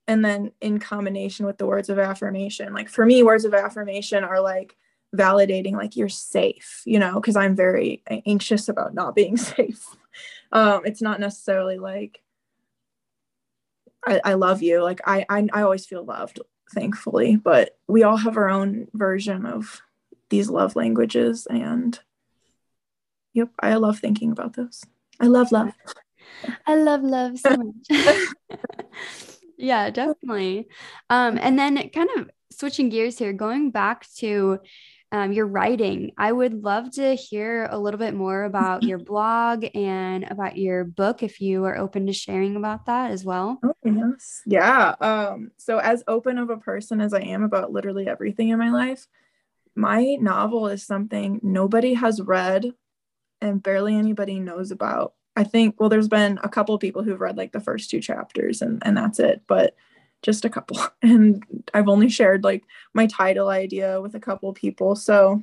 and 0.09 0.25
then 0.25 0.53
in 0.61 0.79
combination 0.79 1.47
with 1.47 1.59
the 1.59 1.67
words 1.67 1.89
of 1.89 1.99
affirmation 1.99 2.73
like 2.73 2.89
for 2.89 3.05
me 3.05 3.25
words 3.25 3.45
of 3.45 3.53
affirmation 3.53 4.23
are 4.23 4.41
like 4.41 4.77
validating 5.17 5.73
like 5.73 5.97
you're 5.97 6.09
safe 6.09 6.83
you 6.85 6.97
know 6.97 7.14
because 7.14 7.35
i'm 7.35 7.57
very 7.57 8.05
anxious 8.25 8.69
about 8.69 8.95
not 8.95 9.17
being 9.17 9.37
safe. 9.37 9.85
Um 10.53 10.83
it's 10.85 11.03
not 11.03 11.19
necessarily 11.19 11.79
like 11.79 12.23
I, 14.07 14.21
I 14.25 14.35
love 14.35 14.62
you. 14.62 14.85
Like 14.85 15.01
I, 15.05 15.27
I 15.29 15.49
i 15.53 15.62
always 15.62 15.87
feel 15.87 16.05
loved 16.05 16.39
thankfully. 16.73 17.35
But 17.35 17.77
we 17.89 18.05
all 18.05 18.17
have 18.17 18.37
our 18.37 18.49
own 18.49 18.87
version 18.95 19.45
of 19.45 19.83
these 20.29 20.51
love 20.51 20.77
languages 20.77 21.47
and 21.47 21.99
yep 23.33 23.51
i 23.61 23.75
love 23.75 23.99
thinking 23.99 24.33
about 24.33 24.55
those 24.55 24.83
i 25.21 25.27
love 25.27 25.53
love 25.53 25.73
i 26.67 26.75
love 26.75 27.03
love 27.03 27.39
so 27.39 27.57
much 27.57 28.07
yeah 29.59 29.91
definitely 29.91 30.67
um 31.11 31.39
and 31.39 31.59
then 31.59 31.89
kind 31.91 32.09
of 32.17 32.31
switching 32.51 32.89
gears 32.89 33.19
here 33.19 33.33
going 33.33 33.71
back 33.71 34.07
to 34.17 34.59
um, 35.12 35.33
your 35.33 35.47
writing. 35.47 36.12
I 36.19 36.33
would 36.33 36.64
love 36.64 36.91
to 36.93 37.14
hear 37.14 37.69
a 37.71 37.79
little 37.79 37.99
bit 37.99 38.14
more 38.14 38.45
about 38.45 38.83
your 38.83 38.99
blog 39.12 39.64
and 39.75 40.25
about 40.25 40.57
your 40.57 40.85
book 40.85 41.23
if 41.23 41.41
you 41.41 41.64
are 41.64 41.77
open 41.77 42.07
to 42.07 42.12
sharing 42.12 42.57
about 42.57 42.87
that 42.87 43.11
as 43.11 43.25
well. 43.25 43.61
Oh, 43.62 43.73
yes. 43.85 44.43
Yeah. 44.47 44.95
Um, 45.01 45.51
so, 45.57 45.79
as 45.79 46.03
open 46.09 46.39
of 46.39 46.51
a 46.51 46.57
person 46.57 47.01
as 47.01 47.14
I 47.14 47.21
am 47.21 47.45
about 47.45 47.73
literally 47.73 48.09
everything 48.09 48.49
in 48.49 48.59
my 48.59 48.71
life, 48.71 49.07
my 49.75 50.17
novel 50.21 50.69
is 50.69 50.85
something 50.85 51.41
nobody 51.43 51.95
has 51.95 52.21
read 52.21 52.73
and 53.41 53.62
barely 53.62 53.95
anybody 53.95 54.39
knows 54.41 54.70
about. 54.70 55.14
I 55.37 55.45
think, 55.45 55.78
well, 55.78 55.89
there's 55.89 56.09
been 56.09 56.39
a 56.43 56.49
couple 56.49 56.78
people 56.78 57.03
who've 57.03 57.20
read 57.20 57.37
like 57.37 57.53
the 57.53 57.61
first 57.61 57.91
two 57.91 58.01
chapters 58.01 58.62
and, 58.62 58.82
and 58.84 58.97
that's 58.97 59.18
it. 59.18 59.43
But 59.47 59.74
just 60.22 60.45
a 60.45 60.51
couple. 60.51 60.78
And 61.03 61.45
i've 61.72 61.89
only 61.89 62.09
shared 62.09 62.43
like 62.43 62.64
my 62.93 63.07
title 63.07 63.49
idea 63.49 64.01
with 64.01 64.14
a 64.14 64.20
couple 64.20 64.53
people 64.53 64.97
so 64.97 65.43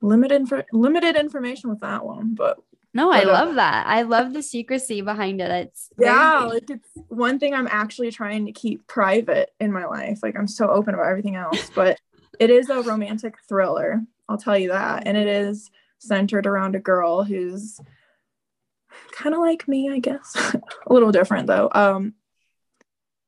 limited 0.00 0.48
for 0.48 0.64
limited 0.72 1.16
information 1.16 1.70
with 1.70 1.80
that 1.80 2.04
one 2.04 2.34
but 2.34 2.58
no 2.94 3.12
i 3.12 3.22
love 3.22 3.54
that. 3.56 3.86
I 3.86 4.02
love 4.02 4.32
the 4.32 4.42
secrecy 4.42 5.00
behind 5.00 5.40
it. 5.40 5.50
It's 5.50 5.90
yeah 5.98 6.40
like 6.40 6.68
it's 6.70 6.88
one 7.08 7.38
thing 7.38 7.54
i'm 7.54 7.68
actually 7.70 8.10
trying 8.10 8.46
to 8.46 8.52
keep 8.52 8.86
private 8.86 9.52
in 9.60 9.72
my 9.72 9.84
life. 9.84 10.20
Like 10.22 10.36
i'm 10.36 10.48
so 10.48 10.68
open 10.68 10.94
about 10.94 11.06
everything 11.06 11.36
else 11.36 11.70
but 11.74 11.98
it 12.40 12.50
is 12.50 12.68
a 12.70 12.82
romantic 12.82 13.34
thriller 13.48 14.02
i'll 14.28 14.38
tell 14.38 14.58
you 14.58 14.68
that. 14.70 15.04
And 15.06 15.16
it 15.16 15.28
is 15.28 15.70
centered 15.98 16.46
around 16.46 16.74
a 16.74 16.80
girl 16.80 17.24
who's 17.24 17.80
kind 19.12 19.34
of 19.34 19.40
like 19.40 19.68
me 19.68 19.90
i 19.90 19.98
guess 19.98 20.34
a 20.86 20.92
little 20.92 21.12
different 21.12 21.46
though 21.46 21.68
um 21.72 22.14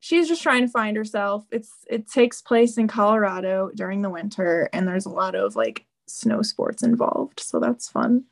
she's 0.01 0.27
just 0.27 0.43
trying 0.43 0.63
to 0.63 0.73
find 0.73 0.97
herself. 0.97 1.47
It's 1.53 1.73
it 1.89 2.11
takes 2.11 2.43
place 2.43 2.77
in 2.79 2.89
Colorado 2.89 3.71
during 3.75 4.03
the 4.03 4.11
winter 4.11 4.69
and 4.73 4.89
there's 4.89 5.07
a 5.07 5.11
lot 5.11 5.35
of 5.35 5.55
like 5.55 5.87
snow 6.09 6.43
sports 6.43 6.83
involved. 6.83 7.39
So 7.41 7.61
that's 7.61 7.89
fun. 7.89 8.25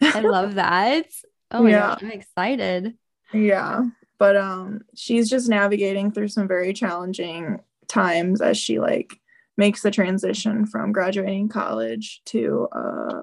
I 0.00 0.20
love 0.20 0.56
that. 0.56 1.06
Oh 1.52 1.64
my 1.64 1.70
yeah. 1.70 1.80
gosh, 1.80 2.02
I'm 2.04 2.12
excited. 2.12 2.94
Yeah. 3.32 3.82
But 4.18 4.36
um 4.36 4.82
she's 4.94 5.28
just 5.28 5.48
navigating 5.48 6.12
through 6.12 6.28
some 6.28 6.46
very 6.46 6.72
challenging 6.72 7.58
times 7.88 8.40
as 8.40 8.56
she 8.56 8.78
like 8.78 9.18
makes 9.56 9.82
the 9.82 9.90
transition 9.90 10.64
from 10.64 10.92
graduating 10.92 11.48
college 11.48 12.22
to 12.26 12.68
uh 12.70 13.22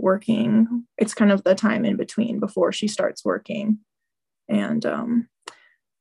working. 0.00 0.84
It's 0.98 1.14
kind 1.14 1.32
of 1.32 1.44
the 1.44 1.54
time 1.54 1.84
in 1.84 1.96
between 1.96 2.40
before 2.40 2.72
she 2.72 2.88
starts 2.88 3.24
working. 3.24 3.78
And 4.48 4.84
um 4.86 5.28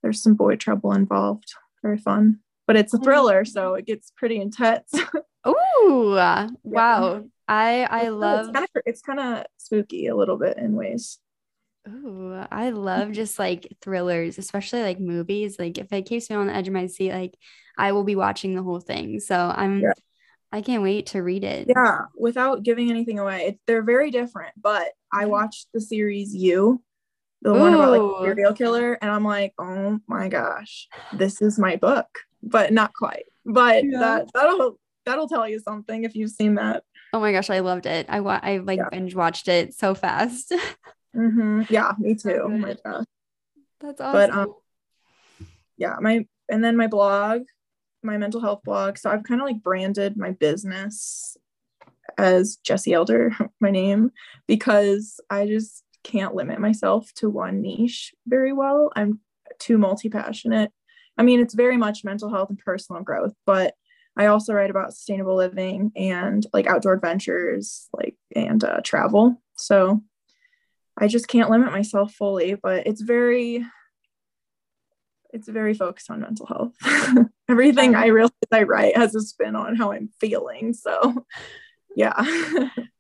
there's 0.02 0.22
some 0.22 0.36
boy 0.36 0.56
trouble 0.56 0.94
involved. 0.94 1.54
Very 1.82 1.98
fun, 1.98 2.40
but 2.68 2.76
it's 2.76 2.94
a 2.94 2.98
mm-hmm. 2.98 3.06
thriller, 3.06 3.46
so 3.46 3.74
it 3.74 3.86
gets 3.86 4.12
pretty 4.16 4.40
intense. 4.40 4.94
Ooh, 5.48 6.16
wow! 6.64 7.24
I 7.48 7.88
I 7.90 8.10
love. 8.10 8.56
It's 8.86 9.02
kind 9.02 9.20
of 9.20 9.46
spooky 9.58 10.08
a 10.08 10.16
little 10.16 10.38
bit 10.38 10.58
in 10.58 10.76
ways. 10.76 11.20
Ooh, 11.88 12.36
I 12.52 12.72
love 12.72 13.12
just 13.14 13.40
like 13.40 13.78
thrillers, 13.82 14.38
especially 14.38 14.84
like 14.84 15.00
movies. 15.00 15.58
Like 15.58 15.78
if 15.78 15.92
it 15.92 16.04
keeps 16.04 16.30
me 16.30 16.36
on 16.36 16.48
the 16.48 16.56
edge 16.56 16.68
of 16.68 16.74
my 16.74 16.88
seat, 16.88 17.14
like 17.14 17.36
I 17.78 17.94
will 17.94 18.04
be 18.04 18.16
watching 18.16 18.56
the 18.56 18.64
whole 18.64 18.80
thing. 18.80 19.20
So 19.20 19.36
I'm 19.36 19.80
yeah. 19.80 19.94
I 20.52 20.62
can't 20.62 20.82
wait 20.82 21.08
to 21.08 21.22
read 21.22 21.44
it. 21.44 21.68
Yeah, 21.70 22.06
without 22.18 22.64
giving 22.64 22.90
anything 22.90 23.20
away. 23.20 23.48
It, 23.48 23.60
they're 23.68 23.84
very 23.84 24.10
different, 24.10 24.54
but 24.60 24.88
I 25.12 25.28
watched 25.28 25.68
the 25.74 25.82
series 25.82 26.36
You 26.36 26.82
the 27.42 27.52
Ooh. 27.52 27.60
one 27.60 27.74
about 27.74 27.92
like 27.92 28.02
the 28.02 28.26
serial 28.26 28.54
killer 28.54 28.94
and 29.02 29.12
i'm 29.12 29.24
like 29.24 29.54
oh 29.60 30.00
my 30.08 30.28
gosh 30.28 30.88
this 31.14 31.42
is 31.42 31.58
my 31.58 31.76
book 31.76 32.08
but 32.44 32.74
not 32.74 32.94
quite 32.94 33.26
but 33.46 33.84
yeah. 33.86 34.00
that 34.00 34.30
that'll 34.34 34.80
that'll 35.06 35.28
tell 35.28 35.48
you 35.48 35.60
something 35.60 36.04
if 36.04 36.16
you've 36.16 36.32
seen 36.32 36.56
that 36.56 36.84
oh 37.14 37.20
my 37.20 37.32
gosh 37.32 37.50
i 37.50 37.60
loved 37.60 37.86
it 37.86 38.06
i 38.10 38.20
wa- 38.20 38.40
i 38.42 38.58
like 38.58 38.78
yeah. 38.78 38.90
binge 38.90 39.16
watched 39.16 39.48
it 39.48 39.74
so 39.74 39.96
fast 39.96 40.52
mm-hmm. 41.16 41.62
yeah 41.70 41.94
me 41.98 42.16
too 42.16 42.42
oh 42.44 42.50
my 42.50 42.76
gosh 42.84 43.06
that's 43.80 44.02
awesome 44.02 44.14
but 44.14 44.30
um 44.32 44.54
yeah 45.78 45.96
my 46.02 46.26
and 46.50 46.64
then 46.64 46.76
my 46.76 46.88
blog 46.88 47.44
my 48.04 48.18
mental 48.18 48.42
health 48.42 48.62
blog 48.64 48.98
so 48.98 49.10
i've 49.10 49.24
kind 49.24 49.42
of 49.42 49.48
like 49.48 49.62
branded 49.62 50.18
my 50.18 50.32
business 50.32 51.38
as 52.18 52.58
Jessi 52.68 52.94
Elder 52.94 53.36
my 53.62 53.72
name 53.72 54.12
because 54.48 55.20
i 55.30 55.46
just 55.46 55.84
can't 56.04 56.36
limit 56.36 56.60
myself 56.60 57.12
to 57.16 57.30
one 57.30 57.62
niche 57.62 58.14
very 58.26 58.54
well. 58.54 58.92
I'm 58.96 59.20
too 59.60 59.78
multi 59.78 60.10
passionate. 60.10 60.72
I 61.18 61.24
mean, 61.24 61.40
it's 61.40 61.54
very 61.54 61.78
much 61.78 62.04
mental 62.04 62.30
health 62.30 62.50
and 62.50 62.58
personal 62.58 63.02
growth, 63.02 63.34
but 63.46 63.74
I 64.18 64.28
also 64.28 64.54
write 64.54 64.70
about 64.70 64.94
sustainable 64.94 65.36
living 65.36 65.92
and 65.96 66.46
like 66.54 66.68
outdoor 66.68 66.94
adventures, 66.94 67.88
like 67.94 68.16
and 68.36 68.64
uh, 68.64 68.82
travel. 68.84 69.42
So 69.56 70.02
I 70.98 71.08
just 71.08 71.28
can't 71.28 71.50
limit 71.50 71.72
myself 71.72 72.14
fully, 72.14 72.56
but 72.56 72.88
it's 72.88 73.02
very 73.02 73.66
it's 75.32 75.48
very 75.48 75.74
focused 75.74 76.10
on 76.10 76.22
mental 76.22 76.48
health. 76.48 76.74
Everything 77.50 77.96
I 77.96 78.08
realize 78.08 78.32
I 78.52 78.64
write 78.64 78.96
has 78.96 79.16
a 79.16 79.22
spin 79.22 79.56
on 79.56 79.76
how 79.76 79.92
I'm 79.92 80.10
feeling. 80.20 80.74
So 80.74 81.26
yeah. 81.96 82.14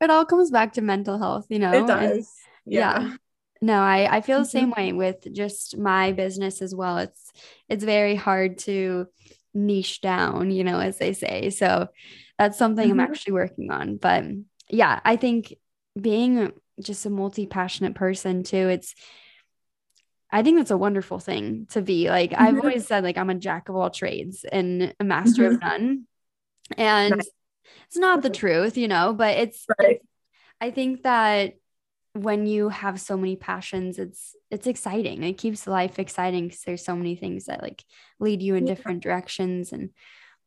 it 0.02 0.10
all 0.10 0.26
comes 0.26 0.52
back 0.52 0.74
to 0.74 0.82
mental 0.82 1.18
health, 1.18 1.45
you 1.50 1.60
know. 1.60 1.72
It 1.72 1.88
does 1.88 2.34
yeah. 2.66 3.02
yeah. 3.02 3.16
No, 3.62 3.82
I, 3.82 4.18
I 4.18 4.22
feel 4.22 4.39
the 4.39 4.45
mm-hmm. 4.45 4.58
same 4.58 4.72
way 4.72 4.93
with 4.93 5.34
just 5.34 5.78
my 5.78 6.14
business 6.14 6.62
as 6.62 6.74
well. 6.74 6.97
It's 7.00 7.32
it's 7.68 7.84
very 7.84 8.16
hard 8.16 8.58
to 8.60 9.08
niche 9.54 10.02
down, 10.02 10.52
you 10.52 10.64
know, 10.64 10.80
as 10.80 10.97
they 10.97 11.14
say. 11.14 11.50
So 11.50 11.89
that's 12.38 12.58
something 12.58 12.89
mm-hmm. 12.89 13.00
I'm 13.00 13.06
actually 13.12 13.34
working 13.34 13.72
on. 13.72 13.97
But 13.97 14.26
yeah, 14.70 15.00
I 15.04 15.18
think 15.18 15.54
being 16.00 16.54
just 16.80 17.06
a 17.06 17.10
multi-passionate 17.10 17.95
person 17.95 18.43
too, 18.43 18.70
it's 18.70 18.95
I 20.32 20.43
think 20.43 20.57
that's 20.57 20.71
a 20.71 20.77
wonderful 20.77 21.19
thing 21.19 21.67
to 21.71 21.82
be. 21.82 22.09
Like 22.09 22.32
mm-hmm. 22.32 22.43
I've 22.43 22.57
always 22.59 22.88
said, 22.88 23.03
like 23.03 23.17
I'm 23.17 23.30
a 23.30 23.36
jack 23.36 23.69
of 23.69 23.75
all 23.75 23.89
trades 23.89 24.45
and 24.49 24.93
a 24.99 25.03
master 25.03 25.47
of 25.47 25.53
mm-hmm. 25.53 25.67
none. 25.67 26.07
And 26.77 27.15
nice. 27.17 27.30
it's 27.88 27.97
not 27.97 28.21
the 28.21 28.30
truth, 28.30 28.77
you 28.77 28.88
know, 28.88 29.13
but 29.13 29.38
it's, 29.38 29.65
right. 29.80 29.95
it's 29.95 30.05
I 30.61 30.71
think 30.71 31.03
that 31.03 31.53
when 32.13 32.45
you 32.45 32.69
have 32.69 32.99
so 32.99 33.15
many 33.15 33.36
passions 33.36 33.99
it's 33.99 34.36
it's 34.49 34.65
exciting 34.65 35.23
it 35.23 35.38
keeps 35.38 35.67
life 35.67 35.99
exciting 35.99 36.47
because 36.47 36.61
there's 36.63 36.84
so 36.84 36.95
many 36.95 37.15
things 37.15 37.45
that 37.45 37.61
like 37.61 37.84
lead 38.19 38.41
you 38.41 38.55
in 38.55 38.65
yeah. 38.65 38.73
different 38.73 39.03
directions 39.03 39.71
and 39.71 39.91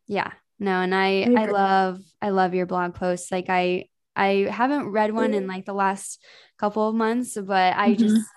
yeah 0.09 0.33
no 0.59 0.73
and 0.81 0.95
i 0.95 1.23
i 1.37 1.47
love 1.47 2.01
i 2.21 2.31
love 2.31 2.53
your 2.53 2.67
blog 2.67 2.95
posts 2.95 3.31
like 3.31 3.49
i 3.49 3.85
i 4.17 4.49
haven't 4.51 4.89
read 4.89 5.15
one 5.15 5.35
in 5.35 5.47
like 5.47 5.65
the 5.65 5.73
last 5.73 6.21
couple 6.59 6.89
of 6.89 6.95
months 6.95 7.39
but 7.41 7.77
i 7.77 7.91
mm-hmm. 7.91 8.03
just 8.03 8.29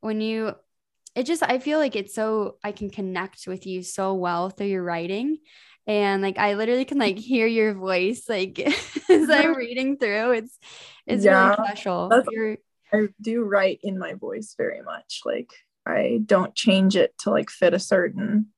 when 0.00 0.20
you 0.20 0.54
it 1.16 1.26
just 1.26 1.42
i 1.42 1.58
feel 1.58 1.78
like 1.78 1.96
it's 1.96 2.14
so 2.14 2.56
i 2.62 2.70
can 2.70 2.90
connect 2.90 3.46
with 3.48 3.66
you 3.66 3.82
so 3.82 4.14
well 4.14 4.50
through 4.50 4.68
your 4.68 4.84
writing 4.84 5.38
and 5.88 6.22
like 6.22 6.38
i 6.38 6.54
literally 6.54 6.84
can 6.84 6.98
like 6.98 7.18
hear 7.18 7.46
your 7.46 7.74
voice 7.74 8.28
like 8.28 8.60
as 9.10 9.30
i'm 9.30 9.56
reading 9.56 9.96
through 9.96 10.32
it's 10.32 10.58
it's 11.06 11.24
yeah, 11.24 11.50
really 11.50 11.68
special 11.68 12.10
I 12.92 13.08
do 13.20 13.42
write 13.42 13.80
in 13.82 13.98
my 13.98 14.14
voice 14.14 14.54
very 14.56 14.82
much. 14.82 15.22
Like 15.24 15.50
I 15.86 16.20
don't 16.24 16.54
change 16.54 16.96
it 16.96 17.14
to 17.20 17.30
like 17.30 17.50
fit 17.50 17.74
a 17.74 17.78
certain 17.78 18.48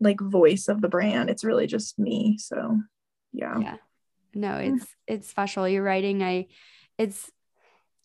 like 0.00 0.20
voice 0.20 0.68
of 0.68 0.80
the 0.80 0.88
brand. 0.88 1.30
It's 1.30 1.44
really 1.44 1.66
just 1.66 1.98
me. 1.98 2.38
So 2.38 2.80
yeah. 3.32 3.58
Yeah. 3.58 3.76
No, 4.34 4.54
hmm. 4.58 4.76
it's 4.76 4.86
it's 5.06 5.28
special. 5.28 5.68
You're 5.68 5.82
writing. 5.82 6.22
I 6.22 6.46
it's 6.98 7.30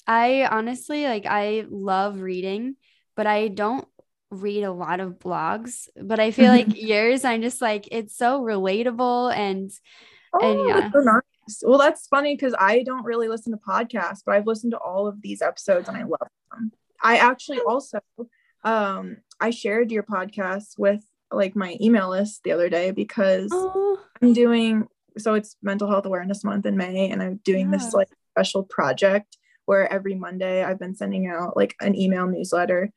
I 0.08 0.46
honestly 0.46 1.06
like 1.06 1.26
I 1.26 1.66
love 1.70 2.22
reading, 2.22 2.76
but 3.16 3.28
I 3.28 3.48
don't 3.48 3.88
read 4.32 4.64
a 4.64 4.72
lot 4.72 5.00
of 5.00 5.20
blogs. 5.20 5.88
But 6.02 6.20
I 6.20 6.32
feel 6.32 6.52
like 6.52 6.68
yours, 6.76 7.24
I'm 7.26 7.42
just 7.42 7.62
like 7.62 7.88
it's 7.92 8.16
so 8.18 8.42
relatable 8.42 9.34
and 9.36 9.72
Oh, 10.34 10.40
and 10.42 10.60
yeah. 10.68 10.92
so 10.92 11.00
nice. 11.00 11.64
Well, 11.64 11.78
that's 11.80 12.08
funny 12.08 12.36
because 12.36 12.54
I 12.60 12.84
don't 12.84 13.06
really 13.06 13.30
listen 13.30 13.54
to 13.54 13.60
podcasts, 13.60 14.20
but 14.26 14.36
I've 14.36 14.48
listened 14.48 14.72
to 14.72 14.78
all 14.80 15.08
of 15.08 15.22
these 15.22 15.42
episodes 15.42 15.88
and 15.88 15.98
I 15.98 16.02
love 16.04 16.28
them. 16.52 16.72
I 17.02 17.18
actually 17.18 17.60
also 17.62 18.00
um 18.64 19.18
I 19.40 19.52
shared 19.52 19.92
your 19.92 20.04
podcast 20.04 20.78
with 20.78 21.02
like 21.32 21.56
my 21.56 21.78
email 21.80 22.10
list 22.10 22.42
the 22.44 22.52
other 22.52 22.70
day 22.70 22.92
because 22.92 23.52
Oh, 23.54 24.00
I'm 24.22 24.34
doing 24.34 24.88
so 25.18 25.36
it's 25.36 25.56
mental 25.62 25.90
health 25.90 26.06
awareness 26.06 26.44
month 26.44 26.66
in 26.66 26.76
May 26.76 27.10
and 27.12 27.22
I'm 27.24 27.38
doing 27.46 27.72
Yeah. 27.72 27.78
this 27.78 27.94
like 27.94 28.10
special 28.32 28.64
project 28.64 29.38
where 29.66 29.92
every 29.92 30.16
Monday 30.16 30.64
I've 30.64 30.80
been 30.80 30.96
sending 30.96 31.28
out 31.28 31.56
like 31.56 31.76
an 31.80 31.96
email 31.96 32.28
newsletter. 32.28 32.92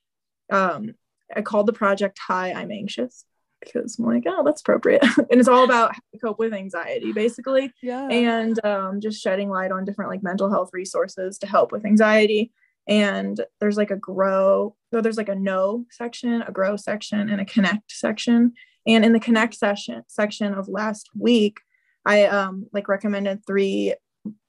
Um 0.50 0.94
I 1.34 1.42
called 1.42 1.66
the 1.66 1.72
project 1.72 2.18
Hi, 2.26 2.52
I'm 2.52 2.70
anxious 2.70 3.24
because 3.60 3.98
I'm 3.98 4.06
like, 4.06 4.24
oh, 4.26 4.44
that's 4.44 4.60
appropriate. 4.60 5.02
and 5.18 5.40
it's 5.40 5.48
all 5.48 5.64
about 5.64 5.92
how 5.92 6.00
to 6.12 6.18
cope 6.18 6.38
with 6.38 6.52
anxiety 6.52 7.12
basically 7.12 7.72
yeah. 7.82 8.08
and 8.08 8.64
um, 8.64 9.00
just 9.00 9.20
shedding 9.20 9.50
light 9.50 9.72
on 9.72 9.84
different 9.84 10.10
like 10.10 10.22
mental 10.22 10.50
health 10.50 10.70
resources 10.72 11.38
to 11.38 11.46
help 11.46 11.72
with 11.72 11.84
anxiety 11.84 12.52
and 12.88 13.44
there's 13.60 13.76
like 13.76 13.90
a 13.90 13.96
grow 13.96 14.74
so 14.92 15.00
there's 15.00 15.18
like 15.18 15.28
a 15.28 15.34
no 15.34 15.84
section 15.90 16.42
a 16.42 16.50
grow 16.50 16.74
section 16.76 17.28
and 17.28 17.40
a 17.40 17.44
connect 17.44 17.92
section 17.92 18.52
and 18.86 19.04
in 19.04 19.12
the 19.12 19.20
connect 19.20 19.54
session 19.54 20.02
section 20.08 20.54
of 20.54 20.68
last 20.68 21.10
week 21.16 21.58
i 22.06 22.24
um 22.24 22.66
like 22.72 22.88
recommended 22.88 23.44
three 23.46 23.94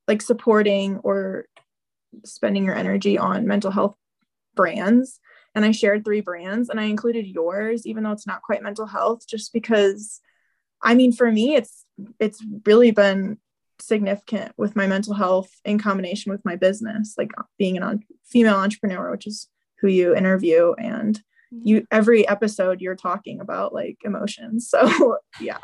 like 0.07 0.21
supporting 0.21 0.97
or 0.99 1.45
spending 2.25 2.65
your 2.65 2.75
energy 2.75 3.17
on 3.17 3.45
mental 3.45 3.71
health 3.71 3.95
brands 4.55 5.19
and 5.55 5.65
i 5.65 5.71
shared 5.71 6.03
three 6.03 6.21
brands 6.21 6.69
and 6.69 6.79
i 6.79 6.83
included 6.83 7.25
yours 7.25 7.85
even 7.85 8.03
though 8.03 8.11
it's 8.11 8.27
not 8.27 8.41
quite 8.41 8.63
mental 8.63 8.85
health 8.85 9.27
just 9.27 9.53
because 9.53 10.21
i 10.81 10.93
mean 10.93 11.11
for 11.11 11.31
me 11.31 11.55
it's 11.55 11.85
it's 12.19 12.43
really 12.65 12.91
been 12.91 13.37
significant 13.79 14.51
with 14.57 14.75
my 14.75 14.87
mental 14.87 15.13
health 15.13 15.49
in 15.63 15.79
combination 15.79 16.31
with 16.31 16.43
my 16.43 16.55
business 16.55 17.15
like 17.17 17.31
uh, 17.37 17.43
being 17.57 17.77
an 17.77 17.83
on, 17.83 18.03
female 18.25 18.55
entrepreneur 18.55 19.11
which 19.11 19.25
is 19.25 19.47
who 19.79 19.87
you 19.87 20.15
interview 20.15 20.73
and 20.73 21.19
mm-hmm. 21.53 21.59
you 21.63 21.87
every 21.89 22.27
episode 22.27 22.81
you're 22.81 22.95
talking 22.95 23.39
about 23.39 23.73
like 23.73 23.97
emotions 24.03 24.69
so 24.73 25.17
yeah 25.39 25.57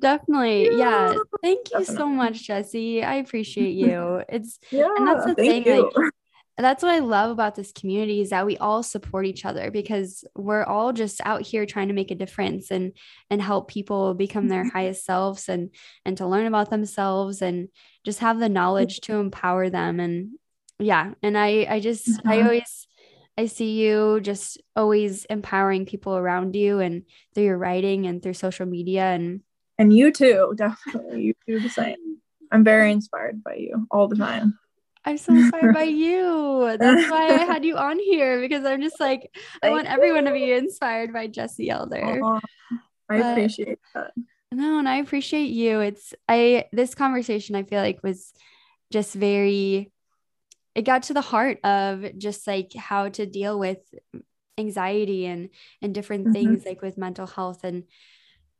Definitely. 0.00 0.76
Yeah. 0.76 1.12
Yeah, 1.12 1.18
Thank 1.42 1.72
you 1.74 1.84
so 1.84 2.06
much, 2.06 2.46
Jessi. 2.46 3.04
I 3.04 3.14
appreciate 3.16 3.72
you. 3.74 4.22
It's 4.28 4.58
yeah 4.70 4.88
and 4.96 5.06
that's 5.06 5.26
the 5.26 5.34
thing, 5.34 5.64
you 5.64 5.82
like 5.82 6.12
that's 6.64 6.82
what 6.82 6.92
I 6.92 6.98
love 6.98 7.30
about 7.30 7.54
this 7.54 7.72
community 7.72 8.20
is 8.20 8.30
that 8.30 8.46
we 8.46 8.56
all 8.58 8.82
support 8.82 9.26
each 9.26 9.44
other 9.44 9.70
because 9.70 10.24
we're 10.34 10.64
all 10.64 10.92
just 10.92 11.20
out 11.24 11.42
here 11.42 11.66
trying 11.66 11.88
to 11.88 11.94
make 11.94 12.10
a 12.10 12.14
difference 12.16 12.70
and 12.70 12.92
and 13.30 13.40
help 13.40 13.68
people 13.70 14.14
become 14.14 14.48
their 14.48 14.64
highest 14.68 15.04
selves 15.04 15.48
and 15.48 15.70
and 16.04 16.16
to 16.18 16.26
learn 16.26 16.46
about 16.46 16.70
themselves 16.70 17.42
and 17.42 17.68
just 18.04 18.18
have 18.20 18.38
the 18.40 18.48
knowledge 18.48 19.00
to 19.02 19.14
empower 19.16 19.70
them. 19.70 20.00
And 20.00 20.30
yeah 20.78 21.14
and 21.22 21.36
I 21.36 21.66
I 21.68 21.80
just 21.80 22.20
I 22.26 22.38
Mhm. 22.38 22.44
always 22.44 22.86
I 23.36 23.46
see 23.46 23.80
you 23.80 24.20
just 24.20 24.60
always 24.74 25.24
empowering 25.26 25.86
people 25.86 26.16
around 26.16 26.56
you 26.56 26.80
and 26.80 27.04
through 27.34 27.44
your 27.44 27.58
writing 27.58 28.06
and 28.06 28.20
through 28.22 28.34
social 28.34 28.66
media 28.66 29.04
and 29.04 29.42
and 29.78 29.92
you 29.96 30.10
too 30.10 30.54
definitely. 30.56 31.20
You 31.22 31.34
do 31.46 31.60
the 31.60 31.70
same. 31.70 32.18
I'm 32.50 32.64
very 32.64 32.90
inspired 32.90 33.44
by 33.44 33.54
you 33.56 33.86
all 33.92 34.08
the 34.08 34.16
time 34.16 34.58
I'm 35.08 35.18
so 35.18 35.32
inspired 35.34 35.74
by 35.74 35.82
you. 36.04 36.76
That's 36.78 37.10
why 37.10 37.28
I 37.28 37.44
had 37.44 37.64
you 37.64 37.76
on 37.76 37.98
here 37.98 38.40
because 38.40 38.64
I'm 38.64 38.82
just 38.82 39.00
like, 39.00 39.34
I 39.62 39.70
want 39.70 39.86
everyone 39.86 40.24
to 40.26 40.32
be 40.32 40.52
inspired 40.52 41.12
by 41.12 41.28
Jessi 41.28 41.68
Elder. 41.70 42.04
I 42.04 42.40
But- 43.08 43.32
appreciate 43.32 43.78
that 43.94 44.12
No, 44.52 44.78
and 44.78 44.88
I 44.88 44.96
appreciate 44.96 45.50
you. 45.50 45.80
It's 45.80 46.14
I 46.28 46.66
this 46.72 46.94
conversation 46.94 47.56
I 47.56 47.62
feel 47.62 47.80
like 47.80 48.02
was 48.02 48.32
just 48.92 49.14
very 49.14 49.90
it 50.74 50.82
got 50.82 51.04
to 51.04 51.14
the 51.14 51.20
heart 51.32 51.58
of 51.64 52.04
just 52.18 52.46
like 52.46 52.72
how 52.74 53.08
to 53.08 53.26
deal 53.26 53.58
with 53.58 53.78
anxiety 54.58 55.24
and 55.26 55.48
and 55.82 55.94
different 55.94 56.26
Mhm. 56.28 56.32
things 56.32 56.64
like 56.66 56.82
with 56.82 56.98
mental 56.98 57.26
health 57.26 57.64
and 57.64 57.84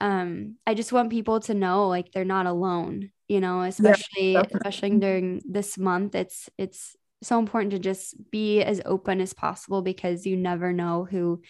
um 0.00 0.56
I 0.66 0.74
just 0.74 0.92
want 0.92 1.10
people 1.10 1.40
to 1.40 1.54
know 1.54 1.88
like 1.88 2.12
they're 2.12 2.24
not 2.24 2.46
alone, 2.46 3.10
you 3.26 3.40
know, 3.40 3.62
especially 3.62 4.34
definitely. 4.34 4.56
especially 4.56 4.98
during 4.98 5.42
this 5.48 5.78
month. 5.78 6.14
It's 6.14 6.48
it's 6.58 6.96
so 7.22 7.38
important 7.38 7.72
to 7.72 7.78
just 7.78 8.14
be 8.30 8.62
as 8.62 8.80
open 8.84 9.20
as 9.20 9.32
possible 9.32 9.82
because 9.82 10.24
you 10.26 10.36
never 10.36 10.72
know 10.72 11.04
who 11.04 11.42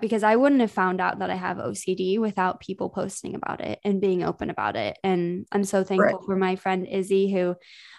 because 0.00 0.22
I 0.22 0.36
wouldn't 0.36 0.62
have 0.62 0.70
found 0.70 1.00
out 1.00 1.18
that 1.18 1.28
I 1.28 1.34
have 1.34 1.58
OCD 1.58 2.18
without 2.18 2.60
people 2.60 2.88
posting 2.88 3.34
about 3.34 3.60
it 3.60 3.80
and 3.84 4.00
being 4.00 4.22
open 4.22 4.48
about 4.48 4.76
it. 4.76 4.98
And 5.04 5.46
I'm 5.52 5.64
so 5.64 5.84
thankful 5.84 6.22
for 6.24 6.36
my 6.36 6.56
friend 6.56 6.86
Izzy, 6.86 7.30
who 7.30 7.54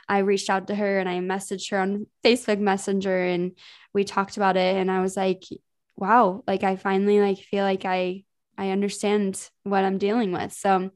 I 0.10 0.20
reached 0.20 0.50
out 0.50 0.68
to 0.68 0.76
her 0.76 1.00
and 1.00 1.08
I 1.08 1.20
messaged 1.20 1.70
her 1.70 1.80
on 1.80 2.08
Facebook 2.24 2.60
Messenger 2.60 3.26
and 3.26 3.52
we 3.94 4.04
talked 4.04 4.36
about 4.36 4.58
it. 4.58 4.76
And 4.76 4.90
I 4.90 5.02
was 5.02 5.16
like, 5.16 5.44
wow, 5.96 6.44
like 6.48 6.64
I 6.64 6.76
finally 6.76 7.20
like 7.22 7.38
feel 7.38 7.64
like 7.64 7.86
I 7.86 8.24
I 8.58 8.70
understand 8.72 9.50
what 9.64 9.84
I'm 9.84 9.98
dealing 9.98 10.32
with. 10.32 10.54
So 10.54 10.92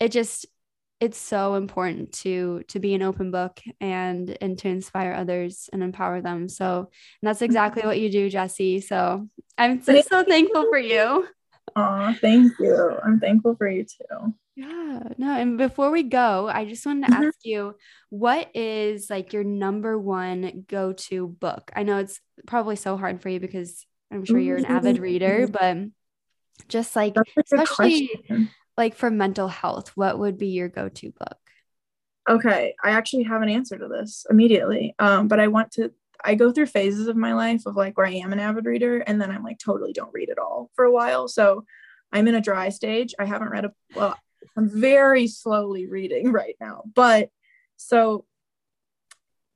it 0.00 0.12
just 0.12 0.46
it's 1.00 1.18
so 1.18 1.54
important 1.54 2.12
to 2.12 2.62
to 2.68 2.78
be 2.78 2.94
an 2.94 3.02
open 3.02 3.30
book 3.30 3.60
and 3.80 4.36
and 4.40 4.58
to 4.58 4.68
inspire 4.68 5.12
others 5.12 5.68
and 5.72 5.82
empower 5.82 6.20
them. 6.20 6.48
So 6.48 6.78
and 6.78 7.28
that's 7.28 7.42
exactly 7.42 7.82
what 7.82 7.98
you 7.98 8.10
do, 8.10 8.30
Jessi. 8.30 8.82
So 8.82 9.28
I'm 9.58 9.82
so, 9.82 10.00
so 10.00 10.24
thankful 10.24 10.66
for 10.70 10.78
you. 10.78 11.26
Aw, 11.76 12.14
thank 12.20 12.52
you. 12.58 12.98
I'm 13.04 13.18
thankful 13.20 13.56
for 13.56 13.68
you 13.68 13.84
too. 13.84 14.34
Yeah, 14.56 15.00
no. 15.18 15.34
And 15.34 15.58
before 15.58 15.90
we 15.90 16.04
go, 16.04 16.48
I 16.48 16.64
just 16.64 16.86
wanted 16.86 17.08
to 17.08 17.12
Mhm. 17.12 17.26
ask 17.26 17.38
you 17.44 17.74
what 18.10 18.54
is 18.54 19.10
like 19.10 19.32
your 19.32 19.42
number 19.42 19.98
one 19.98 20.64
go 20.68 20.92
to 20.92 21.26
book? 21.26 21.72
I 21.74 21.82
know 21.82 21.98
it's 21.98 22.20
probably 22.46 22.76
so 22.76 22.96
hard 22.96 23.20
for 23.20 23.28
you 23.28 23.40
because 23.40 23.84
I'm 24.12 24.24
sure 24.24 24.38
you're 24.38 24.56
an 24.56 24.64
avid 24.64 24.98
reader, 24.98 25.48
but 25.48 25.78
just 26.68 26.94
like, 26.96 27.14
That's 27.14 27.30
a 27.30 27.34
good 27.34 27.44
especially 27.60 28.08
question. 28.08 28.50
like 28.76 28.94
for 28.94 29.10
mental 29.10 29.48
health, 29.48 29.92
what 29.94 30.18
would 30.18 30.38
be 30.38 30.48
your 30.48 30.68
go 30.68 30.88
to 30.88 31.10
book? 31.10 31.38
Okay, 32.28 32.74
I 32.82 32.90
actually 32.90 33.24
have 33.24 33.42
an 33.42 33.48
answer 33.48 33.78
to 33.78 33.88
this 33.88 34.26
immediately. 34.30 34.94
Um, 34.98 35.28
but 35.28 35.40
I 35.40 35.48
want 35.48 35.72
to 35.72 35.92
I 36.24 36.34
go 36.34 36.50
through 36.50 36.66
phases 36.66 37.06
of 37.06 37.16
my 37.16 37.34
life 37.34 37.66
of 37.66 37.76
like 37.76 37.98
where 37.98 38.06
I 38.06 38.14
am 38.14 38.32
an 38.32 38.40
avid 38.40 38.64
reader 38.64 39.00
and 39.00 39.20
then 39.20 39.30
I'm 39.30 39.42
like 39.42 39.58
totally 39.58 39.92
don't 39.92 40.12
read 40.14 40.30
at 40.30 40.38
all 40.38 40.70
for 40.74 40.86
a 40.86 40.90
while. 40.92 41.28
So 41.28 41.66
I'm 42.12 42.26
in 42.28 42.34
a 42.34 42.40
dry 42.40 42.70
stage. 42.70 43.14
I 43.18 43.26
haven't 43.26 43.50
read 43.50 43.66
a 43.66 43.72
well, 43.94 44.16
I'm 44.56 44.68
very 44.68 45.26
slowly 45.26 45.86
reading 45.86 46.32
right 46.32 46.56
now. 46.60 46.84
But 46.94 47.28
so 47.76 48.24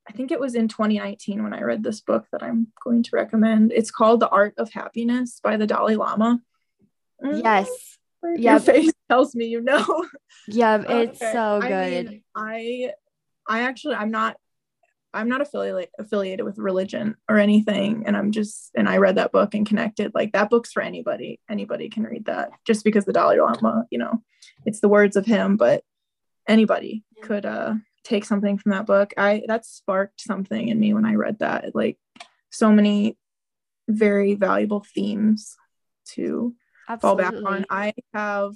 I 0.08 0.12
think 0.12 0.30
it 0.30 0.40
was 0.40 0.54
in 0.54 0.68
2019 0.68 1.42
when 1.42 1.52
I 1.52 1.62
read 1.62 1.82
this 1.82 2.00
book 2.00 2.26
that 2.32 2.42
I'm 2.42 2.68
going 2.82 3.02
to 3.04 3.10
recommend. 3.12 3.72
It's 3.72 3.90
called 3.90 4.20
The 4.20 4.28
Art 4.28 4.54
of 4.56 4.70
Happiness 4.72 5.40
by 5.42 5.56
the 5.56 5.66
Dalai 5.66 5.96
Lama. 5.96 6.40
Yes. 7.22 7.98
Your 8.22 8.36
Yep. 8.38 8.62
face 8.62 8.92
tells 9.08 9.34
me 9.34 9.46
you 9.46 9.60
know. 9.60 9.84
Yeah, 10.46 10.82
it's 10.88 11.20
Okay. 11.22 11.32
so 11.32 11.60
I 11.62 11.68
good. 11.68 12.06
mean, 12.06 12.22
I 12.34 12.92
I 13.48 13.60
actually 13.60 13.94
I'm 13.94 14.10
not 14.10 14.36
I'm 15.14 15.28
not 15.28 15.40
affiliated 15.40 15.88
affiliated 15.98 16.44
with 16.44 16.58
religion 16.58 17.16
or 17.28 17.38
anything 17.38 18.04
and 18.06 18.16
I'm 18.16 18.30
just 18.30 18.70
and 18.76 18.88
I 18.88 18.98
read 18.98 19.16
that 19.16 19.32
book 19.32 19.54
and 19.54 19.66
connected 19.66 20.12
like 20.14 20.32
that 20.32 20.50
book's 20.50 20.70
for 20.72 20.82
anybody 20.82 21.40
anybody 21.48 21.88
can 21.88 22.02
read 22.02 22.26
that 22.26 22.50
just 22.66 22.84
because 22.84 23.06
the 23.06 23.12
Dalai 23.14 23.38
Lama 23.40 23.86
you 23.90 23.98
know 23.98 24.22
it's 24.66 24.80
the 24.80 24.88
words 24.88 25.16
of 25.16 25.24
him 25.24 25.56
but 25.56 25.82
anybody 26.46 27.04
could 27.22 27.46
uh 27.46 27.74
take 28.04 28.26
something 28.26 28.58
from 28.58 28.72
that 28.72 28.84
book 28.86 29.14
I 29.16 29.44
that 29.48 29.64
sparked 29.64 30.20
something 30.20 30.68
in 30.68 30.78
me 30.78 30.92
when 30.92 31.06
I 31.06 31.14
read 31.14 31.38
that 31.38 31.74
like 31.74 31.96
so 32.50 32.70
many 32.70 33.16
very 33.88 34.34
valuable 34.34 34.84
themes 34.94 35.56
to 36.12 36.54
fall 36.96 37.16
back 37.16 37.34
on. 37.34 37.66
I 37.70 37.92
have, 38.14 38.54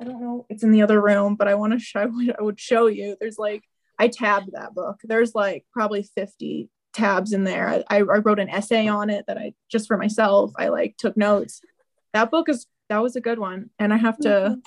I 0.00 0.04
don't 0.04 0.20
know, 0.20 0.46
it's 0.48 0.62
in 0.62 0.72
the 0.72 0.82
other 0.82 1.00
room, 1.00 1.36
but 1.36 1.48
I 1.48 1.54
want 1.54 1.72
to 1.72 1.78
show, 1.78 2.10
I 2.38 2.42
would 2.42 2.58
show 2.58 2.86
you. 2.86 3.16
There's 3.20 3.38
like, 3.38 3.62
I 3.98 4.08
tabbed 4.08 4.52
that 4.52 4.74
book. 4.74 5.00
There's 5.04 5.34
like 5.34 5.66
probably 5.72 6.02
50 6.02 6.68
tabs 6.92 7.32
in 7.32 7.44
there. 7.44 7.84
I, 7.88 7.98
I 7.98 8.00
wrote 8.00 8.40
an 8.40 8.48
essay 8.48 8.88
on 8.88 9.10
it 9.10 9.26
that 9.26 9.38
I 9.38 9.54
just 9.70 9.86
for 9.86 9.96
myself. 9.96 10.52
I 10.56 10.68
like 10.68 10.96
took 10.96 11.16
notes. 11.16 11.60
That 12.12 12.30
book 12.30 12.48
is, 12.48 12.66
that 12.88 13.02
was 13.02 13.16
a 13.16 13.20
good 13.20 13.38
one. 13.38 13.70
And 13.78 13.92
I 13.92 13.96
have 13.96 14.18
to, 14.18 14.58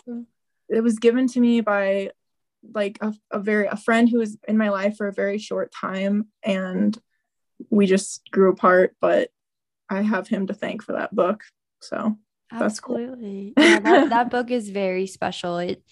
it 0.70 0.82
was 0.82 1.00
given 1.00 1.28
to 1.28 1.40
me 1.40 1.62
by 1.62 2.12
like 2.74 2.98
a, 3.02 3.14
a 3.32 3.40
very, 3.40 3.68
a 3.68 3.78
friend 3.78 4.10
who 4.10 4.20
was 4.20 4.38
in 4.48 4.58
my 4.58 4.70
life 4.70 4.98
for 4.98 5.08
a 5.08 5.14
very 5.14 5.38
short 5.38 5.72
time. 5.74 6.28
And 6.44 6.98
we 7.70 7.86
just 7.86 8.30
grew 8.32 8.52
apart, 8.52 8.96
but 9.00 9.30
I 9.90 10.02
have 10.02 10.28
him 10.28 10.48
to 10.48 10.54
thank 10.54 10.84
for 10.84 10.94
that 10.94 11.16
book. 11.16 11.44
So 11.82 12.18
That's 12.52 12.80
cool. 12.80 12.98
Absolutely. 12.98 13.54
Yeah, 13.58 13.80
that, 13.80 14.10
that 14.10 14.30
book 14.32 14.52
is 14.52 14.70
very 14.70 15.08
special. 15.08 15.58
It 15.58 15.84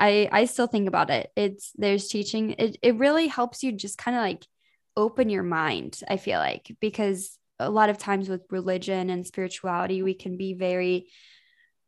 I 0.00 0.28
I 0.30 0.44
still 0.46 0.66
think 0.66 0.88
about 0.88 1.10
it. 1.10 1.30
It's 1.36 1.72
there's 1.76 2.08
teaching. 2.08 2.52
It 2.52 2.76
it 2.82 2.96
really 2.96 3.26
helps 3.26 3.62
you 3.62 3.72
just 3.72 3.98
kind 3.98 4.16
of 4.16 4.22
like 4.22 4.46
open 4.98 5.30
your 5.30 5.44
mind, 5.44 6.00
I 6.08 6.16
feel 6.16 6.40
like, 6.40 6.74
because 6.80 7.38
a 7.60 7.70
lot 7.70 7.88
of 7.88 7.98
times 7.98 8.28
with 8.28 8.42
religion 8.50 9.10
and 9.10 9.26
spirituality, 9.26 10.02
we 10.02 10.12
can 10.12 10.36
be 10.36 10.54
very, 10.54 11.06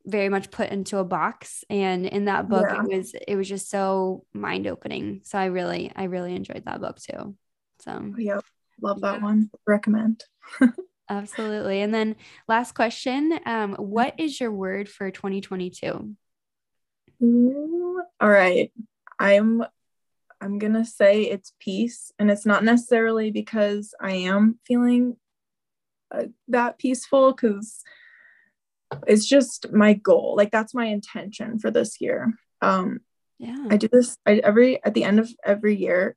very 0.07 0.29
much 0.29 0.51
put 0.51 0.71
into 0.71 0.99
a 0.99 1.05
box. 1.05 1.65
And 1.69 2.07
in 2.07 2.27
that 2.27 2.49
book, 2.49 2.67
yeah. 2.71 2.83
it 2.89 2.97
was 2.97 3.15
it 3.29 3.37
was 3.37 3.49
just 3.49 3.69
so 3.69 4.25
mind 4.33 4.67
opening. 4.67 5.23
So 5.25 5.39
I 5.39 5.47
really, 5.47 5.93
I 5.95 6.05
really 6.05 6.35
enjoyed 6.35 6.65
that 6.67 6.81
book 6.81 6.99
too. 6.99 7.37
So 7.81 8.15
yep. 8.17 8.45
Love 8.81 9.01
that 9.03 9.19
yeah. 9.19 9.25
one. 9.25 9.51
Recommend. 9.67 10.25
Absolutely. 11.11 11.83
And 11.83 11.93
then 11.93 12.15
last 12.47 12.77
question. 12.77 13.39
Um, 13.45 13.75
what 13.75 14.15
is 14.17 14.41
your 14.41 14.53
word 14.53 14.89
for 14.89 15.11
2022? 15.11 16.15
Ooh, 17.23 18.03
all 18.21 18.31
right. 18.31 18.73
I'm 19.19 19.65
I'm 20.41 20.59
going 20.59 20.73
to 20.73 20.87
say 20.87 21.25
it's 21.25 21.53
peace 21.61 22.13
and 22.19 22.31
it's 22.31 22.47
not 22.47 22.65
necessarily 22.65 23.31
because 23.31 23.93
I 24.01 24.13
am 24.13 24.59
feeling 24.67 25.17
uh, 26.11 26.25
that 26.49 26.79
peaceful 26.79 27.35
cuz 27.35 27.83
it's 29.07 29.27
just 29.27 29.73
my 29.73 29.95
goal. 29.95 30.35
Like 30.37 30.51
that's 30.51 30.75
my 30.75 30.87
intention 30.87 31.59
for 31.59 31.71
this 31.71 32.01
year. 32.01 32.33
Um 32.63 33.01
yeah. 33.39 33.67
I 33.69 33.77
do 33.77 33.89
this 33.89 34.17
I, 34.25 34.37
every 34.37 34.83
at 34.85 34.95
the 34.95 35.05
end 35.05 35.19
of 35.19 35.29
every 35.45 35.75
year 35.75 36.17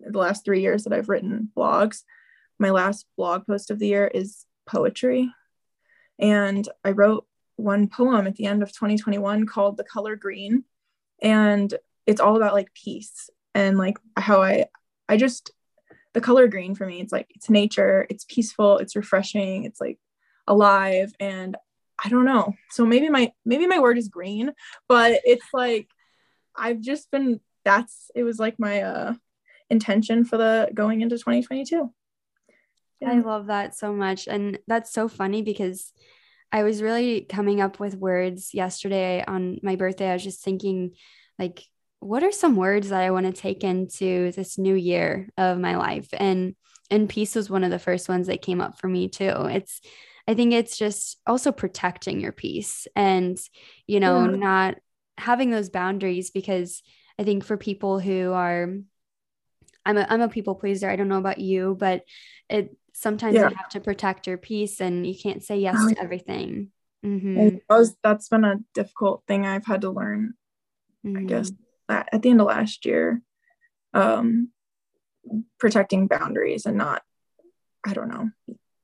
the 0.00 0.18
last 0.18 0.46
3 0.46 0.60
years 0.60 0.84
that 0.84 0.94
I've 0.94 1.10
written 1.10 1.50
blogs. 1.54 2.04
My 2.60 2.70
last 2.70 3.06
blog 3.16 3.46
post 3.46 3.70
of 3.70 3.78
the 3.78 3.88
year 3.88 4.06
is 4.06 4.46
poetry. 4.66 5.32
And 6.18 6.68
I 6.84 6.90
wrote 6.90 7.26
one 7.56 7.88
poem 7.88 8.26
at 8.26 8.36
the 8.36 8.46
end 8.46 8.62
of 8.62 8.70
2021 8.70 9.46
called 9.46 9.76
The 9.76 9.84
Color 9.84 10.16
Green. 10.16 10.64
And 11.22 11.74
it's 12.06 12.20
all 12.20 12.36
about 12.36 12.54
like 12.54 12.72
peace 12.74 13.30
and 13.54 13.78
like 13.78 13.98
how 14.16 14.42
I 14.42 14.66
I 15.08 15.16
just 15.16 15.50
the 16.12 16.20
color 16.20 16.48
green 16.48 16.74
for 16.74 16.86
me 16.86 17.00
it's 17.00 17.12
like 17.12 17.28
it's 17.30 17.50
nature, 17.50 18.06
it's 18.10 18.24
peaceful, 18.28 18.78
it's 18.78 18.96
refreshing, 18.96 19.64
it's 19.64 19.80
like 19.80 19.98
alive 20.46 21.12
and 21.20 21.56
I 22.02 22.08
don't 22.08 22.24
know. 22.24 22.54
So 22.70 22.86
maybe 22.86 23.08
my 23.08 23.32
maybe 23.44 23.66
my 23.66 23.78
word 23.78 23.98
is 23.98 24.08
green, 24.08 24.52
but 24.88 25.20
it's 25.24 25.46
like 25.52 25.88
I've 26.56 26.80
just 26.80 27.10
been 27.10 27.40
that's 27.64 28.10
it 28.14 28.22
was 28.22 28.38
like 28.38 28.58
my 28.58 28.82
uh 28.82 29.14
intention 29.68 30.24
for 30.24 30.36
the 30.36 30.70
going 30.74 31.00
into 31.02 31.16
2022. 31.16 31.92
Yeah. 33.00 33.12
I 33.12 33.20
love 33.20 33.46
that 33.46 33.76
so 33.76 33.92
much 33.92 34.28
and 34.28 34.58
that's 34.66 34.92
so 34.92 35.08
funny 35.08 35.42
because 35.42 35.92
I 36.52 36.64
was 36.64 36.82
really 36.82 37.22
coming 37.22 37.60
up 37.60 37.78
with 37.78 37.96
words 37.96 38.52
yesterday 38.52 39.24
on 39.26 39.60
my 39.62 39.76
birthday. 39.76 40.10
I 40.10 40.14
was 40.14 40.24
just 40.24 40.42
thinking 40.42 40.92
like 41.38 41.64
what 42.00 42.22
are 42.22 42.32
some 42.32 42.56
words 42.56 42.88
that 42.88 43.02
I 43.02 43.10
want 43.10 43.26
to 43.26 43.32
take 43.32 43.62
into 43.62 44.32
this 44.32 44.58
new 44.58 44.74
year 44.74 45.28
of 45.36 45.58
my 45.58 45.76
life? 45.76 46.08
And 46.12 46.54
and 46.90 47.08
peace 47.08 47.34
was 47.34 47.48
one 47.48 47.62
of 47.62 47.70
the 47.70 47.78
first 47.78 48.08
ones 48.08 48.26
that 48.26 48.42
came 48.42 48.60
up 48.60 48.80
for 48.80 48.88
me 48.88 49.08
too. 49.08 49.32
It's 49.46 49.80
I 50.26 50.34
think 50.34 50.52
it's 50.52 50.76
just 50.76 51.20
also 51.26 51.52
protecting 51.52 52.20
your 52.20 52.32
peace 52.32 52.86
and 52.96 53.38
you 53.86 54.00
know 54.00 54.28
yeah. 54.28 54.36
not 54.36 54.78
having 55.18 55.50
those 55.50 55.68
boundaries 55.68 56.30
because 56.30 56.82
I 57.18 57.24
think 57.24 57.44
for 57.44 57.56
people 57.56 58.00
who 58.00 58.32
are 58.32 58.74
I'm 59.84 59.96
a 59.96 60.06
I'm 60.08 60.20
a 60.20 60.28
people 60.28 60.54
pleaser. 60.54 60.90
I 60.90 60.96
don't 60.96 61.08
know 61.08 61.18
about 61.18 61.38
you, 61.38 61.76
but 61.78 62.04
it 62.48 62.76
sometimes 62.92 63.34
yeah. 63.34 63.48
you 63.48 63.56
have 63.56 63.68
to 63.70 63.80
protect 63.80 64.26
your 64.26 64.38
peace 64.38 64.80
and 64.80 65.06
you 65.06 65.14
can't 65.14 65.42
say 65.42 65.58
yes 65.58 65.86
to 65.86 66.00
everything. 66.00 66.70
Mm-hmm. 67.04 67.56
Was, 67.68 67.96
that's 68.02 68.28
been 68.28 68.44
a 68.44 68.56
difficult 68.74 69.22
thing 69.26 69.46
I've 69.46 69.66
had 69.66 69.82
to 69.82 69.90
learn, 69.90 70.34
mm-hmm. 71.04 71.18
I 71.18 71.22
guess 71.22 71.50
at 71.90 72.22
the 72.22 72.30
end 72.30 72.40
of 72.40 72.46
last 72.46 72.86
year 72.86 73.20
um 73.94 74.50
protecting 75.58 76.06
boundaries 76.06 76.66
and 76.66 76.76
not 76.76 77.02
i 77.84 77.92
don't 77.92 78.08
know 78.08 78.30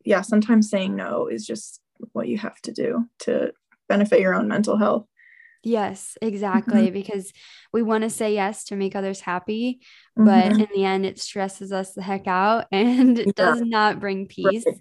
yeah 0.04 0.20
sometimes 0.20 0.68
saying 0.68 0.96
no 0.96 1.26
is 1.26 1.46
just 1.46 1.80
what 2.12 2.28
you 2.28 2.36
have 2.36 2.60
to 2.60 2.72
do 2.72 3.06
to 3.20 3.52
benefit 3.88 4.20
your 4.20 4.34
own 4.34 4.48
mental 4.48 4.76
health 4.76 5.06
yes 5.66 6.16
exactly 6.22 6.84
mm-hmm. 6.84 6.92
because 6.92 7.32
we 7.72 7.82
want 7.82 8.04
to 8.04 8.10
say 8.10 8.34
yes 8.34 8.64
to 8.64 8.76
make 8.76 8.94
others 8.94 9.20
happy 9.20 9.80
but 10.14 10.52
mm-hmm. 10.52 10.60
in 10.60 10.68
the 10.74 10.84
end 10.84 11.04
it 11.04 11.18
stresses 11.18 11.72
us 11.72 11.92
the 11.92 12.02
heck 12.02 12.26
out 12.26 12.66
and 12.72 13.18
it 13.18 13.26
yeah. 13.26 13.32
does 13.36 13.60
not 13.60 14.00
bring 14.00 14.26
peace 14.26 14.64
right. 14.66 14.80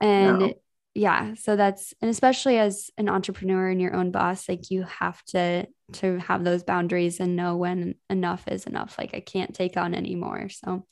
and 0.00 0.38
no 0.38 0.52
yeah 0.96 1.34
so 1.34 1.56
that's 1.56 1.92
and 2.00 2.10
especially 2.10 2.56
as 2.56 2.90
an 2.96 3.10
entrepreneur 3.10 3.68
and 3.68 3.82
your 3.82 3.94
own 3.94 4.10
boss 4.10 4.48
like 4.48 4.70
you 4.70 4.82
have 4.84 5.22
to 5.24 5.66
to 5.92 6.18
have 6.20 6.42
those 6.42 6.62
boundaries 6.62 7.20
and 7.20 7.36
know 7.36 7.54
when 7.56 7.94
enough 8.08 8.48
is 8.48 8.66
enough 8.66 8.96
like 8.96 9.14
i 9.14 9.20
can't 9.20 9.54
take 9.54 9.76
on 9.76 9.94
anymore 9.94 10.48
so 10.48 10.86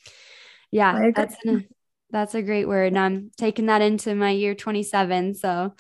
yeah 0.71 1.11
that's 1.17 1.37
an, 1.47 1.67
that's 2.11 2.35
a 2.35 2.43
great 2.43 2.69
word 2.69 2.89
and 2.89 2.99
i'm 2.99 3.31
taking 3.39 3.67
that 3.67 3.81
into 3.81 4.15
my 4.15 4.29
year 4.29 4.55
27 4.55 5.35
so 5.35 5.73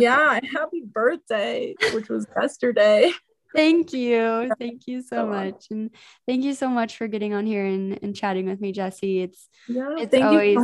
yeah 0.00 0.40
happy 0.52 0.82
birthday 0.84 1.74
which 1.92 2.08
was 2.08 2.26
yesterday 2.36 3.12
thank 3.54 3.92
you 3.92 4.50
thank 4.58 4.86
you 4.86 5.02
so 5.02 5.26
much 5.26 5.66
and 5.70 5.90
thank 6.26 6.42
you 6.44 6.54
so 6.54 6.68
much 6.68 6.96
for 6.96 7.06
getting 7.06 7.34
on 7.34 7.44
here 7.46 7.66
and, 7.66 7.98
and 8.02 8.16
chatting 8.16 8.46
with 8.46 8.60
me 8.60 8.72
Jessi. 8.72 9.22
it's 9.22 9.48
yeah, 9.68 9.96
it's 9.98 10.14
always 10.14 10.58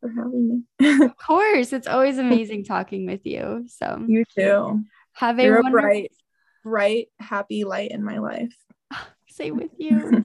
for 0.00 0.08
having 0.08 0.64
me. 0.78 1.04
of 1.04 1.16
course. 1.16 1.72
It's 1.72 1.86
always 1.86 2.18
amazing 2.26 2.64
talking 2.64 3.06
with 3.06 3.24
you. 3.26 3.64
So 3.68 4.04
you 4.06 4.24
too. 4.34 4.82
Have 5.12 5.38
a, 5.38 5.44
You're 5.44 5.62
wonderful- 5.62 5.78
a 5.78 5.82
bright, 5.82 6.12
bright, 6.64 7.08
happy 7.18 7.64
light 7.64 7.90
in 7.90 8.02
my 8.04 8.18
life. 8.18 8.54
Same 9.28 9.56
with 9.56 9.72
you. 9.78 10.24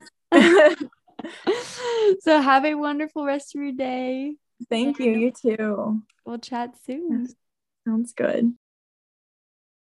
so 2.20 2.42
have 2.42 2.66
a 2.66 2.76
wonderful 2.76 3.26
rest 3.26 3.56
of 3.56 3.62
your 3.62 3.72
day. 3.72 4.36
Thank 4.70 5.00
you. 5.00 5.12
You 5.12 5.32
too. 5.32 6.02
We'll 6.26 6.40
chat 6.40 6.76
soon. 6.86 7.28
Sounds 7.86 8.12
good. 8.14 8.56